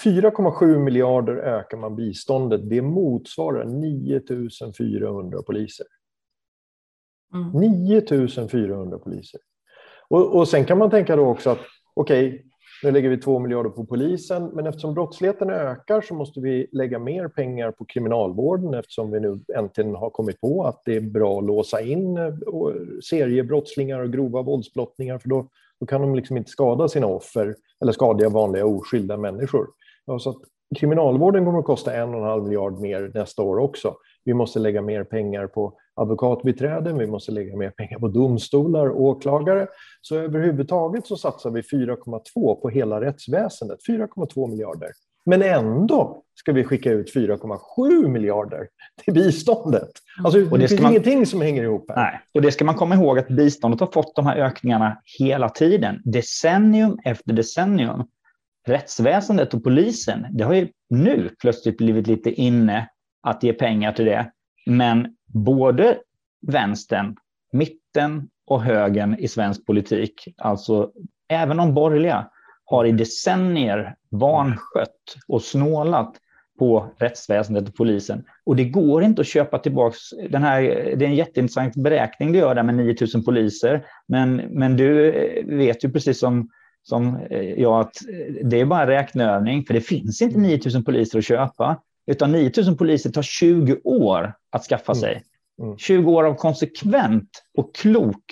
4,7 0.03 0.79
miljarder 0.79 1.35
ökar 1.35 1.77
man 1.77 1.95
biståndet. 1.95 2.69
Det 2.69 2.81
motsvarar 2.81 3.65
9 3.65 4.21
400 4.77 5.41
poliser. 5.41 5.85
Mm. 7.33 7.51
9 7.51 8.01
400 8.51 8.99
poliser. 8.99 9.39
Och, 10.07 10.35
och 10.35 10.47
sen 10.47 10.65
kan 10.65 10.77
man 10.77 10.89
tänka 10.89 11.15
då 11.15 11.27
också 11.27 11.49
att 11.49 11.59
okej, 11.93 12.27
okay, 12.27 12.41
nu 12.85 12.91
lägger 12.91 13.09
vi 13.09 13.17
2 13.17 13.39
miljarder 13.39 13.69
på 13.69 13.85
polisen, 13.85 14.51
men 14.53 14.67
eftersom 14.67 14.93
brottsligheten 14.93 15.49
ökar 15.49 16.01
så 16.01 16.13
måste 16.13 16.39
vi 16.39 16.67
lägga 16.71 16.99
mer 16.99 17.27
pengar 17.27 17.71
på 17.71 17.85
kriminalvården 17.85 18.73
eftersom 18.73 19.11
vi 19.11 19.19
nu 19.19 19.39
äntligen 19.57 19.95
har 19.95 20.09
kommit 20.09 20.41
på 20.41 20.63
att 20.63 20.81
det 20.85 20.95
är 20.95 21.01
bra 21.01 21.37
att 21.37 21.45
låsa 21.45 21.81
in 21.81 22.17
eh, 22.17 22.33
seriebrottslingar 23.03 23.99
och 23.99 24.13
grova 24.13 24.41
våldsbrottningar 24.41 25.17
för 25.17 25.29
då, 25.29 25.47
då 25.79 25.85
kan 25.85 26.01
de 26.01 26.15
liksom 26.15 26.37
inte 26.37 26.51
skada 26.51 26.87
sina 26.87 27.07
offer 27.07 27.55
eller 27.81 27.91
skada 27.91 28.29
vanliga 28.29 28.65
oskyldiga 28.65 29.17
människor. 29.17 29.67
Ja, 30.05 30.19
så 30.19 30.29
att 30.29 30.41
kriminalvården 30.79 31.45
kommer 31.45 31.59
att 31.59 31.65
kosta 31.65 31.93
en 31.93 32.09
och 32.09 32.19
en 32.19 32.27
halv 32.27 32.43
miljard 32.43 32.79
mer 32.79 33.11
nästa 33.13 33.43
år 33.43 33.57
också. 33.57 33.95
Vi 34.25 34.33
måste 34.33 34.59
lägga 34.59 34.81
mer 34.81 35.03
pengar 35.03 35.47
på 35.47 35.73
advokatbiträden, 35.95 36.97
vi 36.97 37.07
måste 37.07 37.31
lägga 37.31 37.57
mer 37.57 37.69
pengar 37.69 37.99
på 37.99 38.07
domstolar 38.07 38.87
och 38.87 39.01
åklagare. 39.01 39.67
Så 40.01 40.15
överhuvudtaget 40.15 41.07
så 41.07 41.17
satsar 41.17 41.49
vi 41.49 41.61
4,2 41.61 42.55
på 42.55 42.69
hela 42.69 43.01
rättsväsendet, 43.01 43.79
4,2 43.89 44.49
miljarder. 44.49 44.89
Men 45.25 45.41
ändå 45.41 46.21
ska 46.35 46.51
vi 46.51 46.63
skicka 46.63 46.91
ut 46.91 47.15
4,7 47.15 48.07
miljarder 48.07 48.67
till 49.03 49.13
biståndet. 49.13 49.89
Alltså, 50.23 50.49
och 50.51 50.59
det, 50.59 50.67
finns 50.67 50.81
man... 50.81 50.91
ingenting 50.91 51.25
som 51.25 51.41
hänger 51.41 51.63
ihop 51.63 51.85
här. 51.89 51.95
Nej. 51.95 52.21
Och 52.33 52.41
det 52.41 52.51
ska 52.51 52.65
man 52.65 52.75
komma 52.75 52.95
ihåg 52.95 53.19
att 53.19 53.27
biståndet 53.27 53.79
har 53.79 53.87
fått 53.87 54.15
de 54.15 54.25
här 54.25 54.37
ökningarna 54.37 54.97
hela 55.19 55.49
tiden, 55.49 56.01
decennium 56.03 56.99
efter 57.03 57.33
decennium. 57.33 58.07
Rättsväsendet 58.67 59.53
och 59.53 59.63
polisen, 59.63 60.25
det 60.31 60.43
har 60.43 60.53
ju 60.53 60.67
nu 60.89 61.29
plötsligt 61.41 61.77
blivit 61.77 62.07
lite 62.07 62.31
inne 62.31 62.89
att 63.25 63.43
ge 63.43 63.53
pengar 63.53 63.91
till 63.91 64.05
det. 64.05 64.31
Men 64.65 65.15
både 65.27 65.97
vänstern, 66.47 67.15
mitten 67.51 68.29
och 68.47 68.61
högern 68.61 69.15
i 69.19 69.27
svensk 69.27 69.65
politik, 69.65 70.27
alltså 70.37 70.91
även 71.27 71.57
de 71.57 71.73
borgerliga, 71.73 72.29
har 72.65 72.85
i 72.85 72.91
decennier 72.91 73.95
vanskött 74.11 75.15
och 75.27 75.41
snålat 75.41 76.15
på 76.59 76.87
rättsväsendet 76.97 77.69
och 77.69 77.75
polisen. 77.75 78.23
Och 78.43 78.55
det 78.55 78.65
går 78.65 79.03
inte 79.03 79.21
att 79.21 79.27
köpa 79.27 79.59
tillbaka 79.59 79.95
den 80.29 80.43
här, 80.43 80.61
det 80.61 81.05
är 81.05 81.09
en 81.09 81.15
jätteintressant 81.15 81.75
beräkning 81.75 82.31
du 82.31 82.39
gör 82.39 82.55
där 82.55 82.63
med 82.63 82.75
9000 82.75 83.23
poliser. 83.23 83.85
Men, 84.07 84.35
men 84.35 84.77
du 84.77 85.11
eh, 85.11 85.45
vet 85.45 85.83
ju 85.83 85.91
precis 85.91 86.19
som, 86.19 86.49
som 86.83 87.15
eh, 87.29 87.41
jag 87.41 87.79
att 87.79 88.01
eh, 88.09 88.47
det 88.47 88.59
är 88.59 88.65
bara 88.65 88.81
en 88.81 88.87
räkneövning, 88.87 89.65
för 89.65 89.73
det 89.73 89.81
finns 89.81 90.21
inte 90.21 90.39
9000 90.39 90.83
poliser 90.83 91.17
att 91.17 91.25
köpa. 91.25 91.81
Utan 92.07 92.31
9000 92.31 92.77
poliser 92.77 93.09
tar 93.09 93.21
20 93.21 93.77
år 93.83 94.33
att 94.49 94.63
skaffa 94.63 94.91
mm. 94.91 95.01
sig. 95.01 95.23
Mm. 95.61 95.77
20 95.77 96.11
år 96.11 96.23
av 96.23 96.35
konsekvent 96.35 97.29
och 97.57 97.75
klok 97.75 98.23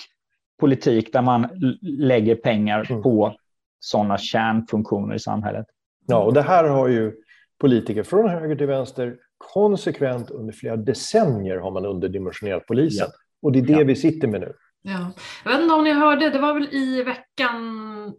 politik 0.60 1.14
där 1.14 1.22
man 1.22 1.50
lägger 1.82 2.36
pengar 2.36 2.92
mm. 2.92 3.04
på 3.04 3.36
sådana 3.80 4.18
kärnfunktioner 4.18 5.16
i 5.16 5.20
samhället. 5.20 5.66
Ja, 6.08 6.24
och 6.24 6.34
det 6.34 6.42
här 6.42 6.64
har 6.64 6.88
ju 6.88 7.14
politiker 7.60 8.04
från 8.04 8.30
höger 8.30 8.56
till 8.56 8.68
vänster 8.68 9.16
konsekvent 9.38 10.30
under 10.30 10.54
flera 10.54 10.76
decennier 10.76 11.58
har 11.58 11.72
man 11.72 11.86
underdimensionerat 11.86 12.68
polisen. 12.68 13.08
Ja. 13.10 13.18
Och 13.42 13.52
det 13.52 13.60
är 13.60 13.64
det 13.64 13.74
ja. 13.74 13.84
vi 13.84 13.96
sitter 13.96 14.28
med 14.28 14.42
nu. 14.42 14.54
Ja. 14.82 15.12
Jag 15.44 15.52
vet 15.52 15.62
inte 15.62 15.74
om 15.74 15.84
ni 15.84 15.94
hörde, 15.94 16.30
det 16.30 16.40
var 16.40 16.54
väl 16.54 16.74
i 16.74 17.04
veckan, 17.04 17.56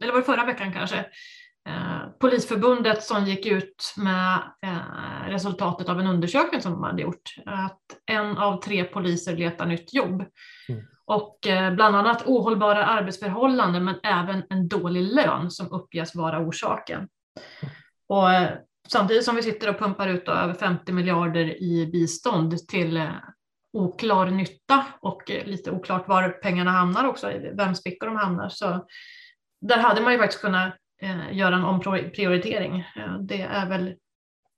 eller 0.02 0.12
var 0.12 0.20
det 0.20 0.26
förra 0.26 0.44
veckan 0.44 0.72
kanske, 0.72 1.04
Polisförbundet 2.18 3.02
som 3.02 3.24
gick 3.24 3.46
ut 3.46 3.94
med 3.96 4.34
eh, 4.66 5.28
resultatet 5.28 5.88
av 5.88 6.00
en 6.00 6.06
undersökning 6.06 6.60
som 6.60 6.72
de 6.72 6.82
hade 6.82 7.02
gjort, 7.02 7.34
att 7.46 7.80
en 8.06 8.38
av 8.38 8.62
tre 8.62 8.84
poliser 8.84 9.36
letar 9.36 9.66
nytt 9.66 9.94
jobb. 9.94 10.24
Mm. 10.68 10.84
Och 11.06 11.46
eh, 11.46 11.74
bland 11.74 11.96
annat 11.96 12.26
ohållbara 12.26 12.86
arbetsförhållanden 12.86 13.84
men 13.84 13.94
även 14.02 14.42
en 14.50 14.68
dålig 14.68 15.02
lön 15.02 15.50
som 15.50 15.72
uppges 15.72 16.14
vara 16.14 16.40
orsaken. 16.40 17.08
Och 18.08 18.32
eh, 18.32 18.50
samtidigt 18.88 19.24
som 19.24 19.36
vi 19.36 19.42
sitter 19.42 19.70
och 19.70 19.78
pumpar 19.78 20.08
ut 20.08 20.28
över 20.28 20.54
50 20.54 20.92
miljarder 20.92 21.62
i 21.62 21.86
bistånd 21.92 22.68
till 22.68 22.96
eh, 22.96 23.08
oklar 23.72 24.26
nytta 24.26 24.86
och 25.00 25.30
eh, 25.30 25.44
lite 25.44 25.70
oklart 25.70 26.08
var 26.08 26.28
pengarna 26.28 26.70
hamnar 26.70 27.04
också, 27.04 27.32
vems 27.52 27.82
fickor 27.82 28.06
de 28.06 28.16
hamnar. 28.16 28.48
Så 28.48 28.86
där 29.60 29.78
hade 29.78 30.00
man 30.00 30.12
ju 30.12 30.18
faktiskt 30.18 30.42
kunnat 30.42 30.66
eh, 30.68 30.72
göra 31.30 31.56
en 31.56 31.64
omprioritering. 31.64 32.78
Eh, 32.96 33.18
det 33.18 33.42
är 33.42 33.68
väl 33.68 33.94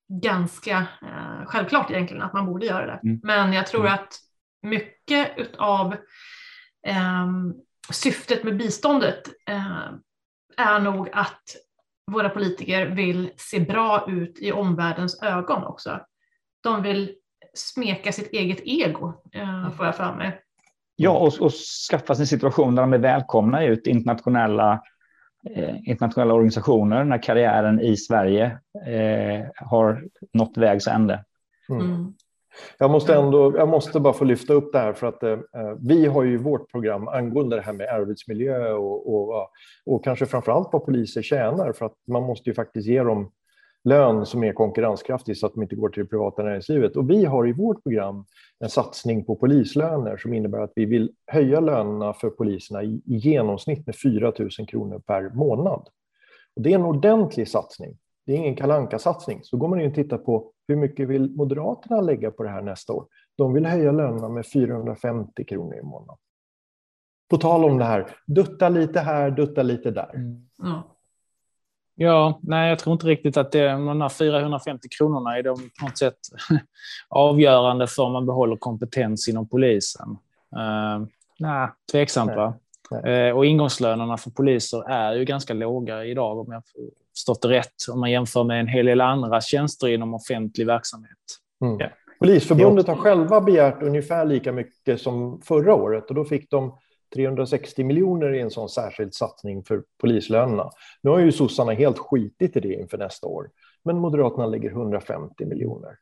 ganska 0.09 0.79
eh, 0.79 1.47
självklart 1.47 1.91
egentligen 1.91 2.23
att 2.23 2.33
man 2.33 2.47
borde 2.47 2.67
göra 2.67 2.87
det. 2.87 3.01
Mm. 3.03 3.21
Men 3.23 3.53
jag 3.53 3.67
tror 3.67 3.81
mm. 3.81 3.95
att 3.95 4.15
mycket 4.63 5.57
av 5.59 5.93
eh, 6.87 7.27
syftet 7.91 8.45
med 8.45 8.57
biståndet 8.57 9.29
eh, 9.49 9.89
är 10.57 10.81
nog 10.81 11.09
att 11.13 11.43
våra 12.13 12.29
politiker 12.29 12.87
vill 12.87 13.31
se 13.37 13.61
bra 13.61 14.05
ut 14.09 14.39
i 14.39 14.53
omvärldens 14.53 15.23
ögon 15.23 15.65
också. 15.65 16.01
De 16.63 16.83
vill 16.83 17.15
smeka 17.55 18.13
sitt 18.13 18.33
eget 18.33 18.61
ego, 18.65 19.23
eh, 19.33 19.59
mm. 19.59 19.73
får 19.73 19.87
jag 19.87 19.97
för 19.97 20.15
mig. 20.15 20.41
Ja, 20.97 21.11
och, 21.11 21.41
och 21.41 21.53
skaffa 21.91 22.15
sig 22.15 22.23
en 22.23 22.27
situation 22.27 22.75
där 22.75 22.83
de 22.83 22.93
är 22.93 22.99
välkomna 22.99 23.65
ut 23.65 23.87
internationella, 23.87 24.73
eh, 24.73 24.81
internationella 25.85 26.35
organisationer 26.35 27.05
när 27.05 27.23
karriären 27.23 27.81
i 27.81 27.97
Sverige 27.97 28.45
eh, 28.87 29.47
har 29.57 30.05
nått 30.33 30.57
vägs 30.57 30.87
ände. 30.87 31.25
Mm. 31.69 31.83
mm. 31.83 32.15
Jag 32.79 32.91
måste 32.91 33.15
ändå, 33.15 33.57
jag 33.57 33.69
måste 33.69 34.01
bara 34.01 34.13
få 34.13 34.25
lyfta 34.25 34.53
upp 34.53 34.73
det 34.73 34.79
här 34.79 34.93
för 34.93 35.07
att 35.07 35.23
eh, 35.23 35.39
vi 35.81 36.07
har 36.07 36.23
ju 36.23 36.37
vårt 36.37 36.71
program 36.71 37.09
angående 37.09 37.57
det 37.57 37.63
här 37.63 37.73
med 37.73 37.89
arbetsmiljö 37.89 38.73
och, 38.73 39.15
och, 39.15 39.49
och 39.87 40.05
kanske 40.05 40.27
framför 40.27 40.53
allt 40.53 40.69
vad 40.73 40.85
poliser 40.85 41.23
tjänar 41.23 41.73
för 41.73 41.87
att 41.87 41.95
man 42.07 42.23
måste 42.23 42.51
ju 42.51 42.55
faktiskt 42.55 42.89
ge 42.89 43.03
dem 43.03 43.31
lön 43.87 44.27
som 44.27 44.45
är 44.45 44.53
konkurrenskraftig 44.53 45.37
så 45.37 45.47
att 45.47 45.55
de 45.55 45.63
inte 45.63 45.77
går 45.77 45.89
till 45.89 46.03
det 46.03 46.09
privata 46.09 46.43
näringslivet. 46.43 46.97
Och 46.97 47.11
vi 47.11 47.25
har 47.25 47.49
i 47.49 47.53
vårt 47.53 47.83
program 47.83 48.25
en 48.59 48.69
satsning 48.69 49.25
på 49.25 49.37
polislöner 49.37 50.17
som 50.17 50.35
innebär 50.35 50.59
att 50.59 50.73
vi 50.75 50.85
vill 50.85 51.13
höja 51.27 51.61
lönerna 51.61 52.13
för 52.13 52.31
poliserna 52.31 52.83
i, 52.83 53.03
i 53.07 53.17
genomsnitt 53.17 53.87
med 53.87 53.97
4 53.97 54.33
000 54.39 54.51
kronor 54.51 54.99
per 54.99 55.31
månad. 55.31 55.89
Och 56.57 56.63
det 56.63 56.71
är 56.71 56.75
en 56.75 56.85
ordentlig 56.85 57.49
satsning. 57.49 57.99
Det 58.27 58.33
är 58.33 58.37
ingen 58.37 58.57
kalanka 58.57 58.99
satsning 58.99 59.41
Så 59.43 59.57
går 59.57 59.69
man 59.69 59.81
in 59.81 59.89
och 59.89 59.95
tittar 59.95 60.19
på 60.19 60.53
hur 60.69 60.77
mycket 60.77 61.09
vill 61.09 61.31
Moderaterna 61.37 62.01
lägga 62.01 62.31
på 62.31 62.43
det 62.43 62.49
här 62.49 62.63
nästa 62.63 62.93
år? 62.93 63.07
De 63.37 63.53
vill 63.53 63.67
höja 63.67 63.93
lönerna 63.93 64.29
med 64.29 64.47
450 64.47 65.45
kronor 65.45 65.75
i 65.75 65.83
månaden. 65.83 66.17
På 67.31 67.37
tal 67.37 67.65
om 67.65 67.79
det 67.79 67.85
här, 67.85 68.17
dutta 68.27 68.69
lite 68.69 69.01
här, 69.01 69.31
dutta 69.31 69.63
lite 69.63 69.91
där. 69.91 70.15
Mm. 70.15 70.49
Ja, 70.59 70.96
nej, 72.41 72.69
jag 72.69 72.79
tror 72.79 72.93
inte 72.93 73.07
riktigt 73.07 73.37
att 73.37 73.53
det, 73.53 73.69
de 73.69 74.01
här 74.01 74.09
450 74.09 74.89
kronorna 74.99 75.39
är 75.39 75.43
de 75.43 75.57
på 75.57 75.85
något 75.85 75.99
sätt 75.99 76.19
avgörande 77.09 77.87
för 77.87 78.03
om 78.03 78.13
man 78.13 78.27
behåller 78.27 78.57
kompetens 78.57 79.29
inom 79.29 79.49
polisen. 79.49 80.09
Uh, 80.57 81.07
nej, 81.39 81.69
tveksamt 81.93 82.27
nej. 82.27 82.37
va? 82.37 82.55
Nej. 82.91 83.31
Uh, 83.31 83.37
och 83.37 83.47
ingångslönerna 83.47 84.17
för 84.17 84.31
poliser 84.31 84.91
är 84.91 85.15
ju 85.15 85.25
ganska 85.25 85.55
låga 85.55 86.05
idag 86.05 86.39
om 86.39 86.53
jag 86.53 86.63
förstått 87.17 87.43
det 87.43 87.49
rätt, 87.49 87.75
om 87.91 88.01
man 88.01 88.11
jämför 88.11 88.45
med 88.45 88.61
en 88.61 88.69
hel 88.69 88.87
del 88.87 89.01
andra 89.01 89.41
tjänster 89.41 89.89
inom 89.89 90.15
offentlig 90.15 90.67
verksamhet. 90.67 91.19
Mm. 91.63 91.79
Ja. 91.79 91.87
Polisförbundet 92.19 92.87
har 92.87 92.97
själva 92.97 93.41
begärt 93.41 93.83
ungefär 93.83 94.25
lika 94.25 94.53
mycket 94.53 95.01
som 95.01 95.41
förra 95.41 95.75
året 95.75 96.09
och 96.09 96.15
då 96.15 96.25
fick 96.25 96.51
de 96.51 96.79
360 97.17 97.85
miljoner 97.85 98.35
i 98.35 98.41
en 98.41 98.51
sån 98.51 98.69
särskild 98.69 99.15
satsning 99.15 99.65
för 99.65 99.83
polislönerna. 100.01 100.71
Nu 101.03 101.11
har 101.11 101.19
ju 101.19 101.33
sossarna 101.33 101.73
helt 101.73 101.99
skitit 101.99 102.57
i 102.57 102.61
det 102.61 102.73
inför 102.73 102.99
nästa 102.99 103.27
år, 103.27 103.51
men 103.85 103.99
Moderaterna 103.99 104.47
lägger 104.47 104.71
150 104.71 105.45
miljoner. 105.45 105.99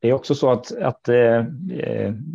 Det 0.00 0.08
är 0.08 0.12
också 0.12 0.34
så 0.34 0.50
att, 0.50 0.76
att 0.76 1.08
eh, 1.08 1.44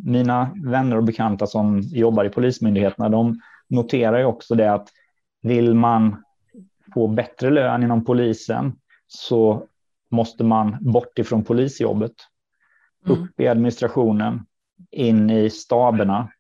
mina 0.06 0.50
vänner 0.66 0.98
och 0.98 1.04
bekanta 1.04 1.48
som 1.48 1.80
jobbar 1.80 2.26
i 2.26 2.30
Polismyndigheterna, 2.30 3.10
de 3.10 3.40
noterar 3.68 4.20
ju 4.20 4.26
också 4.26 4.56
det 4.56 4.74
att 4.74 4.90
vill 5.42 5.74
man 5.74 6.24
få 6.94 7.08
bättre 7.08 7.50
lön 7.50 7.84
inom 7.84 8.06
polisen 8.06 8.76
så 9.08 9.64
måste 10.10 10.44
man 10.44 10.78
bort 10.82 11.20
ifrån 11.20 11.44
polisjobbet, 11.44 12.14
upp 13.06 13.18
mm. 13.18 13.30
i 13.38 13.48
administrationen, 13.48 14.46
in 14.92 15.30
i 15.30 15.50
staberna 15.50 16.32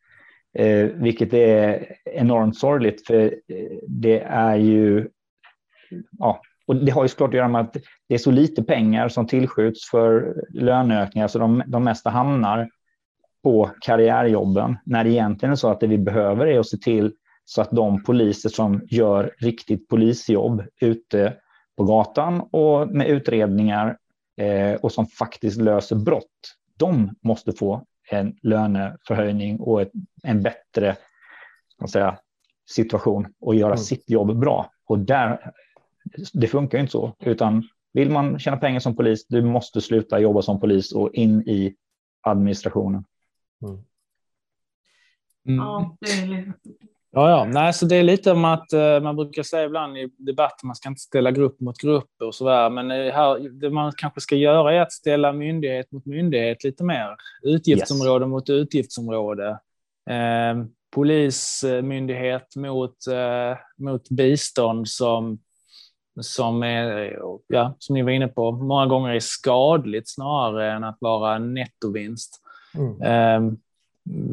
Eh, 0.57 0.85
vilket 0.85 1.33
är 1.33 1.85
enormt 2.05 2.57
sorgligt 2.57 3.07
för 3.07 3.23
eh, 3.23 3.77
det 3.87 4.19
är 4.19 4.55
ju, 4.55 5.09
ja, 6.19 6.41
och 6.67 6.75
det 6.75 6.91
har 6.91 7.03
ju 7.03 7.07
såklart 7.09 7.29
att 7.29 7.35
göra 7.35 7.47
med 7.47 7.61
att 7.61 7.77
det 8.09 8.15
är 8.15 8.19
så 8.19 8.31
lite 8.31 8.63
pengar 8.63 9.09
som 9.09 9.27
tillskjuts 9.27 9.89
för 9.89 10.35
löneökningar 10.49 11.27
så 11.27 11.39
de, 11.39 11.63
de 11.67 11.83
mesta 11.83 12.09
hamnar 12.09 12.69
på 13.43 13.69
karriärjobben 13.81 14.77
när 14.85 15.03
det 15.03 15.09
egentligen 15.09 15.51
är 15.51 15.55
så 15.55 15.69
att 15.69 15.79
det 15.79 15.87
vi 15.87 15.97
behöver 15.97 16.47
är 16.47 16.59
att 16.59 16.67
se 16.67 16.77
till 16.77 17.13
så 17.45 17.61
att 17.61 17.71
de 17.71 18.03
poliser 18.03 18.49
som 18.49 18.81
gör 18.89 19.33
riktigt 19.37 19.87
polisjobb 19.87 20.63
ute 20.81 21.33
på 21.77 21.83
gatan 21.83 22.41
och 22.51 22.87
med 22.87 23.07
utredningar 23.07 23.97
eh, 24.37 24.73
och 24.73 24.91
som 24.91 25.05
faktiskt 25.05 25.61
löser 25.61 25.95
brott, 25.95 26.55
de 26.77 27.15
måste 27.23 27.51
få 27.51 27.85
en 28.09 28.37
löneförhöjning 28.41 29.59
och 29.59 29.81
ett, 29.81 29.91
en 30.23 30.41
bättre 30.41 30.95
säga, 31.89 32.19
situation 32.69 33.33
och 33.39 33.55
göra 33.55 33.73
mm. 33.73 33.77
sitt 33.77 34.09
jobb 34.09 34.39
bra. 34.39 34.71
Och 34.85 34.99
där, 34.99 35.53
det 36.33 36.47
funkar 36.47 36.79
inte 36.79 36.91
så, 36.91 37.15
utan 37.19 37.63
vill 37.93 38.09
man 38.11 38.39
tjäna 38.39 38.57
pengar 38.57 38.79
som 38.79 38.95
polis, 38.95 39.27
du 39.27 39.41
måste 39.41 39.81
sluta 39.81 40.19
jobba 40.19 40.41
som 40.41 40.59
polis 40.59 40.93
och 40.93 41.13
in 41.13 41.41
i 41.41 41.75
administrationen. 42.21 43.05
Mm. 43.63 43.83
Mm. 45.47 45.65
Ja, 45.65 45.97
det 45.99 46.11
är 46.11 46.53
Ja, 47.11 47.29
ja. 47.29 47.45
Nej, 47.45 47.73
så 47.73 47.85
det 47.85 47.95
är 47.95 48.03
lite 48.03 48.31
om 48.31 48.45
att 48.45 48.73
uh, 48.73 48.99
man 49.03 49.15
brukar 49.15 49.43
säga 49.43 49.65
ibland 49.65 49.97
i 49.97 50.09
debatter 50.17 50.65
man 50.65 50.75
ska 50.75 50.89
inte 50.89 51.01
ställa 51.01 51.31
grupp 51.31 51.59
mot 51.59 51.77
grupp 51.77 52.09
och 52.23 52.35
så 52.35 52.45
där. 52.45 52.69
Men 52.69 52.91
uh, 52.91 53.13
här, 53.13 53.49
det 53.49 53.69
man 53.69 53.91
kanske 53.97 54.21
ska 54.21 54.35
göra 54.35 54.73
är 54.73 54.81
att 54.81 54.91
ställa 54.91 55.33
myndighet 55.33 55.91
mot 55.91 56.05
myndighet 56.05 56.63
lite 56.63 56.83
mer. 56.83 57.15
Utgiftsområde 57.43 58.25
yes. 58.25 58.29
mot 58.29 58.49
utgiftsområde. 58.49 59.49
Uh, 60.09 60.65
polismyndighet 60.95 62.55
mot, 62.55 62.95
mot 63.77 64.09
bistånd 64.09 64.89
som, 64.89 65.39
som, 66.21 66.63
är, 66.63 67.17
ja, 67.47 67.75
som 67.79 67.93
ni 67.93 68.01
var 68.01 68.11
inne 68.11 68.27
på, 68.27 68.51
många 68.51 68.85
gånger 68.85 69.09
är 69.09 69.19
skadligt 69.19 70.09
snarare 70.09 70.71
än 70.71 70.83
att 70.83 70.97
vara 70.99 71.39
nettovinst. 71.39 72.41
Mm. 73.03 73.57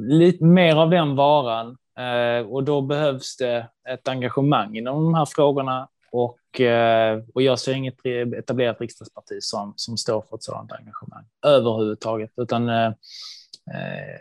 lite 0.09 0.45
mer 0.45 0.77
av 0.77 0.91
den 0.91 1.17
varan 1.17 1.77
Eh, 1.77 1.84
Eh, 1.99 2.47
och 2.47 2.65
då 2.65 2.81
behövs 2.81 3.37
det 3.37 3.69
ett 3.89 4.09
engagemang 4.09 4.77
inom 4.77 5.05
de 5.05 5.15
här 5.15 5.25
frågorna. 5.25 5.89
Och, 6.13 6.61
eh, 6.61 7.21
och 7.35 7.43
jag 7.43 7.59
ser 7.59 7.75
inget 7.75 8.07
etablerat 8.39 8.81
riksdagsparti 8.81 9.39
som, 9.41 9.73
som 9.77 9.97
står 9.97 10.25
för 10.29 10.37
ett 10.37 10.43
sådant 10.43 10.73
engagemang 10.73 11.25
överhuvudtaget. 11.47 12.31
Utan 12.37 12.69
eh, 12.69 12.93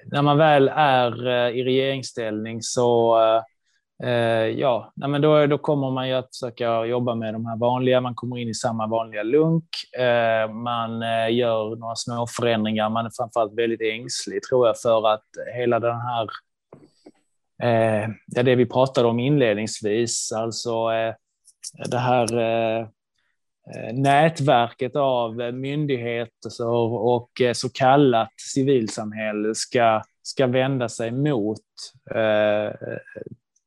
när 0.05 0.21
man 0.21 0.37
väl 0.37 0.71
är 0.75 1.29
i 1.49 1.63
regeringsställning 1.63 2.61
så 2.61 3.17
ja, 4.55 4.93
men 4.95 5.21
då, 5.21 5.45
då 5.45 5.57
kommer 5.57 5.91
man 5.91 6.07
ju 6.07 6.13
att 6.13 6.29
försöka 6.35 6.85
jobba 6.85 7.15
med 7.15 7.33
de 7.33 7.45
här 7.45 7.57
vanliga, 7.57 8.01
man 8.01 8.15
kommer 8.15 8.37
in 8.37 8.49
i 8.49 8.53
samma 8.53 8.87
vanliga 8.87 9.23
lunk, 9.23 9.65
man 10.63 11.01
gör 11.33 11.75
några 11.75 11.95
små 11.95 12.27
förändringar, 12.27 12.89
man 12.89 13.05
är 13.05 13.11
framförallt 13.17 13.57
väldigt 13.57 13.81
ängslig 13.81 14.43
tror 14.43 14.67
jag 14.67 14.79
för 14.79 15.13
att 15.13 15.25
hela 15.55 15.79
den 15.79 16.01
här 16.01 16.27
eh, 17.63 18.09
det 18.43 18.55
vi 18.55 18.65
pratade 18.65 19.07
om 19.07 19.19
inledningsvis, 19.19 20.31
alltså 20.31 20.69
eh, 20.69 21.13
det 21.89 21.97
här 21.97 22.37
eh, 22.37 22.87
nätverket 23.93 24.95
av 24.95 25.35
myndigheter 25.53 26.61
och 26.95 27.41
så 27.53 27.69
kallat 27.69 28.33
civilsamhälle 28.53 29.55
ska, 29.55 30.01
ska 30.23 30.47
vända 30.47 30.89
sig 30.89 31.11
mot 31.11 31.59
eh, 32.15 32.73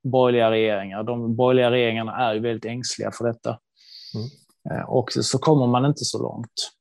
borgerliga 0.03 0.51
regeringar. 0.51 1.03
De 1.03 1.37
borgerliga 1.37 1.71
regeringarna 1.71 2.17
är 2.17 2.35
ju 2.35 2.41
väldigt 2.41 2.65
ängsliga 2.65 3.11
för 3.11 3.25
detta. 3.25 3.59
Mm. 4.15 4.85
Och 4.87 5.13
så 5.13 5.39
kommer 5.39 5.67
man 5.67 5.85
inte 5.85 6.05
så 6.05 6.23
långt. 6.23 6.73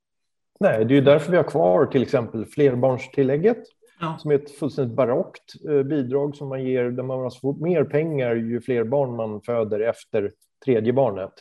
Nej, 0.59 0.85
det 0.85 0.93
är 0.93 0.95
ju 0.95 1.01
därför 1.01 1.31
vi 1.31 1.37
har 1.37 1.43
kvar 1.43 1.85
till 1.85 2.01
exempel 2.01 2.45
flerbarnstillägget 2.45 3.63
ja. 3.99 4.17
som 4.19 4.31
är 4.31 4.35
ett 4.35 4.51
fullständigt 4.51 4.95
barockt 4.95 5.53
eh, 5.69 5.83
bidrag 5.83 6.35
som 6.35 6.49
man 6.49 6.63
ger 6.63 6.83
där 6.83 7.03
man 7.03 7.23
alltså 7.23 7.39
får 7.39 7.53
mer 7.53 7.83
pengar 7.83 8.35
ju 8.35 8.61
fler 8.61 8.83
barn 8.83 9.15
man 9.15 9.41
föder 9.41 9.79
efter 9.79 10.31
tredje 10.65 10.93
barnet. 10.93 11.33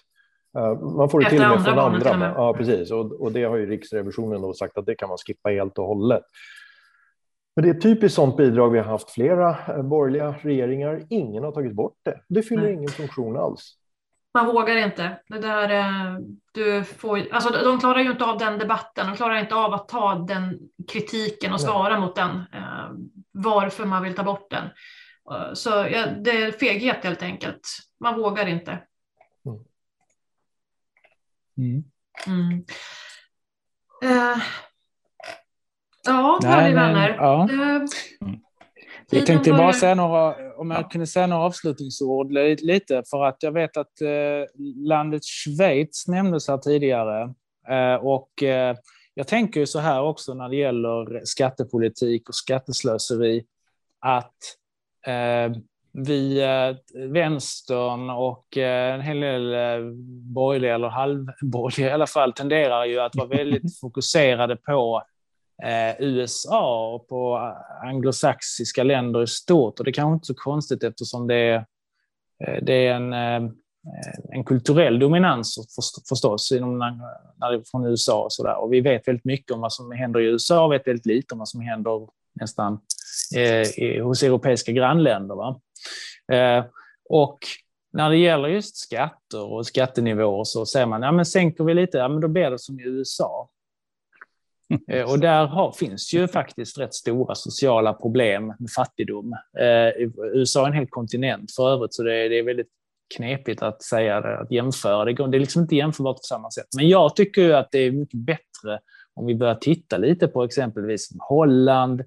Eh, 0.57 0.80
man 0.80 1.11
får 1.11 1.20
det 1.20 1.30
till 1.30 1.42
och 1.42 1.48
med 1.48 1.64
från 1.64 1.78
andra. 1.78 2.16
Med. 2.16 2.32
Ja, 2.36 2.55
precis. 2.55 2.90
Och, 2.90 3.12
och, 3.12 3.32
det 3.32 3.44
har 3.44 3.57
ju 3.57 3.66
Riksrevisionen 3.66 4.42
då 4.42 4.55
sagt 4.55 4.78
att 4.78 4.86
det 4.86 4.94
kan 4.94 5.09
man 5.09 5.18
skippa 5.18 5.50
helt 5.50 5.78
och 5.78 5.86
hållet. 5.86 6.22
Men 7.57 7.62
det 7.64 7.70
är 7.70 7.74
ett 7.74 7.82
typiskt 7.82 8.16
sådant 8.16 8.36
bidrag. 8.36 8.70
Vi 8.70 8.78
har 8.78 8.84
haft 8.84 9.11
flera 9.11 9.57
eh, 9.68 9.82
borgerliga 9.82 10.34
regeringar. 10.42 11.02
Ingen 11.11 11.44
har 11.44 11.52
tagit 11.52 11.72
bort 11.72 11.96
det. 12.02 12.20
Det 12.28 12.42
fyller 12.42 12.62
Nej. 12.62 12.72
ingen 12.72 12.88
funktion 12.88 13.36
alls. 13.36 13.74
Man 14.35 14.47
vågar 14.47 14.76
inte. 14.76 15.20
Det 15.28 15.39
där, 15.39 15.70
eh, 15.70 16.18
du 16.53 16.85
får, 16.85 17.32
alltså 17.32 17.51
de 17.51 17.80
klarar 17.80 17.99
ju 17.99 18.11
inte 18.11 18.24
av 18.24 18.39
den 18.39 18.59
debatten. 18.59 19.07
De 19.07 19.16
klarar 19.16 19.37
inte 19.37 19.55
av 19.55 19.74
att 19.74 19.89
ta 19.89 20.14
den 20.14 20.59
kritiken 20.93 21.53
och 21.53 21.61
svara 21.61 22.01
mot 22.01 22.16
den. 22.16 22.43
Varför 23.32 23.85
man 23.85 24.03
vill 24.03 24.14
ta 24.14 24.22
bort 24.22 24.51
den. 24.51 24.68
Så 25.55 25.70
ja, 25.70 26.07
det 26.07 26.43
är 26.43 26.53
feghet 26.53 27.05
helt 27.05 27.22
enkelt. 27.22 27.68
Man 28.01 28.20
vågar 28.20 28.47
inte. 28.47 28.78
Mm. 31.57 31.85
Mm. 32.26 32.64
Uh, 34.05 34.43
ja, 36.05 36.39
Nej, 36.43 36.74
vänner. 36.74 37.16
Ja. 37.18 37.49
Uh, 37.53 37.85
jag 39.14 39.26
tänkte 39.26 39.52
bara 39.52 39.72
säga 39.72 39.94
några, 39.94 40.34
om 40.56 40.70
jag 40.70 40.90
kunde 40.90 41.06
säga 41.06 41.26
några 41.26 41.42
avslutningsord 41.42 42.32
lite, 42.62 43.02
för 43.10 43.24
att 43.24 43.42
jag 43.42 43.52
vet 43.52 43.76
att 43.76 44.00
eh, 44.00 44.62
landet 44.76 45.24
Schweiz 45.24 46.08
nämndes 46.08 46.48
här 46.48 46.58
tidigare. 46.58 47.34
Eh, 47.68 47.94
och 47.94 48.42
eh, 48.42 48.76
jag 49.14 49.26
tänker 49.26 49.60
ju 49.60 49.66
så 49.66 49.78
här 49.78 50.02
också 50.02 50.34
när 50.34 50.48
det 50.48 50.56
gäller 50.56 51.20
skattepolitik 51.24 52.28
och 52.28 52.34
skatteslöseri, 52.34 53.44
att 54.00 54.34
vi, 55.92 56.42
vänstern 56.94 58.10
och 58.10 58.56
en 58.56 59.00
hel 59.00 59.20
del 59.20 59.54
borgerliga, 60.34 60.74
eller 60.74 60.88
halvborgerliga 60.88 61.88
i 61.90 61.92
alla 61.92 62.06
fall, 62.06 62.32
tenderar 62.32 62.84
ju 62.84 63.00
att 63.00 63.16
vara 63.16 63.28
väldigt 63.28 63.78
fokuserade 63.80 64.56
på 64.56 65.02
Eh, 65.62 65.94
USA 65.98 66.94
och 66.94 67.09
på 67.09 67.55
anglosaxiska 67.82 68.82
länder 68.82 69.22
i 69.22 69.26
stort. 69.26 69.78
Och 69.78 69.84
det 69.84 69.90
är 69.90 69.92
kanske 69.92 70.14
inte 70.14 70.26
så 70.26 70.34
konstigt 70.34 70.82
eftersom 70.82 71.26
det 71.26 71.34
är, 71.34 71.66
eh, 72.46 72.62
det 72.62 72.86
är 72.86 72.94
en, 72.94 73.12
eh, 73.12 73.50
en 74.32 74.44
kulturell 74.44 74.98
dominans 74.98 75.59
förstås 76.09 76.52
inom, 76.52 77.02
från 77.70 77.86
USA 77.86 78.24
och 78.24 78.32
så 78.32 78.42
där. 78.42 78.57
Och 78.57 78.72
vi 78.72 78.80
vet 78.80 79.09
väldigt 79.09 79.24
mycket 79.24 79.52
om 79.52 79.61
vad 79.61 79.72
som 79.72 79.92
händer 79.92 80.20
i 80.20 80.24
USA 80.24 80.64
och 80.64 80.72
vet 80.72 80.86
väldigt 80.86 81.07
lite 81.07 81.34
om 81.34 81.38
vad 81.38 81.48
som 81.48 81.61
händer 81.61 82.09
nästan 82.40 82.80
eh, 83.36 84.05
hos 84.05 84.22
europeiska 84.22 84.72
grannländer. 84.72 85.34
Va? 85.34 85.61
Eh, 86.32 86.64
och 87.09 87.38
när 87.92 88.11
det 88.11 88.16
gäller 88.16 88.48
just 88.48 88.76
skatter 88.76 89.52
och 89.52 89.66
skattenivåer 89.66 90.44
så 90.44 90.66
säger 90.66 90.86
man, 90.86 91.02
ja 91.02 91.12
men 91.12 91.26
sänker 91.26 91.64
vi 91.64 91.74
lite, 91.74 91.98
ja 91.98 92.09
men 92.09 92.20
då 92.20 92.28
blir 92.28 92.50
det 92.50 92.59
som 92.59 92.80
i 92.80 92.82
USA. 92.82 93.48
Eh, 94.88 95.10
och 95.10 95.18
där 95.18 95.46
har, 95.46 95.72
finns 95.72 96.14
ju 96.14 96.28
faktiskt 96.28 96.78
rätt 96.78 96.94
stora 96.94 97.34
sociala 97.34 97.92
problem 97.92 98.46
med 98.46 98.70
fattigdom. 98.76 99.32
Eh, 99.58 100.08
USA 100.34 100.62
är 100.62 100.66
en 100.66 100.72
hel 100.72 100.86
kontinent 100.86 101.52
för 101.56 101.72
övrigt, 101.72 101.94
så 101.94 102.02
det 102.02 102.14
är, 102.14 102.28
det 102.28 102.38
är 102.38 102.42
väldigt 102.42 102.70
knepigt 103.16 103.62
att 103.62 103.82
säga 103.82 104.20
det, 104.20 104.38
att 104.38 104.50
jämföra. 104.50 105.04
Det, 105.04 105.12
det 105.12 105.36
är 105.36 105.40
liksom 105.40 105.62
inte 105.62 105.76
jämförbart 105.76 106.16
på 106.16 106.22
samma 106.22 106.50
sätt. 106.50 106.66
Men 106.76 106.88
jag 106.88 107.16
tycker 107.16 107.50
att 107.50 107.68
det 107.70 107.78
är 107.78 107.92
mycket 107.92 108.20
bättre 108.20 108.80
om 109.14 109.26
vi 109.26 109.34
börjar 109.34 109.54
titta 109.54 109.98
lite 109.98 110.28
på 110.28 110.44
exempelvis 110.44 111.08
Holland, 111.18 112.00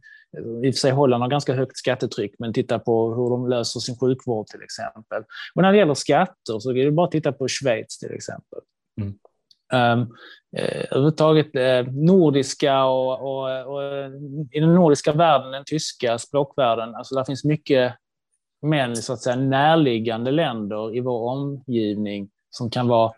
i 0.64 0.70
och 0.70 0.74
för 0.74 0.80
sig 0.80 0.92
Holland 0.92 1.24
har 1.24 1.30
ganska 1.30 1.54
högt 1.54 1.78
skattetryck, 1.78 2.36
men 2.40 2.54
titta 2.54 2.80
på 2.80 3.16
hur 3.16 3.30
de 3.30 3.50
löser 3.50 3.80
sin 3.80 3.98
sjukvård 3.98 4.48
till 4.48 4.62
exempel. 4.62 5.24
Och 5.56 5.62
när 5.62 5.72
det 5.72 5.78
gäller 5.78 5.94
skatter 5.94 6.60
så 6.60 6.72
är 6.72 6.86
det 6.86 6.92
bara 6.92 7.06
att 7.06 7.12
titta 7.12 7.32
på 7.32 7.48
Schweiz 7.48 7.98
till 7.98 8.12
exempel. 8.12 8.60
Mm. 9.02 9.14
Um, 9.74 10.16
överhuvudtaget 10.92 11.56
eh, 11.56 11.94
nordiska 11.94 12.86
och, 12.86 13.22
och, 13.22 13.66
och, 13.66 13.84
i 14.52 14.60
den 14.60 14.76
nordiska 14.76 15.12
världen, 15.12 15.52
den 15.52 15.64
tyska 15.66 16.18
språkvärlden, 16.18 16.96
alltså 16.96 17.16
där 17.16 17.24
finns 17.24 17.44
mycket 17.44 17.94
men 18.62 18.96
så 18.96 19.14
att 19.14 19.22
säga 19.22 19.36
närliggande 19.36 20.32
länder 20.32 20.96
i 20.96 21.00
vår 21.00 21.30
omgivning 21.30 22.30
som 22.50 22.70
kan 22.70 22.88
vara 22.88 23.12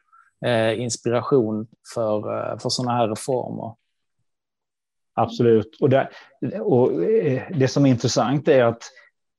eh, 0.45 0.81
inspiration 0.81 1.67
för, 1.93 2.17
eh, 2.17 2.57
för 2.57 2.69
sådana 2.69 2.97
här 2.97 3.07
reformer. 3.07 3.75
Absolut. 5.13 5.77
Och 5.81 5.89
det, 5.89 6.09
och 6.61 6.91
det 7.51 7.67
som 7.71 7.85
är 7.85 7.89
intressant 7.89 8.47
är 8.47 8.63
att 8.63 8.83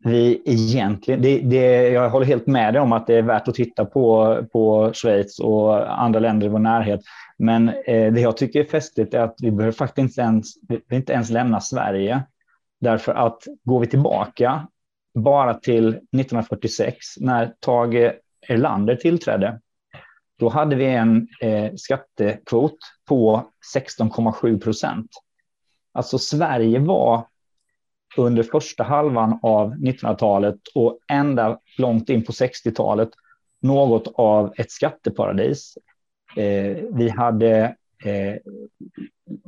vi 0.05 0.43
egentligen, 0.45 1.23
det, 1.23 1.41
det, 1.41 1.89
jag 1.89 2.11
håller 2.11 2.27
helt 2.27 2.47
med 2.47 2.75
dig 2.75 2.81
om 2.81 2.93
att 2.93 3.07
det 3.07 3.15
är 3.15 3.23
värt 3.23 3.49
att 3.49 3.55
titta 3.55 3.85
på, 3.85 4.39
på 4.53 4.93
Schweiz 4.95 5.39
och 5.39 6.01
andra 6.03 6.21
länder 6.21 6.47
i 6.47 6.51
vår 6.51 6.59
närhet. 6.59 7.01
Men 7.39 7.69
eh, 7.69 8.13
det 8.13 8.21
jag 8.21 8.37
tycker 8.37 8.61
är 8.61 8.65
festligt 8.65 9.15
är 9.15 9.21
att 9.21 9.35
vi 9.43 9.51
behöver 9.51 9.73
faktiskt 9.73 9.99
inte 9.99 10.21
ens, 10.21 10.47
inte 10.93 11.13
ens 11.13 11.31
lämna 11.31 11.61
Sverige. 11.61 12.23
Därför 12.81 13.15
att 13.15 13.43
går 13.65 13.81
vi 13.81 13.87
tillbaka 13.87 14.69
bara 15.15 15.55
till 15.55 15.89
1946 15.89 16.97
när 17.21 17.55
Tage 17.61 18.13
Erlander 18.49 18.97
tillträdde, 18.97 19.61
då 20.39 20.49
hade 20.49 20.77
vi 20.77 20.87
en 20.87 21.29
eh, 21.41 21.75
skattekvot 21.75 22.79
på 23.09 23.51
16,7 23.77 24.61
procent. 24.61 25.11
Alltså 25.93 26.19
Sverige 26.19 26.79
var 26.79 27.27
under 28.17 28.43
första 28.43 28.83
halvan 28.83 29.39
av 29.43 29.75
1900-talet 29.75 30.59
och 30.75 30.99
ända 31.09 31.59
långt 31.79 32.09
in 32.09 32.25
på 32.25 32.33
60-talet 32.33 33.11
något 33.63 34.13
av 34.15 34.53
ett 34.57 34.71
skatteparadis. 34.71 35.79
Eh, 36.37 36.77
vi 36.93 37.09
hade 37.09 37.77
eh, 38.05 38.37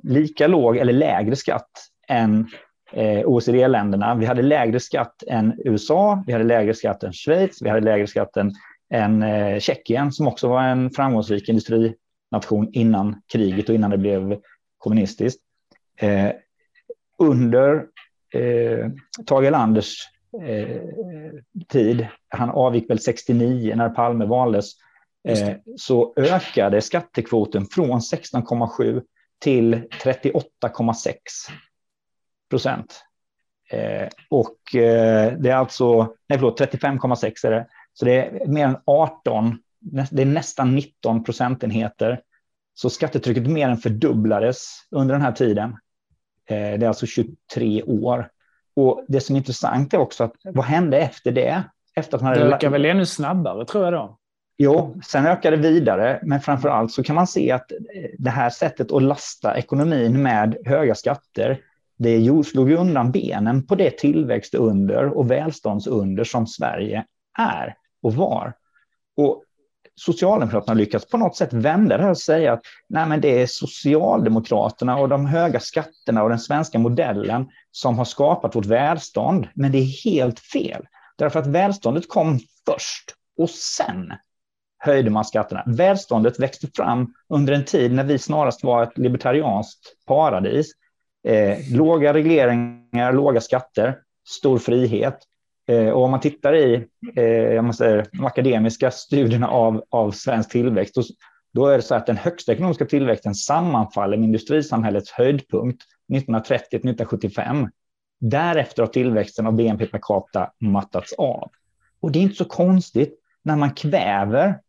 lika 0.02 0.46
låg 0.46 0.76
eller 0.76 0.92
lägre 0.92 1.36
skatt 1.36 1.70
än 2.08 2.48
eh, 2.92 3.26
OECD-länderna. 3.26 4.14
Vi 4.14 4.26
hade 4.26 4.42
lägre 4.42 4.80
skatt 4.80 5.22
än 5.26 5.60
USA, 5.64 6.24
vi 6.26 6.32
hade 6.32 6.44
lägre 6.44 6.74
skatt 6.74 7.02
än 7.02 7.12
Schweiz, 7.12 7.62
vi 7.62 7.68
hade 7.68 7.80
lägre 7.80 8.06
skatt 8.06 8.36
än, 8.36 8.52
än 8.90 9.22
eh, 9.22 9.58
Tjeckien 9.58 10.12
som 10.12 10.26
också 10.26 10.48
var 10.48 10.62
en 10.62 10.90
framgångsrik 10.90 11.48
industrination 11.48 12.68
innan 12.72 13.22
kriget 13.32 13.68
och 13.68 13.74
innan 13.74 13.90
det 13.90 13.98
blev 13.98 14.40
kommunistiskt. 14.78 15.42
Eh, 16.00 16.30
under 17.18 17.86
eh, 18.32 18.90
Tage 19.26 19.46
Erlanders 19.46 19.96
eh, 20.42 20.82
tid, 21.68 22.06
han 22.28 22.50
avgick 22.50 22.90
väl 22.90 22.98
69 22.98 23.74
när 23.76 23.88
Palme 23.88 24.24
valdes, 24.24 24.72
eh, 25.28 25.56
så 25.76 26.14
ökade 26.16 26.80
skattekvoten 26.80 27.66
från 27.66 28.00
16,7 28.00 29.02
till 29.40 29.74
38,6 29.74 31.14
procent. 32.50 33.04
Eh, 33.70 34.08
och 34.30 34.74
eh, 34.74 35.32
det 35.38 35.50
är 35.50 35.54
alltså, 35.54 36.14
nej 36.28 36.38
förlåt, 36.38 36.60
35,6 36.60 37.46
är 37.46 37.50
det. 37.50 37.66
Så 37.92 38.04
det 38.04 38.12
är 38.12 38.46
mer 38.46 38.66
än 38.66 38.76
18, 38.86 39.58
det 40.10 40.22
är 40.22 40.26
nästan 40.26 40.74
19 40.74 41.24
procentenheter 41.24 42.20
så 42.74 42.90
skattetrycket 42.90 43.46
mer 43.46 43.68
än 43.68 43.76
fördubblades 43.76 44.66
under 44.90 45.14
den 45.14 45.22
här 45.22 45.32
tiden. 45.32 45.76
Eh, 46.50 46.78
det 46.78 46.86
är 46.86 46.88
alltså 46.88 47.06
23 47.06 47.82
år. 47.82 48.28
Och 48.76 49.04
det 49.08 49.20
som 49.20 49.36
är 49.36 49.38
intressant 49.38 49.94
är 49.94 49.98
också 49.98 50.24
att 50.24 50.34
vad 50.44 50.64
hände 50.64 50.98
efter 50.98 51.32
det? 51.32 51.62
Efter 51.94 52.16
att 52.16 52.22
man 52.22 52.34
det 52.34 52.40
ökar 52.40 52.70
väl 52.70 52.84
ännu 52.84 53.06
snabbare 53.06 53.64
tror 53.64 53.84
jag 53.84 53.92
då? 53.92 54.18
Jo, 54.58 55.00
sen 55.04 55.26
ökar 55.26 55.50
det 55.50 55.56
vidare, 55.56 56.20
men 56.22 56.40
framför 56.40 56.68
allt 56.68 56.92
så 56.92 57.02
kan 57.02 57.16
man 57.16 57.26
se 57.26 57.50
att 57.50 57.72
det 58.18 58.30
här 58.30 58.50
sättet 58.50 58.92
att 58.92 59.02
lasta 59.02 59.58
ekonomin 59.58 60.22
med 60.22 60.56
höga 60.64 60.94
skatter, 60.94 61.60
det 61.98 62.44
slog 62.44 62.70
undan 62.70 63.12
benen 63.12 63.66
på 63.66 63.74
det 63.74 63.98
tillväxtunder 63.98 65.18
och 65.18 65.30
välståndsunder 65.30 66.24
som 66.24 66.46
Sverige 66.46 67.04
är 67.38 67.74
och 68.02 68.14
var. 68.14 68.54
Och 69.16 69.44
Socialdemokraterna 69.94 70.74
lyckats 70.74 71.08
på 71.08 71.16
något 71.16 71.36
sätt 71.36 71.52
vända 71.52 71.96
det 71.96 72.02
här 72.02 72.10
och 72.10 72.18
säga 72.18 72.52
att 72.52 72.60
nej, 72.88 73.06
men 73.06 73.20
det 73.20 73.42
är 73.42 73.46
Socialdemokraterna 73.46 74.96
och 74.96 75.08
de 75.08 75.26
höga 75.26 75.60
skatterna 75.60 76.22
och 76.22 76.28
den 76.28 76.38
svenska 76.38 76.78
modellen 76.78 77.48
som 77.70 77.98
har 77.98 78.04
skapat 78.04 78.56
vårt 78.56 78.66
välstånd. 78.66 79.48
Men 79.54 79.72
det 79.72 79.78
är 79.78 80.04
helt 80.04 80.40
fel, 80.40 80.86
därför 81.16 81.40
att 81.40 81.46
välståndet 81.46 82.08
kom 82.08 82.38
först 82.66 83.14
och 83.38 83.50
sen 83.50 84.12
höjde 84.78 85.10
man 85.10 85.24
skatterna. 85.24 85.62
Välståndet 85.66 86.40
växte 86.40 86.66
fram 86.76 87.14
under 87.28 87.52
en 87.52 87.64
tid 87.64 87.92
när 87.92 88.04
vi 88.04 88.18
snarast 88.18 88.64
var 88.64 88.82
ett 88.82 88.98
libertarianskt 88.98 90.06
paradis. 90.06 90.72
Eh, 91.28 91.58
låga 91.72 92.14
regleringar, 92.14 93.12
låga 93.12 93.40
skatter, 93.40 93.98
stor 94.28 94.58
frihet. 94.58 95.18
Eh, 95.66 95.88
och 95.88 96.04
om 96.04 96.10
man 96.10 96.20
tittar 96.20 96.54
i 96.54 96.86
eh, 97.16 97.24
jag 97.24 97.64
måste 97.64 98.06
de 98.12 98.24
akademiska 98.24 98.90
studierna 98.90 99.48
av, 99.48 99.84
av 99.90 100.10
svensk 100.10 100.50
tillväxt, 100.50 100.94
då, 100.94 101.02
då 101.52 101.66
är 101.66 101.76
det 101.76 101.82
så 101.82 101.94
att 101.94 102.06
den 102.06 102.16
högsta 102.16 102.52
ekonomiska 102.52 102.86
tillväxten 102.86 103.34
sammanfaller 103.34 104.16
med 104.16 104.24
industrisamhällets 104.24 105.10
höjdpunkt 105.10 105.82
1930-1975. 106.12 107.68
Därefter 108.20 108.82
har 108.82 108.86
tillväxten 108.86 109.46
av 109.46 109.52
BNP 109.52 109.86
per 109.86 110.00
capita 110.02 110.52
mattats 110.60 111.12
av. 111.12 111.50
Och 112.00 112.12
det 112.12 112.18
är 112.18 112.22
inte 112.22 112.36
så 112.36 112.44
konstigt 112.44 113.18
när 113.42 113.56
man 113.56 113.74
kväver 113.74 114.60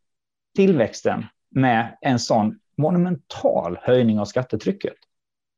tillväxten 0.56 1.26
med 1.50 1.98
en 2.02 2.20
sån 2.20 2.60
monumental 2.78 3.80
höjning 3.82 4.20
av 4.20 4.26
skattetrycket. 4.26 4.94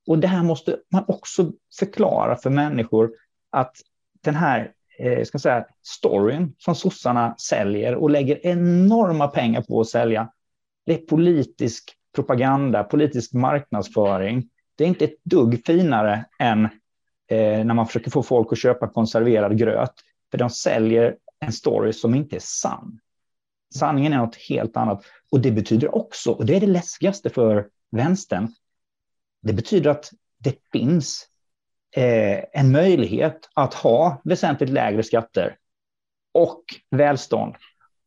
Och 0.08 0.20
det 0.20 0.28
här 0.28 0.44
måste 0.44 0.78
man 0.92 1.04
också 1.08 1.52
förklara 1.80 2.36
för 2.36 2.50
människor 2.50 3.12
att 3.50 3.76
den 4.22 4.36
här 4.36 4.72
eh, 4.98 5.24
ska 5.24 5.40
säga, 5.40 5.66
storyn 5.82 6.56
som 6.58 6.76
sossarna 6.76 7.36
säljer 7.38 7.96
och 7.96 8.10
lägger 8.10 8.46
enorma 8.48 9.28
pengar 9.28 9.62
på 9.62 9.82
att 9.82 9.88
sälja, 9.88 10.32
det 10.86 10.94
är 10.94 10.98
politisk 10.98 11.94
propaganda, 12.16 12.84
politisk 12.84 13.34
marknadsföring. 13.34 14.50
Det 14.76 14.84
är 14.84 14.88
inte 14.88 15.06
ett 15.06 15.24
dugg 15.24 15.66
finare 15.66 16.26
än 16.40 16.66
eh, 17.28 17.66
när 17.66 17.74
man 17.74 17.88
försöker 17.88 18.12
få 18.12 18.24
folk 18.24 18.52
att 18.52 18.60
köpa 18.60 18.88
konserverad 18.88 19.58
gröt, 19.58 19.94
för 20.32 20.38
de 20.38 20.50
säljer 20.50 21.16
en 21.40 21.52
story 21.52 21.94
som 21.94 22.16
inte 22.16 22.36
är 22.36 22.42
sann. 22.44 23.00
Sanningen 23.76 24.14
är 24.14 24.18
något 24.18 24.36
helt 24.36 24.78
annat. 24.78 25.04
Och 25.32 25.40
det 25.40 25.52
betyder 25.52 25.96
också, 25.96 26.32
och 26.32 26.46
det 26.46 26.56
är 26.56 26.60
det 26.60 26.68
läskigaste 26.68 27.30
för 27.30 27.68
vänstern, 27.92 28.54
det 29.42 29.54
betyder 29.54 29.90
att 29.90 30.12
det 30.38 30.56
finns 30.72 31.28
en 31.98 32.72
möjlighet 32.72 33.50
att 33.54 33.74
ha 33.74 34.22
väsentligt 34.24 34.70
lägre 34.70 35.04
skatter 35.04 35.58
och 36.34 36.64
välstånd 36.92 37.56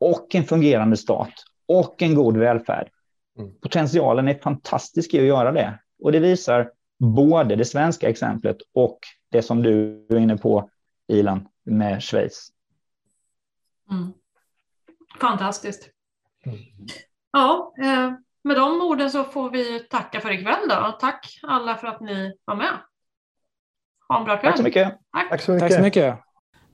och 0.01 0.35
en 0.35 0.45
fungerande 0.45 0.97
stat 0.97 1.33
och 1.67 2.03
en 2.03 2.15
god 2.15 2.37
välfärd. 2.37 2.91
Mm. 3.39 3.55
Potentialen 3.61 4.29
är 4.29 4.35
fantastisk 4.35 5.15
i 5.15 5.19
att 5.19 5.27
göra 5.27 5.53
det. 5.53 5.79
Och 6.03 6.13
det 6.13 6.21
visar 6.21 6.71
både 6.99 7.57
det 7.57 7.65
svenska 7.65 8.09
exemplet 8.09 8.57
och 8.75 8.99
det 9.31 9.43
som 9.43 9.63
du 9.63 10.07
är 10.11 10.17
inne 10.17 10.37
på, 10.37 10.71
Ilan, 11.09 11.49
med 11.65 12.03
Schweiz. 12.03 12.49
Mm. 13.91 14.13
Fantastiskt. 15.21 15.91
Mm. 16.47 16.59
Ja, 17.33 17.75
eh, 17.79 18.13
med 18.43 18.57
de 18.57 18.83
orden 18.83 19.11
så 19.11 19.25
får 19.25 19.51
vi 19.51 19.81
tacka 19.81 20.21
för 20.21 20.31
ikväll 20.31 20.69
då. 20.69 20.97
Tack 21.01 21.39
alla 21.43 21.77
för 21.77 21.87
att 21.87 22.01
ni 22.01 22.37
var 22.45 22.57
med. 22.57 22.79
Ha 24.09 24.19
en 24.19 24.25
bra 24.25 24.37
kväll. 24.37 24.51
Tack 24.51 24.57
så 24.57 24.63
mycket. 24.63 24.99
Tack, 25.13 25.31
Tack 25.31 25.41
så 25.41 25.53
mycket. 25.53 25.69
Tack 25.69 25.77
så 25.77 25.83
mycket. 25.83 26.19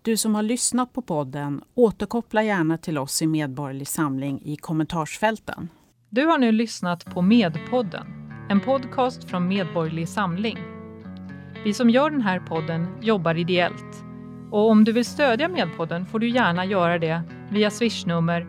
Du 0.03 0.17
som 0.17 0.35
har 0.35 0.43
lyssnat 0.43 0.93
på 0.93 1.03
podden, 1.03 1.63
återkoppla 1.75 2.43
gärna 2.43 2.79
till 2.79 2.99
oss 2.99 3.23
i 3.23 3.27
Medborgerlig 3.27 3.89
Samling 3.89 4.43
i 4.45 4.57
kommentarsfälten. 4.57 5.69
Du 6.11 6.27
har 6.27 6.39
nu 6.39 6.53
lyssnat 6.53 7.05
på 7.05 7.23
Medpodden, 7.23 8.07
en 8.51 8.61
podcast 8.61 9.31
från 9.31 9.49
Medborgerlig 9.49 10.09
Samling. 10.09 10.59
Vi 11.65 11.75
som 11.75 11.91
gör 11.91 12.11
den 12.11 12.21
här 12.21 12.41
podden 12.41 12.87
jobbar 13.01 13.35
ideellt. 13.35 14.05
Och 14.51 14.71
om 14.71 14.85
du 14.85 14.93
vill 14.93 15.05
stödja 15.05 15.49
Medpodden 15.49 16.07
får 16.07 16.19
du 16.19 16.29
gärna 16.29 16.65
göra 16.65 16.99
det 16.99 17.23
via 17.51 17.71
swishnummer 17.71 18.47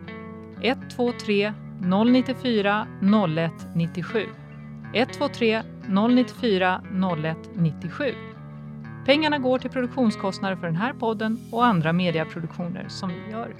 123 0.62 1.52
094 1.80 2.86
0197. 3.02 4.26
123 4.94 5.62
094 5.88 6.82
0197. 6.92 8.14
Pengarna 9.06 9.38
går 9.38 9.58
till 9.58 9.70
produktionskostnader 9.70 10.56
för 10.56 10.66
den 10.66 10.76
här 10.76 10.92
podden 10.92 11.38
och 11.52 11.66
andra 11.66 11.92
mediaproduktioner 11.92 12.88
som 12.88 13.08
vi 13.08 13.30
gör. 13.30 13.54